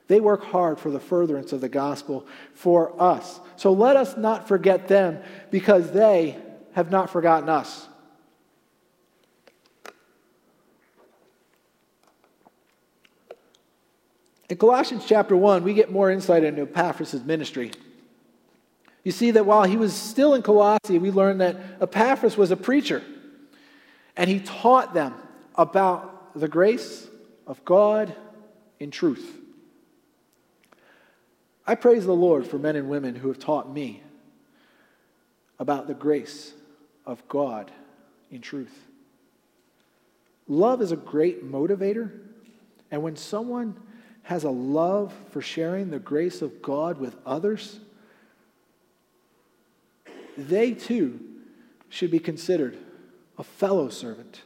They 0.08 0.22
work 0.22 0.42
hard 0.42 0.80
for 0.80 0.90
the 0.90 1.02
furtherance 1.02 1.52
of 1.52 1.60
the 1.60 1.68
gospel 1.68 2.26
for 2.54 3.00
us. 3.00 3.42
So 3.58 3.74
let 3.74 3.98
us 3.98 4.16
not 4.16 4.48
forget 4.48 4.88
them 4.88 5.20
because 5.52 5.92
they 5.92 6.38
have 6.76 6.90
not 6.92 7.10
forgotten 7.10 7.50
us. 7.50 7.89
In 14.50 14.58
Colossians 14.58 15.06
chapter 15.06 15.38
1, 15.38 15.64
we 15.64 15.76
get 15.76 15.92
more 15.92 16.10
insight 16.10 16.44
into 16.44 16.64
Epaphras' 16.64 17.24
ministry. 17.24 17.72
You 19.04 19.12
see 19.12 19.32
that 19.32 19.46
while 19.46 19.64
he 19.64 19.78
was 19.78 19.94
still 19.94 20.34
in 20.34 20.42
Colossae, 20.42 20.98
we 20.98 21.12
learn 21.12 21.38
that 21.38 21.56
Epaphras 21.80 22.36
was 22.36 22.50
a 22.50 22.58
preacher, 22.58 23.04
and 24.18 24.30
he 24.30 24.40
taught 24.40 24.94
them 24.94 25.14
about 25.56 26.38
the 26.38 26.48
grace 26.48 27.08
of 27.46 27.64
God 27.64 28.14
in 28.80 28.90
truth. 28.90 29.38
I 31.68 31.76
praise 31.76 32.06
the 32.06 32.14
Lord 32.14 32.48
for 32.48 32.58
men 32.58 32.76
and 32.76 32.90
women 32.90 33.16
who 33.16 33.28
have 33.28 33.38
taught 33.38 33.72
me 33.72 34.02
about 35.60 35.86
the 35.86 35.94
grace 35.94 36.54
of 37.06 37.26
God 37.28 37.72
in 38.32 38.42
truth. 38.42 38.86
Love 40.48 40.82
is 40.82 40.92
a 40.92 40.96
great 40.96 41.50
motivator, 41.50 42.12
and 42.90 43.04
when 43.04 43.16
someone 43.16 43.80
has 44.30 44.44
a 44.44 44.50
love 44.50 45.14
for 45.32 45.42
sharing 45.42 45.90
the 45.90 46.00
grace 46.00 46.42
of 46.42 46.62
God 46.62 47.00
with 47.00 47.16
others, 47.26 47.80
they 50.38 50.74
too 50.74 51.20
should 51.90 52.12
be 52.12 52.20
considered 52.20 52.78
a 53.38 53.44
fellow 53.44 53.90
servant 53.90 54.42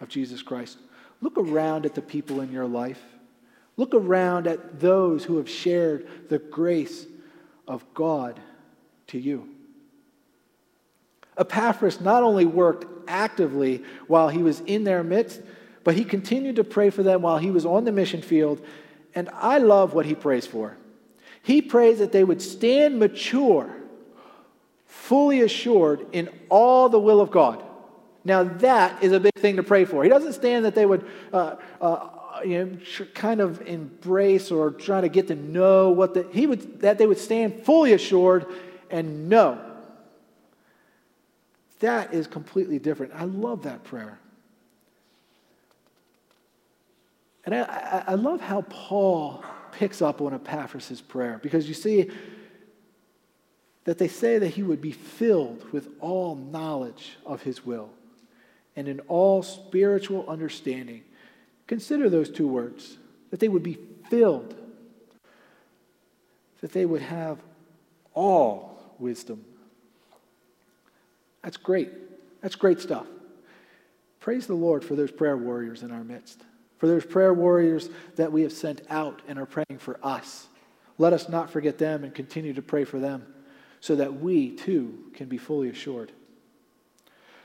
of 0.00 0.08
Jesus 0.08 0.42
Christ. 0.42 0.78
Look 1.20 1.38
around 1.38 1.86
at 1.86 1.94
the 1.94 2.02
people 2.02 2.40
in 2.40 2.52
your 2.52 2.66
life 2.66 3.00
Look 3.76 3.94
around 3.94 4.46
at 4.46 4.80
those 4.80 5.24
who 5.24 5.38
have 5.38 5.48
shared 5.48 6.28
the 6.28 6.38
grace 6.38 7.06
of 7.66 7.84
God 7.94 8.38
to 9.08 9.18
you. 9.18 9.48
Epaphras 11.36 12.00
not 12.00 12.22
only 12.22 12.44
worked 12.44 12.86
actively 13.08 13.82
while 14.06 14.28
he 14.28 14.42
was 14.42 14.60
in 14.60 14.84
their 14.84 15.02
midst, 15.02 15.40
but 15.82 15.96
he 15.96 16.04
continued 16.04 16.56
to 16.56 16.64
pray 16.64 16.90
for 16.90 17.02
them 17.02 17.22
while 17.22 17.38
he 17.38 17.50
was 17.50 17.66
on 17.66 17.84
the 17.84 17.92
mission 17.92 18.22
field. 18.22 18.64
And 19.14 19.28
I 19.32 19.58
love 19.58 19.94
what 19.94 20.06
he 20.06 20.14
prays 20.14 20.46
for. 20.46 20.76
He 21.42 21.62
prays 21.62 21.98
that 21.98 22.12
they 22.12 22.24
would 22.24 22.40
stand 22.40 22.98
mature, 22.98 23.74
fully 24.86 25.42
assured 25.42 26.06
in 26.12 26.28
all 26.48 26.88
the 26.88 26.98
will 26.98 27.20
of 27.20 27.30
God. 27.30 27.62
Now, 28.24 28.44
that 28.44 29.02
is 29.02 29.12
a 29.12 29.20
big 29.20 29.34
thing 29.34 29.56
to 29.56 29.62
pray 29.62 29.84
for. 29.84 30.02
He 30.02 30.08
doesn't 30.08 30.32
stand 30.32 30.64
that 30.64 30.74
they 30.74 30.86
would 30.86 31.06
uh, 31.32 31.56
uh, 31.80 32.08
you 32.44 32.64
know, 32.64 33.06
kind 33.14 33.40
of 33.40 33.62
embrace 33.62 34.50
or 34.50 34.70
try 34.70 35.00
to 35.00 35.08
get 35.08 35.28
to 35.28 35.34
know 35.34 35.90
what 35.90 36.14
the, 36.14 36.26
he 36.32 36.46
would, 36.46 36.80
that 36.80 36.98
they 36.98 37.06
would 37.06 37.18
stand 37.18 37.64
fully 37.64 37.92
assured 37.92 38.46
and 38.90 39.28
know. 39.28 39.60
That 41.80 42.14
is 42.14 42.26
completely 42.26 42.78
different. 42.78 43.12
I 43.14 43.24
love 43.24 43.64
that 43.64 43.84
prayer. 43.84 44.18
And 47.46 47.54
I, 47.54 48.04
I, 48.06 48.14
love 48.14 48.40
how 48.40 48.62
Paul 48.62 49.44
picks 49.72 50.00
up 50.00 50.22
on 50.22 50.32
Epaphras' 50.32 51.02
prayer 51.02 51.38
because 51.42 51.68
you 51.68 51.74
see 51.74 52.10
that 53.84 53.98
they 53.98 54.08
say 54.08 54.38
that 54.38 54.48
he 54.48 54.62
would 54.62 54.80
be 54.80 54.92
filled 54.92 55.70
with 55.70 55.88
all 56.00 56.36
knowledge 56.36 57.18
of 57.26 57.42
his 57.42 57.66
will 57.66 57.90
and 58.76 58.88
in 58.88 59.00
all 59.00 59.42
spiritual 59.42 60.24
understanding 60.26 61.04
Consider 61.66 62.10
those 62.10 62.30
two 62.30 62.46
words 62.46 62.98
that 63.30 63.40
they 63.40 63.48
would 63.48 63.62
be 63.62 63.78
filled, 64.08 64.54
that 66.60 66.72
they 66.72 66.84
would 66.84 67.02
have 67.02 67.38
all 68.12 68.94
wisdom. 68.98 69.44
That's 71.42 71.56
great. 71.56 71.90
That's 72.42 72.54
great 72.54 72.80
stuff. 72.80 73.06
Praise 74.20 74.46
the 74.46 74.54
Lord 74.54 74.84
for 74.84 74.94
those 74.94 75.10
prayer 75.10 75.36
warriors 75.36 75.82
in 75.82 75.90
our 75.90 76.04
midst, 76.04 76.42
for 76.84 76.88
those 76.88 77.06
prayer 77.06 77.32
warriors 77.32 77.88
that 78.16 78.30
we 78.30 78.42
have 78.42 78.52
sent 78.52 78.82
out 78.90 79.22
and 79.26 79.38
are 79.38 79.46
praying 79.46 79.78
for 79.78 79.98
us. 80.02 80.48
Let 80.98 81.14
us 81.14 81.30
not 81.30 81.48
forget 81.48 81.78
them 81.78 82.04
and 82.04 82.14
continue 82.14 82.52
to 82.52 82.60
pray 82.60 82.84
for 82.84 82.98
them 82.98 83.24
so 83.80 83.96
that 83.96 84.20
we 84.20 84.50
too 84.50 84.98
can 85.14 85.26
be 85.26 85.38
fully 85.38 85.70
assured. 85.70 86.12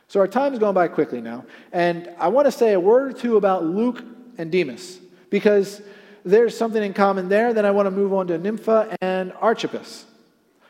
So 0.09 0.19
our 0.19 0.27
time 0.27 0.51
is 0.51 0.59
going 0.59 0.73
by 0.73 0.89
quickly 0.89 1.21
now. 1.21 1.45
And 1.71 2.13
I 2.19 2.27
want 2.27 2.47
to 2.47 2.51
say 2.51 2.73
a 2.73 2.81
word 2.81 3.11
or 3.11 3.17
two 3.17 3.37
about 3.37 3.63
Luke 3.63 4.03
and 4.37 4.51
Demas 4.51 4.99
because 5.29 5.81
there's 6.25 6.57
something 6.57 6.83
in 6.83 6.93
common 6.93 7.29
there. 7.29 7.53
Then 7.53 7.65
I 7.65 7.71
want 7.71 7.85
to 7.85 7.91
move 7.91 8.11
on 8.11 8.27
to 8.27 8.37
Nympha 8.37 8.97
and 8.99 9.31
Archippus. 9.39 10.05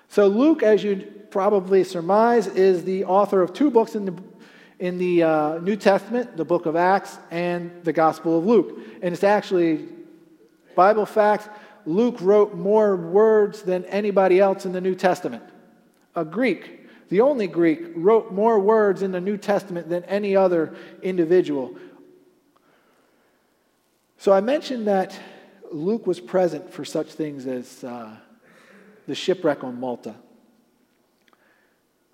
So 0.09 0.27
Luke, 0.27 0.61
as 0.61 0.83
you 0.83 1.11
probably 1.31 1.83
surmise, 1.83 2.45
is 2.45 2.83
the 2.83 3.05
author 3.05 3.41
of 3.41 3.51
two 3.51 3.71
books 3.71 3.95
in 3.95 4.05
the, 4.05 4.13
in 4.79 4.97
the 4.97 5.23
uh, 5.23 5.59
New 5.59 5.75
Testament, 5.75 6.37
the 6.37 6.45
book 6.45 6.65
of 6.65 6.75
Acts 6.75 7.17
and 7.31 7.83
the 7.83 7.93
Gospel 7.93 8.39
of 8.39 8.45
Luke. 8.45 8.79
And 9.01 9.13
it's 9.13 9.23
actually 9.23 9.87
Bible 10.75 11.05
fact, 11.05 11.49
Luke 11.85 12.17
wrote 12.21 12.53
more 12.55 12.95
words 12.95 13.61
than 13.63 13.85
anybody 13.85 14.39
else 14.39 14.65
in 14.65 14.71
the 14.71 14.81
New 14.81 14.95
Testament. 14.95 15.43
A 16.15 16.23
Greek 16.23 16.79
the 17.09 17.21
only 17.21 17.47
Greek, 17.47 17.91
wrote 17.95 18.31
more 18.31 18.59
words 18.59 19.01
in 19.01 19.11
the 19.11 19.19
New 19.19 19.35
Testament 19.35 19.89
than 19.89 20.03
any 20.05 20.35
other 20.35 20.75
individual. 21.01 21.75
So 24.17 24.31
I 24.31 24.41
mentioned 24.41 24.87
that 24.87 25.19
Luke 25.71 26.05
was 26.05 26.19
present 26.19 26.71
for 26.71 26.85
such 26.85 27.11
things 27.13 27.47
as 27.47 27.83
uh, 27.83 28.15
the 29.07 29.15
shipwreck 29.15 29.63
on 29.63 29.79
Malta. 29.79 30.15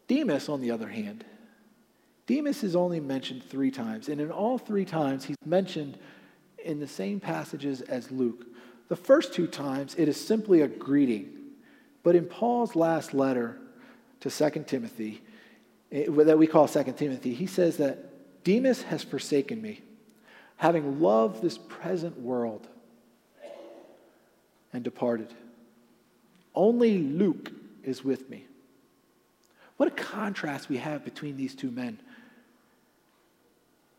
Demas, 0.07 0.49
on 0.49 0.61
the 0.61 0.72
other 0.72 0.88
hand, 0.88 1.26
Demas 2.28 2.64
is 2.64 2.76
only 2.76 3.00
mentioned 3.00 3.44
three 3.44 3.72
times, 3.72 4.10
and 4.10 4.20
in 4.20 4.32
all 4.32 4.58
three 4.58 4.86
times, 4.86 5.26
he's 5.26 5.38
mentioned 5.46 5.98
in 6.64 6.80
the 6.80 6.88
same 6.88 7.20
passages 7.20 7.82
as 7.82 8.10
Luke. 8.10 8.46
The 8.88 8.96
first 8.96 9.34
two 9.34 9.48
times, 9.48 9.96
it 9.96 10.08
is 10.08 10.20
simply 10.20 10.62
a 10.62 10.68
greeting. 10.68 11.32
But 12.04 12.16
in 12.16 12.26
Paul's 12.26 12.76
last 12.76 13.14
letter, 13.14 13.60
to 14.22 14.30
2 14.30 14.64
Timothy, 14.64 15.22
eh, 15.92 16.06
that 16.10 16.38
we 16.38 16.48
call 16.48 16.68
2 16.68 16.84
Timothy, 16.94 17.34
he 17.34 17.46
says 17.46 17.78
that 17.78 18.44
Demas 18.44 18.82
has 18.84 19.04
forsaken 19.04 19.62
me, 19.62 19.82
having 20.58 21.00
loved 21.00 21.42
this 21.42 21.58
present 21.58 22.20
world 22.20 22.68
and 24.74 24.84
departed. 24.84 25.34
Only 26.54 26.98
Luke 26.98 27.52
is 27.84 28.04
with 28.04 28.30
me. 28.30 28.46
What 29.78 29.90
a 29.90 29.92
contrast 29.92 30.70
we 30.70 30.78
have 30.78 31.04
between 31.04 31.38
these 31.38 31.54
two 31.54 31.70
men. 31.70 32.00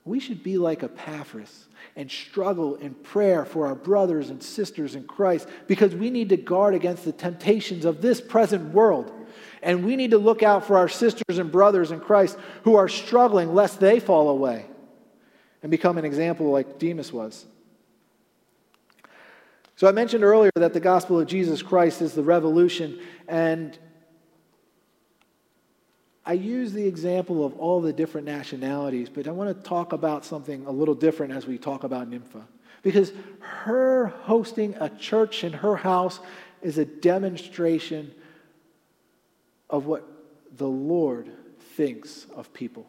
We 0.06 0.20
should 0.20 0.44
be 0.44 0.56
like 0.56 0.84
Epaphras 0.84 1.66
and 1.96 2.08
struggle 2.08 2.76
in 2.76 2.94
prayer 2.94 3.44
for 3.44 3.66
our 3.66 3.74
brothers 3.74 4.30
and 4.30 4.40
sisters 4.40 4.94
in 4.94 5.02
Christ 5.04 5.48
because 5.66 5.96
we 5.96 6.10
need 6.10 6.28
to 6.28 6.36
guard 6.36 6.74
against 6.74 7.04
the 7.04 7.10
temptations 7.10 7.84
of 7.84 8.00
this 8.00 8.20
present 8.20 8.72
world. 8.72 9.12
And 9.62 9.84
we 9.84 9.96
need 9.96 10.12
to 10.12 10.18
look 10.18 10.44
out 10.44 10.64
for 10.64 10.78
our 10.78 10.88
sisters 10.88 11.38
and 11.38 11.50
brothers 11.50 11.90
in 11.90 11.98
Christ 11.98 12.38
who 12.62 12.76
are 12.76 12.88
struggling 12.88 13.52
lest 13.52 13.80
they 13.80 13.98
fall 13.98 14.28
away 14.28 14.66
and 15.62 15.72
become 15.72 15.98
an 15.98 16.04
example 16.04 16.52
like 16.52 16.78
Demas 16.78 17.12
was. 17.12 17.44
So 19.74 19.88
I 19.88 19.92
mentioned 19.92 20.22
earlier 20.22 20.52
that 20.54 20.72
the 20.72 20.80
gospel 20.80 21.18
of 21.18 21.26
Jesus 21.26 21.62
Christ 21.62 22.00
is 22.00 22.14
the 22.14 22.22
revolution, 22.22 23.00
and 23.26 23.76
I 26.28 26.32
use 26.32 26.72
the 26.72 26.84
example 26.84 27.46
of 27.46 27.56
all 27.56 27.80
the 27.80 27.92
different 27.92 28.26
nationalities, 28.26 29.08
but 29.08 29.28
I 29.28 29.30
want 29.30 29.56
to 29.56 29.68
talk 29.68 29.92
about 29.92 30.24
something 30.24 30.66
a 30.66 30.72
little 30.72 30.96
different 30.96 31.32
as 31.32 31.46
we 31.46 31.56
talk 31.56 31.84
about 31.84 32.08
Nympha. 32.08 32.48
Because 32.82 33.12
her 33.38 34.08
hosting 34.22 34.74
a 34.80 34.88
church 34.88 35.44
in 35.44 35.52
her 35.52 35.76
house 35.76 36.18
is 36.62 36.78
a 36.78 36.84
demonstration 36.84 38.12
of 39.70 39.86
what 39.86 40.04
the 40.56 40.66
Lord 40.66 41.30
thinks 41.76 42.26
of 42.34 42.52
people. 42.52 42.88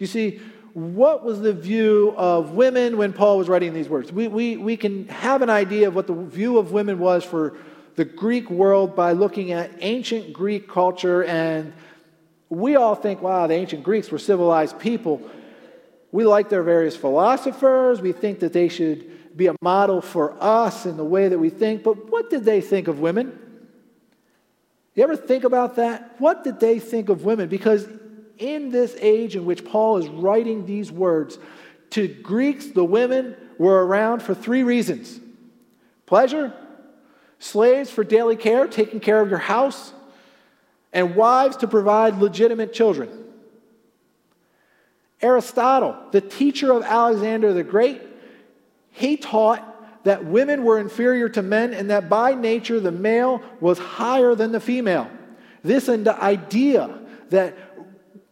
You 0.00 0.06
see, 0.08 0.40
what 0.72 1.24
was 1.24 1.40
the 1.40 1.52
view 1.52 2.12
of 2.16 2.52
women 2.52 2.96
when 2.96 3.12
Paul 3.12 3.38
was 3.38 3.48
writing 3.48 3.72
these 3.72 3.88
words? 3.88 4.10
We, 4.10 4.26
we, 4.26 4.56
we 4.56 4.76
can 4.76 5.06
have 5.08 5.42
an 5.42 5.50
idea 5.50 5.86
of 5.86 5.94
what 5.94 6.08
the 6.08 6.14
view 6.14 6.58
of 6.58 6.72
women 6.72 6.98
was 6.98 7.22
for 7.22 7.56
the 7.94 8.04
Greek 8.04 8.50
world 8.50 8.96
by 8.96 9.12
looking 9.12 9.52
at 9.52 9.70
ancient 9.80 10.32
Greek 10.32 10.66
culture, 10.68 11.22
and 11.24 11.72
we 12.52 12.76
all 12.76 12.94
think, 12.94 13.22
wow, 13.22 13.46
the 13.46 13.54
ancient 13.54 13.82
Greeks 13.82 14.10
were 14.10 14.18
civilized 14.18 14.78
people. 14.78 15.22
We 16.10 16.26
like 16.26 16.50
their 16.50 16.62
various 16.62 16.94
philosophers. 16.94 18.02
We 18.02 18.12
think 18.12 18.40
that 18.40 18.52
they 18.52 18.68
should 18.68 19.34
be 19.34 19.46
a 19.46 19.56
model 19.62 20.02
for 20.02 20.36
us 20.38 20.84
in 20.84 20.98
the 20.98 21.04
way 21.04 21.28
that 21.28 21.38
we 21.38 21.48
think. 21.48 21.82
But 21.82 22.10
what 22.10 22.28
did 22.28 22.44
they 22.44 22.60
think 22.60 22.88
of 22.88 23.00
women? 23.00 23.38
You 24.94 25.02
ever 25.02 25.16
think 25.16 25.44
about 25.44 25.76
that? 25.76 26.16
What 26.18 26.44
did 26.44 26.60
they 26.60 26.78
think 26.78 27.08
of 27.08 27.24
women? 27.24 27.48
Because 27.48 27.88
in 28.36 28.70
this 28.70 28.94
age 29.00 29.34
in 29.34 29.46
which 29.46 29.64
Paul 29.64 29.96
is 29.96 30.08
writing 30.08 30.66
these 30.66 30.92
words, 30.92 31.38
to 31.90 32.06
Greeks, 32.06 32.66
the 32.66 32.84
women 32.84 33.34
were 33.56 33.86
around 33.86 34.22
for 34.22 34.34
three 34.34 34.62
reasons 34.62 35.18
pleasure, 36.04 36.52
slaves 37.38 37.90
for 37.90 38.04
daily 38.04 38.36
care, 38.36 38.66
taking 38.66 39.00
care 39.00 39.22
of 39.22 39.30
your 39.30 39.38
house, 39.38 39.94
and 40.92 41.14
wives 41.14 41.56
to 41.58 41.68
provide 41.68 42.18
legitimate 42.18 42.72
children. 42.72 43.10
Aristotle, 45.20 45.96
the 46.10 46.20
teacher 46.20 46.72
of 46.72 46.82
Alexander 46.82 47.52
the 47.52 47.62
Great, 47.62 48.02
he 48.90 49.16
taught 49.16 49.68
that 50.04 50.24
women 50.24 50.64
were 50.64 50.78
inferior 50.78 51.28
to 51.28 51.42
men 51.42 51.72
and 51.72 51.90
that 51.90 52.08
by 52.08 52.34
nature 52.34 52.80
the 52.80 52.90
male 52.90 53.40
was 53.60 53.78
higher 53.78 54.34
than 54.34 54.50
the 54.50 54.60
female. 54.60 55.08
This 55.62 55.88
and 55.88 56.04
the 56.04 56.20
idea 56.20 56.98
that 57.30 57.56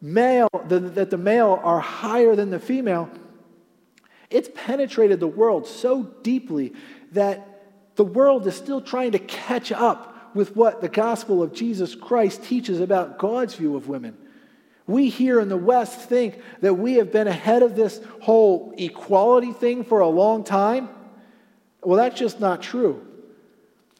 male 0.03 0.49
that 0.67 1.11
the 1.11 1.19
male 1.19 1.61
are 1.63 1.79
higher 1.79 2.35
than 2.35 2.51
the 2.51 2.59
female 2.59 3.11
it's 4.31 4.49
penetrated 4.55 5.21
the 5.21 5.27
world 5.27 5.67
so 5.67 6.05
deeply 6.23 6.73
that 7.13 7.47
the 7.97 8.05
world 8.05 8.47
is 8.47 8.55
still 8.55 8.81
trying 8.81 9.13
to 9.13 9.19
catch 9.19 9.73
up 9.73 10.17
with 10.35 10.57
what 10.57 10.81
the 10.81 10.89
gospel 10.89 11.43
of 11.43 11.53
Jesus 11.53 11.95
Christ 11.95 12.45
teaches 12.45 12.81
about 12.81 13.18
God's 13.18 13.55
view 13.55 13.76
of 13.76 13.89
women. 13.89 14.16
We 14.87 15.09
here 15.09 15.41
in 15.41 15.49
the 15.49 15.57
West 15.57 16.01
think 16.01 16.41
that 16.61 16.74
we 16.74 16.95
have 16.95 17.12
been 17.12 17.28
ahead 17.28 17.62
of 17.62 17.76
this 17.76 18.01
whole 18.22 18.74
equality 18.76 19.53
thing 19.53 19.85
for 19.85 20.01
a 20.01 20.09
long 20.09 20.45
time. 20.45 20.89
Well, 21.83 21.97
that's 21.97 22.18
just 22.18 22.41
not 22.41 22.62
true. 22.62 23.07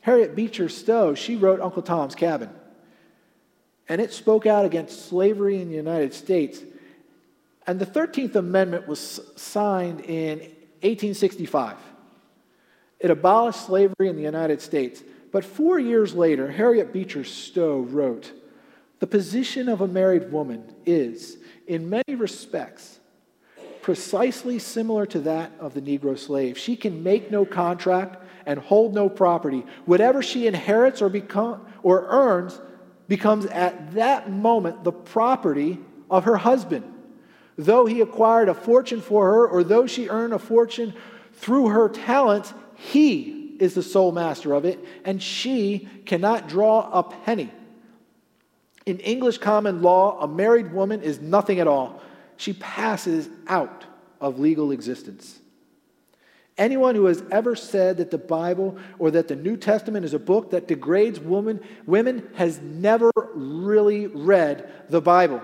Harriet 0.01 0.35
Beecher 0.35 0.69
Stowe, 0.69 1.15
she 1.15 1.37
wrote 1.37 1.61
Uncle 1.61 1.83
Tom's 1.83 2.15
Cabin 2.15 2.51
and 3.91 4.01
it 4.01 4.13
spoke 4.13 4.47
out 4.47 4.65
against 4.65 5.09
slavery 5.09 5.61
in 5.61 5.69
the 5.69 5.75
United 5.75 6.15
States. 6.15 6.63
And 7.67 7.81
the 7.81 7.85
13th 7.85 8.37
Amendment 8.37 8.87
was 8.87 9.21
signed 9.35 10.01
in 10.03 10.39
1865. 10.83 11.77
It 13.01 13.11
abolished 13.11 13.67
slavery 13.67 14.09
in 14.09 14.15
the 14.15 14.23
United 14.23 14.63
States. 14.63 15.03
But 15.33 15.45
four 15.45 15.79
years 15.79 16.15
later, 16.15 16.51
Harriet 16.51 16.93
Beecher 16.93 17.25
Stowe 17.25 17.81
wrote 17.81 18.33
The 18.99 19.07
position 19.07 19.69
of 19.69 19.81
a 19.81 19.89
married 19.89 20.33
woman 20.33 20.75
is, 20.85 21.39
in 21.67 21.89
many 21.89 22.15
respects, 22.17 22.99
precisely 23.83 24.59
similar 24.59 25.07
to 25.07 25.21
that 25.21 25.53
of 25.59 25.75
the 25.75 25.81
Negro 25.81 26.19
slave. 26.19 26.59
She 26.59 26.77
can 26.77 27.03
make 27.03 27.31
no 27.31 27.45
contract 27.45 28.25
and 28.45 28.59
hold 28.59 28.95
no 28.95 29.09
property. 29.09 29.65
Whatever 29.87 30.23
she 30.23 30.47
inherits 30.47 31.01
or, 31.01 31.09
become, 31.09 31.67
or 31.83 32.07
earns 32.09 32.61
becomes 33.09 33.47
at 33.47 33.95
that 33.95 34.31
moment 34.31 34.85
the 34.85 34.93
property 34.93 35.79
of 36.11 36.25
her 36.25 36.37
husband. 36.37 36.85
Though 37.57 37.87
he 37.87 38.01
acquired 38.01 38.49
a 38.49 38.55
fortune 38.55 39.01
for 39.01 39.27
her, 39.27 39.47
or 39.47 39.63
though 39.63 39.87
she 39.87 40.09
earned 40.09 40.33
a 40.33 40.39
fortune 40.39 40.95
through 41.35 41.69
her 41.69 41.89
talents, 41.89 42.53
he 42.75 43.40
is 43.61 43.75
the 43.75 43.83
sole 43.83 44.11
master 44.11 44.55
of 44.55 44.65
it, 44.65 44.85
and 45.05 45.23
she 45.23 45.89
cannot 46.07 46.49
draw 46.49 46.91
a 46.91 47.03
penny. 47.03 47.53
In 48.87 48.99
English 48.99 49.39
common 49.39 49.83
law, 49.83 50.19
a 50.21 50.27
married 50.27 50.73
woman 50.73 51.03
is 51.03 51.21
nothing 51.21 51.61
at 51.61 51.69
all. 51.69 52.03
She 52.37 52.55
passes 52.55 53.29
out 53.47 53.85
of 54.21 54.41
legal 54.41 54.73
existence. 54.73 55.39
Anyone 56.59 56.95
who 56.95 57.07
has 57.07 57.23
ever 57.31 57.55
said 57.55 57.99
that 57.99 58.11
the 58.11 58.19
Bible 58.19 58.77
or 58.99 59.11
that 59.13 59.29
the 59.29 59.37
New 59.37 59.57
Testament 59.57 60.05
is 60.05 60.13
a 60.13 60.19
book 60.19 60.51
that 60.51 60.69
degrades 60.69 61.21
women, 61.21 61.61
women 61.87 62.29
has 62.35 62.61
never 62.61 63.11
really 63.35 64.07
read 64.09 64.71
the 64.89 65.01
Bible. 65.01 65.41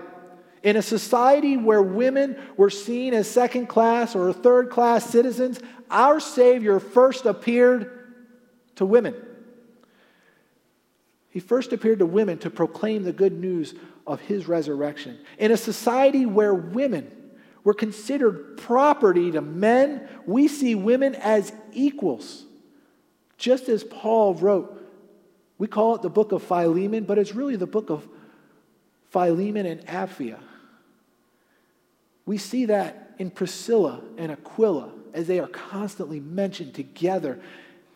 In 0.61 0.75
a 0.75 0.81
society 0.81 1.55
where 1.55 1.81
women 1.81 2.37
were 2.55 2.69
seen 2.69 3.13
as 3.13 3.29
second 3.29 3.67
class 3.67 4.15
or 4.15 4.33
third 4.33 4.69
class 4.69 5.09
citizens, 5.09 5.59
our 5.89 6.19
Savior 6.19 6.79
first 6.79 7.25
appeared 7.25 7.96
to 8.77 8.85
women. 8.85 9.15
He 11.29 11.39
first 11.39 11.71
appeared 11.71 11.99
to 11.99 12.05
women 12.05 12.39
to 12.39 12.49
proclaim 12.49 13.03
the 13.03 13.13
good 13.13 13.33
news 13.33 13.75
of 14.07 14.21
his 14.21 14.47
resurrection. 14.47 15.19
In 15.37 15.51
a 15.51 15.57
society 15.57 16.25
where 16.25 16.53
women 16.53 17.11
were 17.67 17.73
considered 17.73 18.55
property 18.55 19.29
to 19.29 19.41
men. 19.41 20.07
We 20.25 20.47
see 20.47 20.73
women 20.73 21.15
as 21.15 21.51
equals. 21.73 22.45
Just 23.37 23.67
as 23.67 23.83
Paul 23.83 24.35
wrote, 24.35 24.81
we 25.57 25.67
call 25.67 25.95
it 25.95 26.01
the 26.01 26.09
book 26.09 26.31
of 26.31 26.43
Philemon, 26.43 27.03
but 27.03 27.17
it's 27.17 27.35
really 27.35 27.57
the 27.57 27.67
book 27.67 27.89
of 27.89 28.07
Philemon 29.09 29.65
and 29.65 29.85
Apphia. 29.85 30.39
We 32.25 32.37
see 32.37 32.67
that 32.67 33.15
in 33.17 33.31
Priscilla 33.31 33.99
and 34.17 34.31
Aquila 34.31 34.93
as 35.13 35.27
they 35.27 35.41
are 35.41 35.47
constantly 35.47 36.21
mentioned 36.21 36.73
together. 36.73 37.37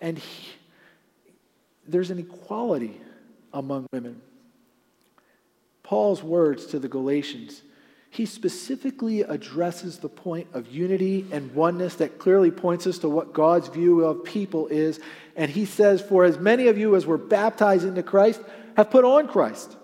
And 0.01 0.17
he, 0.17 0.49
there's 1.87 2.11
an 2.11 2.19
equality 2.19 2.99
among 3.53 3.87
women. 3.91 4.21
Paul's 5.83 6.23
words 6.23 6.67
to 6.67 6.79
the 6.79 6.87
Galatians 6.87 7.61
he 8.11 8.25
specifically 8.25 9.21
addresses 9.21 9.97
the 9.97 10.09
point 10.09 10.47
of 10.53 10.67
unity 10.67 11.25
and 11.31 11.55
oneness 11.55 11.95
that 11.95 12.19
clearly 12.19 12.51
points 12.51 12.85
us 12.85 12.99
to 12.99 13.09
what 13.09 13.31
God's 13.31 13.69
view 13.69 14.03
of 14.03 14.25
people 14.25 14.67
is. 14.67 14.99
And 15.37 15.49
he 15.49 15.63
says, 15.63 16.01
For 16.01 16.25
as 16.25 16.37
many 16.37 16.67
of 16.67 16.77
you 16.77 16.97
as 16.97 17.05
were 17.05 17.17
baptized 17.17 17.85
into 17.85 18.03
Christ 18.03 18.41
have 18.75 18.91
put 18.91 19.05
on 19.05 19.29
Christ. 19.29 19.77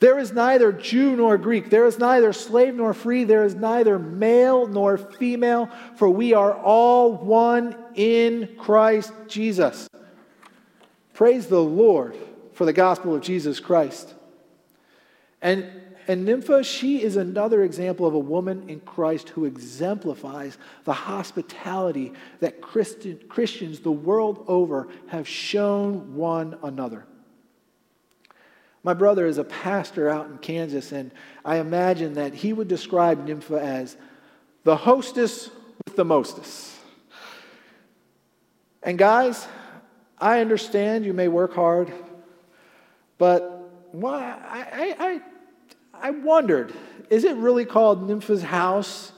There 0.00 0.18
is 0.18 0.32
neither 0.32 0.72
Jew 0.72 1.14
nor 1.14 1.36
Greek. 1.36 1.68
There 1.68 1.84
is 1.84 1.98
neither 1.98 2.32
slave 2.32 2.74
nor 2.74 2.94
free. 2.94 3.24
There 3.24 3.44
is 3.44 3.54
neither 3.54 3.98
male 3.98 4.66
nor 4.66 4.96
female, 4.96 5.68
for 5.96 6.08
we 6.08 6.32
are 6.32 6.54
all 6.54 7.12
one 7.12 7.76
in 7.94 8.48
Christ 8.58 9.12
Jesus. 9.28 9.88
Praise 11.14 11.46
the 11.46 11.62
Lord 11.62 12.16
for 12.52 12.66
the 12.66 12.72
gospel 12.72 13.14
of 13.14 13.22
Jesus 13.22 13.60
Christ. 13.60 14.12
And 15.40 15.64
and 16.06 16.26
Nympha, 16.26 16.62
she 16.64 17.02
is 17.02 17.16
another 17.16 17.62
example 17.62 18.06
of 18.06 18.12
a 18.14 18.18
woman 18.18 18.68
in 18.68 18.80
Christ 18.80 19.30
who 19.30 19.46
exemplifies 19.46 20.58
the 20.84 20.92
hospitality 20.92 22.12
that 22.40 22.60
Christian, 22.60 23.20
Christians 23.28 23.80
the 23.80 23.92
world 23.92 24.44
over 24.46 24.88
have 25.06 25.26
shown 25.26 26.14
one 26.14 26.58
another. 26.62 27.06
My 28.82 28.92
brother 28.92 29.26
is 29.26 29.38
a 29.38 29.44
pastor 29.44 30.10
out 30.10 30.26
in 30.26 30.36
Kansas, 30.38 30.92
and 30.92 31.10
I 31.42 31.56
imagine 31.56 32.14
that 32.14 32.34
he 32.34 32.52
would 32.52 32.68
describe 32.68 33.24
Nympha 33.24 33.58
as 33.58 33.96
the 34.64 34.76
hostess 34.76 35.48
with 35.86 35.96
the 35.96 36.04
mostess. 36.04 36.78
And 38.82 38.98
guys, 38.98 39.48
I 40.18 40.40
understand 40.40 41.04
you 41.04 41.12
may 41.12 41.28
work 41.28 41.54
hard, 41.54 41.92
but 43.18 43.70
why, 43.92 44.20
I, 44.20 44.96
I, 44.98 45.20
I 46.08 46.10
wondered, 46.10 46.72
is 47.10 47.24
it 47.24 47.36
really 47.36 47.64
called 47.64 48.06
Nympha's 48.06 48.42
house? 48.42 49.12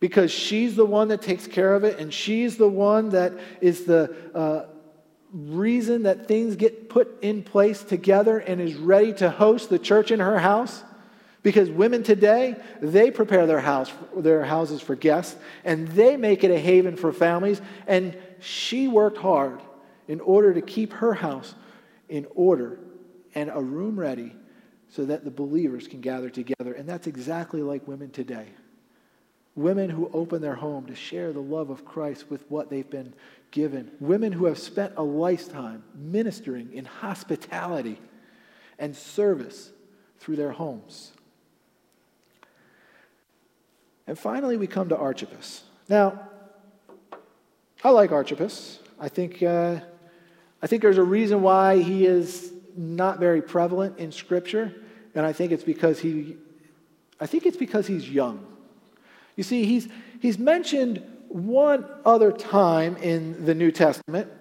Because 0.00 0.30
she's 0.30 0.76
the 0.76 0.86
one 0.86 1.08
that 1.08 1.22
takes 1.22 1.46
care 1.46 1.74
of 1.74 1.82
it, 1.82 1.98
and 1.98 2.14
she's 2.14 2.56
the 2.56 2.68
one 2.68 3.10
that 3.10 3.32
is 3.60 3.84
the 3.84 4.14
uh, 4.34 4.66
reason 5.32 6.04
that 6.04 6.28
things 6.28 6.56
get 6.56 6.88
put 6.88 7.22
in 7.22 7.42
place 7.42 7.82
together 7.82 8.38
and 8.38 8.60
is 8.60 8.76
ready 8.76 9.12
to 9.14 9.30
host 9.30 9.70
the 9.70 9.78
church 9.78 10.10
in 10.10 10.20
her 10.20 10.38
house? 10.38 10.82
Because 11.42 11.70
women 11.70 12.02
today, 12.02 12.56
they 12.80 13.10
prepare 13.10 13.46
their 13.46 13.60
house, 13.60 13.92
their 14.16 14.44
houses 14.44 14.80
for 14.80 14.96
guests, 14.96 15.36
and 15.64 15.88
they 15.88 16.16
make 16.16 16.42
it 16.44 16.50
a 16.50 16.58
haven 16.58 16.96
for 16.96 17.12
families. 17.12 17.60
And 17.86 18.16
she 18.40 18.88
worked 18.88 19.18
hard 19.18 19.60
in 20.08 20.20
order 20.20 20.52
to 20.54 20.62
keep 20.62 20.92
her 20.94 21.14
house 21.14 21.54
in 22.08 22.26
order 22.34 22.78
and 23.34 23.50
a 23.52 23.60
room 23.60 23.98
ready 23.98 24.34
so 24.88 25.04
that 25.04 25.24
the 25.24 25.30
believers 25.30 25.86
can 25.86 26.00
gather 26.00 26.30
together. 26.30 26.72
And 26.72 26.88
that's 26.88 27.06
exactly 27.06 27.62
like 27.62 27.86
women 27.86 28.10
today. 28.10 28.48
Women 29.54 29.90
who 29.90 30.10
open 30.12 30.40
their 30.40 30.54
home 30.54 30.86
to 30.86 30.94
share 30.94 31.32
the 31.32 31.40
love 31.40 31.70
of 31.70 31.84
Christ 31.84 32.30
with 32.30 32.48
what 32.50 32.70
they've 32.70 32.88
been 32.88 33.12
given. 33.50 33.90
Women 34.00 34.32
who 34.32 34.46
have 34.46 34.58
spent 34.58 34.94
a 34.96 35.02
lifetime 35.02 35.82
ministering 35.94 36.72
in 36.72 36.84
hospitality 36.84 38.00
and 38.78 38.96
service 38.96 39.72
through 40.18 40.36
their 40.36 40.52
homes. 40.52 41.12
And 44.08 44.18
finally, 44.18 44.56
we 44.56 44.66
come 44.66 44.88
to 44.88 44.96
Archippus. 44.96 45.62
Now, 45.86 46.18
I 47.84 47.90
like 47.90 48.10
Archippus. 48.10 48.80
I 48.98 49.10
think, 49.10 49.42
uh, 49.42 49.80
I 50.62 50.66
think 50.66 50.80
there's 50.80 50.96
a 50.96 51.04
reason 51.04 51.42
why 51.42 51.82
he 51.82 52.06
is 52.06 52.50
not 52.74 53.20
very 53.20 53.42
prevalent 53.42 53.98
in 53.98 54.10
Scripture, 54.10 54.74
and 55.14 55.26
I 55.26 55.34
think 55.34 55.52
it's 55.52 55.62
because 55.62 56.00
he, 56.00 56.38
I 57.20 57.26
think 57.26 57.44
it's 57.44 57.58
because 57.58 57.86
he's 57.86 58.08
young. 58.08 58.44
You 59.36 59.44
see, 59.44 59.66
he's, 59.66 59.88
he's 60.20 60.38
mentioned 60.38 61.02
one 61.28 61.84
other 62.06 62.32
time 62.32 62.96
in 62.96 63.44
the 63.44 63.54
New 63.54 63.70
Testament, 63.70 64.32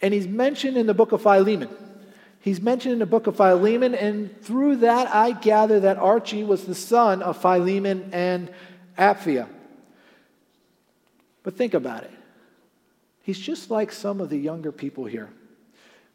and 0.00 0.14
he's 0.14 0.26
mentioned 0.26 0.78
in 0.78 0.86
the 0.86 0.94
book 0.94 1.12
of 1.12 1.20
Philemon. 1.20 1.68
He's 2.40 2.62
mentioned 2.62 2.94
in 2.94 2.98
the 2.98 3.06
book 3.06 3.26
of 3.26 3.36
Philemon, 3.36 3.94
and 3.94 4.40
through 4.42 4.76
that 4.76 5.14
I 5.14 5.32
gather 5.32 5.80
that 5.80 5.98
Archie 5.98 6.44
was 6.44 6.64
the 6.64 6.74
son 6.74 7.20
of 7.20 7.36
Philemon 7.36 8.08
and 8.12 8.50
Apphia. 8.98 9.48
But 11.42 11.56
think 11.56 11.74
about 11.74 12.04
it. 12.04 12.10
He's 13.22 13.38
just 13.38 13.70
like 13.70 13.92
some 13.92 14.20
of 14.20 14.30
the 14.30 14.38
younger 14.38 14.72
people 14.72 15.04
here. 15.04 15.28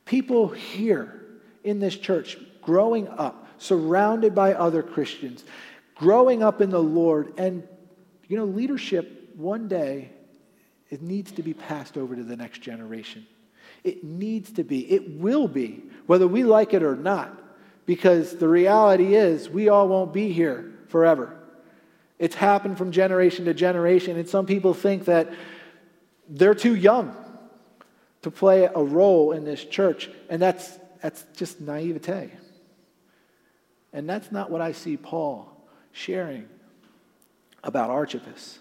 People 0.05 0.47
here 0.47 1.21
in 1.63 1.79
this 1.79 1.95
church, 1.95 2.37
growing 2.61 3.07
up, 3.07 3.47
surrounded 3.57 4.35
by 4.35 4.53
other 4.53 4.83
Christians, 4.83 5.43
growing 5.95 6.43
up 6.43 6.61
in 6.61 6.69
the 6.69 6.81
Lord, 6.81 7.33
and, 7.37 7.67
you 8.27 8.37
know, 8.37 8.45
leadership 8.45 9.31
one 9.35 9.67
day, 9.67 10.11
it 10.89 11.01
needs 11.01 11.31
to 11.33 11.43
be 11.43 11.53
passed 11.53 11.97
over 11.97 12.15
to 12.15 12.23
the 12.23 12.35
next 12.35 12.61
generation. 12.61 13.25
It 13.83 14.03
needs 14.03 14.51
to 14.53 14.63
be. 14.63 14.89
It 14.91 15.19
will 15.19 15.47
be, 15.47 15.83
whether 16.05 16.27
we 16.27 16.43
like 16.43 16.73
it 16.73 16.83
or 16.83 16.95
not, 16.95 17.41
because 17.85 18.35
the 18.35 18.47
reality 18.47 19.15
is 19.15 19.49
we 19.49 19.69
all 19.69 19.87
won't 19.87 20.13
be 20.13 20.31
here 20.31 20.73
forever. 20.87 21.36
It's 22.19 22.35
happened 22.35 22.77
from 22.77 22.91
generation 22.91 23.45
to 23.45 23.53
generation, 23.53 24.17
and 24.17 24.27
some 24.27 24.45
people 24.45 24.73
think 24.73 25.05
that 25.05 25.31
they're 26.27 26.55
too 26.55 26.75
young 26.75 27.15
to 28.23 28.31
play 28.31 28.65
a 28.65 28.83
role 28.83 29.31
in 29.31 29.45
this 29.45 29.63
church, 29.63 30.09
and 30.29 30.41
that's, 30.41 30.77
that's 31.01 31.23
just 31.35 31.61
naivete. 31.61 32.31
And 33.93 34.09
that's 34.09 34.31
not 34.31 34.51
what 34.51 34.61
I 34.61 34.71
see 34.71 34.97
Paul 34.97 35.51
sharing 35.91 36.47
about 37.63 37.89
Archippus. 37.89 38.59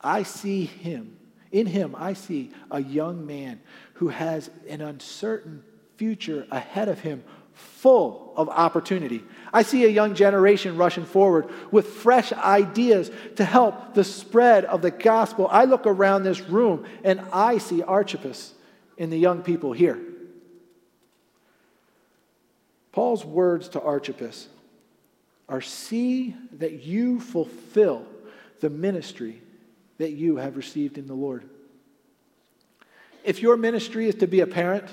I 0.00 0.22
see 0.22 0.64
him, 0.64 1.16
in 1.50 1.66
him, 1.66 1.94
I 1.96 2.14
see 2.14 2.52
a 2.70 2.82
young 2.82 3.26
man 3.26 3.60
who 3.94 4.08
has 4.08 4.50
an 4.68 4.80
uncertain 4.80 5.62
future 5.96 6.46
ahead 6.50 6.88
of 6.88 7.00
him, 7.00 7.22
full 7.54 8.32
of 8.36 8.48
opportunity. 8.48 9.22
I 9.52 9.62
see 9.62 9.84
a 9.84 9.88
young 9.88 10.14
generation 10.14 10.76
rushing 10.76 11.04
forward 11.04 11.48
with 11.70 11.86
fresh 11.86 12.32
ideas 12.32 13.10
to 13.36 13.44
help 13.44 13.94
the 13.94 14.04
spread 14.04 14.64
of 14.64 14.82
the 14.82 14.90
gospel. 14.90 15.48
I 15.50 15.64
look 15.64 15.86
around 15.86 16.22
this 16.22 16.40
room 16.40 16.86
and 17.04 17.20
I 17.32 17.58
see 17.58 17.82
Archippus 17.82 18.54
in 18.96 19.10
the 19.10 19.18
young 19.18 19.42
people 19.42 19.72
here. 19.72 20.00
Paul's 22.92 23.24
words 23.24 23.68
to 23.70 23.80
Archippus 23.80 24.48
are 25.48 25.60
see 25.60 26.34
that 26.58 26.82
you 26.82 27.20
fulfill 27.20 28.06
the 28.60 28.70
ministry 28.70 29.40
that 29.98 30.12
you 30.12 30.36
have 30.36 30.56
received 30.56 30.98
in 30.98 31.06
the 31.06 31.14
Lord. 31.14 31.48
If 33.24 33.40
your 33.40 33.56
ministry 33.56 34.08
is 34.08 34.14
to 34.16 34.26
be 34.26 34.40
a 34.40 34.46
parent, 34.46 34.86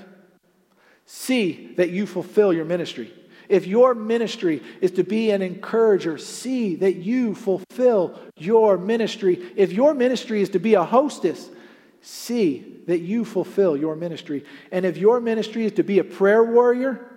see 1.11 1.73
that 1.75 1.89
you 1.89 2.05
fulfill 2.05 2.53
your 2.53 2.65
ministry. 2.65 3.11
If 3.49 3.65
your 3.65 3.95
ministry 3.95 4.61
is 4.79 4.91
to 4.91 5.03
be 5.03 5.31
an 5.31 5.41
encourager, 5.41 6.19
see 6.19 6.75
that 6.75 6.97
you 6.97 7.33
fulfill 7.33 8.19
your 8.37 8.77
ministry. 8.77 9.51
If 9.55 9.73
your 9.73 9.95
ministry 9.95 10.43
is 10.43 10.49
to 10.49 10.59
be 10.59 10.75
a 10.75 10.83
hostess, 10.83 11.49
see 12.01 12.83
that 12.85 12.99
you 12.99 13.25
fulfill 13.25 13.75
your 13.75 13.95
ministry. 13.95 14.45
And 14.71 14.85
if 14.85 14.97
your 14.97 15.19
ministry 15.19 15.65
is 15.65 15.71
to 15.73 15.83
be 15.83 15.97
a 15.97 16.03
prayer 16.03 16.43
warrior, 16.43 17.11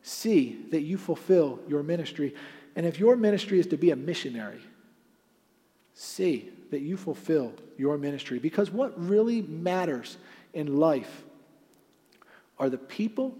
see 0.00 0.64
that 0.70 0.80
you 0.80 0.96
fulfill 0.96 1.60
your 1.68 1.82
ministry. 1.82 2.34
And 2.74 2.86
if 2.86 2.98
your 2.98 3.16
ministry 3.16 3.60
is 3.60 3.66
to 3.66 3.76
be 3.76 3.90
a 3.90 3.96
missionary, 3.96 4.62
see 5.92 6.48
that 6.70 6.80
you 6.80 6.96
fulfill 6.96 7.52
your 7.76 7.98
ministry. 7.98 8.38
Because 8.38 8.70
what 8.70 8.98
really 8.98 9.42
matters 9.42 10.16
in 10.54 10.78
life 10.78 11.25
are 12.58 12.70
the 12.70 12.78
people 12.78 13.36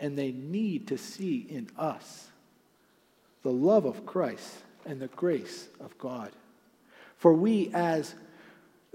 and 0.00 0.18
they 0.18 0.32
need 0.32 0.88
to 0.88 0.98
see 0.98 1.46
in 1.48 1.68
us 1.78 2.28
the 3.42 3.50
love 3.50 3.84
of 3.84 4.04
Christ 4.04 4.56
and 4.84 5.00
the 5.00 5.08
grace 5.08 5.68
of 5.80 5.96
God. 5.98 6.32
For 7.16 7.32
we 7.32 7.70
as 7.72 8.14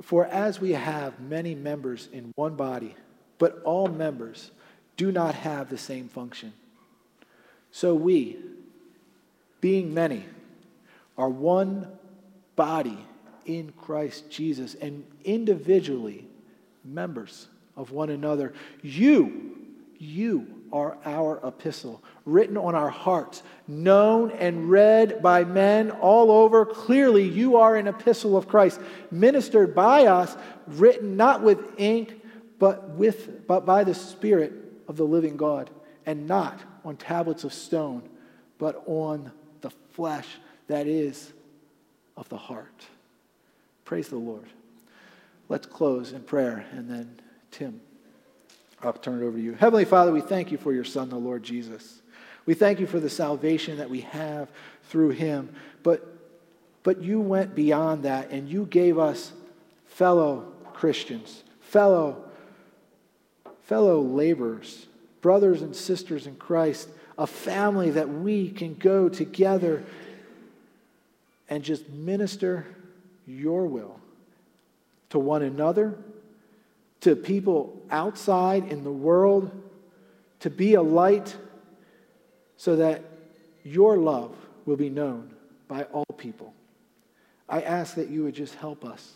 for 0.02 0.26
as 0.28 0.62
we 0.62 0.72
have 0.72 1.20
many 1.20 1.56
members 1.56 2.08
in 2.14 2.32
one 2.36 2.56
body, 2.56 2.96
but 3.38 3.62
all 3.64 3.88
members 3.88 4.52
do 4.96 5.12
not 5.12 5.36
have 5.36 5.70
the 5.70 5.78
same 5.78 6.08
function. 6.08 6.54
So 7.72 7.94
we, 7.94 8.38
being 9.60 9.94
many, 9.94 10.26
are 11.18 11.30
one 11.30 11.88
body 12.56 12.98
in 13.46 13.74
Christ 13.78 14.30
Jesus 14.30 14.76
and 14.76 15.06
individually 15.24 16.26
members 16.86 17.48
of 17.80 17.92
one 17.92 18.10
another. 18.10 18.54
You, 18.84 19.58
you 19.98 20.48
are 20.72 20.98
our 21.06 21.40
epistle, 21.48 22.04
written 22.26 22.58
on 22.58 22.76
our 22.76 22.90
hearts, 22.90 23.42
known 23.68 24.32
and 24.32 24.70
read 24.70 25.24
by 25.24 25.46
men 25.46 25.90
all 25.90 26.30
over. 26.30 26.66
Clearly, 26.66 27.24
you 27.24 27.56
are 27.56 27.78
an 27.78 27.88
epistle 27.88 28.36
of 28.36 28.48
Christ, 28.50 28.82
ministered 29.10 29.74
by 29.74 30.06
us, 30.06 30.36
written 30.68 31.16
not 31.16 31.42
with 31.42 31.80
ink, 31.80 32.22
but, 32.60 32.90
with, 32.90 33.48
but 33.48 33.66
by 33.66 33.86
the 33.86 33.96
Spirit 33.96 34.52
of 34.90 34.98
the 34.98 35.06
living 35.06 35.38
God, 35.38 35.70
and 36.06 36.28
not 36.28 36.60
on 36.84 36.98
tablets 36.98 37.46
of 37.46 37.54
stone, 37.54 38.08
but 38.58 38.84
on 38.88 39.32
the 39.62 39.72
flesh 39.94 40.28
that 40.68 40.86
is 40.86 41.32
of 42.18 42.28
the 42.28 42.38
heart. 42.38 42.86
Praise 43.86 44.10
the 44.10 44.18
Lord. 44.18 44.48
Let's 45.48 45.66
close 45.66 46.12
in 46.12 46.22
prayer, 46.22 46.66
and 46.74 46.90
then 46.90 47.22
Tim. 47.52 47.82
I'll 48.82 48.94
turn 48.94 49.22
it 49.22 49.26
over 49.26 49.38
to 49.38 49.44
you. 49.44 49.54
Heavenly 49.54 49.86
Father, 49.86 50.12
we 50.12 50.22
thank 50.22 50.52
you 50.52 50.58
for 50.58 50.74
your 50.74 50.86
Son, 50.86 51.10
the 51.10 51.18
Lord 51.18 51.44
Jesus. 51.44 52.02
We 52.46 52.54
thank 52.54 52.80
you 52.80 52.88
for 52.88 53.00
the 53.00 53.10
salvation 53.10 53.78
that 53.78 53.90
we 53.90 54.02
have 54.02 54.50
through 54.86 55.10
him. 55.10 55.54
But, 55.84 56.08
but 56.84 57.02
you 57.02 57.20
went 57.20 57.56
beyond 57.56 58.04
that 58.04 58.32
and 58.32 58.48
you 58.48 58.66
gave 58.66 58.98
us 58.98 59.34
fellow 59.88 60.52
Christians, 60.74 61.44
fellow, 61.60 62.24
fellow 63.64 64.02
laborers, 64.02 64.88
brothers 65.22 65.62
and 65.62 65.76
sisters 65.76 66.26
in 66.26 66.36
Christ, 66.38 66.90
a 67.18 67.28
family 67.28 67.92
that 67.92 68.08
we 68.08 68.50
can 68.50 68.76
go 68.76 69.10
together 69.10 69.84
and 71.50 71.64
just 71.64 71.90
minister 71.90 72.66
your 73.28 73.66
will 73.68 74.00
to 75.10 75.20
one 75.20 75.44
another 75.44 75.98
to 77.02 77.16
people 77.16 77.82
outside 77.90 78.72
in 78.72 78.84
the 78.84 78.92
world, 78.92 79.52
to 80.40 80.50
be 80.50 80.74
a 80.74 80.82
light 80.82 81.36
so 82.58 82.76
that 82.76 83.04
your 83.64 83.98
love 83.98 84.36
will 84.66 84.76
be 84.76 84.90
known 84.90 85.34
by 85.68 85.84
all 85.84 86.06
people. 86.18 86.54
I 87.48 87.62
ask 87.62 87.96
that 87.96 88.10
you 88.10 88.24
would 88.24 88.36
just 88.36 88.56
help 88.56 88.86
us 88.86 89.14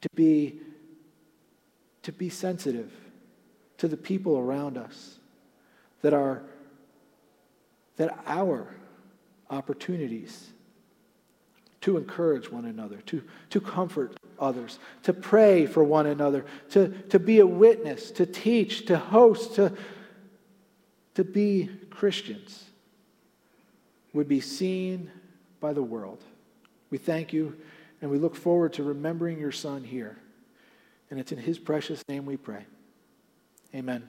to 0.00 0.08
be, 0.14 0.60
to 2.02 2.12
be 2.12 2.28
sensitive 2.28 2.92
to 3.78 3.88
the 3.88 3.96
people 3.96 4.38
around 4.38 4.78
us 4.78 5.18
that 6.02 6.14
are 6.14 6.42
that 8.00 8.18
our 8.26 8.66
opportunities 9.50 10.48
to 11.82 11.96
encourage 11.96 12.50
one 12.50 12.66
another, 12.66 12.98
to, 13.06 13.22
to 13.50 13.60
comfort 13.60 14.16
others, 14.38 14.78
to 15.02 15.12
pray 15.12 15.66
for 15.66 15.82
one 15.82 16.06
another, 16.06 16.44
to, 16.70 16.88
to 17.08 17.18
be 17.18 17.40
a 17.40 17.46
witness, 17.46 18.10
to 18.10 18.26
teach, 18.26 18.86
to 18.86 18.98
host, 18.98 19.54
to, 19.54 19.72
to 21.14 21.24
be 21.24 21.70
Christians 21.90 22.64
would 24.12 24.28
be 24.28 24.40
seen 24.40 25.10
by 25.60 25.72
the 25.72 25.82
world. 25.82 26.22
We 26.90 26.98
thank 26.98 27.32
you 27.32 27.56
and 28.02 28.10
we 28.10 28.18
look 28.18 28.34
forward 28.34 28.72
to 28.74 28.82
remembering 28.82 29.38
your 29.38 29.52
son 29.52 29.84
here. 29.84 30.16
And 31.10 31.18
it's 31.18 31.32
in 31.32 31.38
his 31.38 31.58
precious 31.58 32.02
name 32.08 32.24
we 32.24 32.36
pray. 32.36 32.64
Amen. 33.74 34.08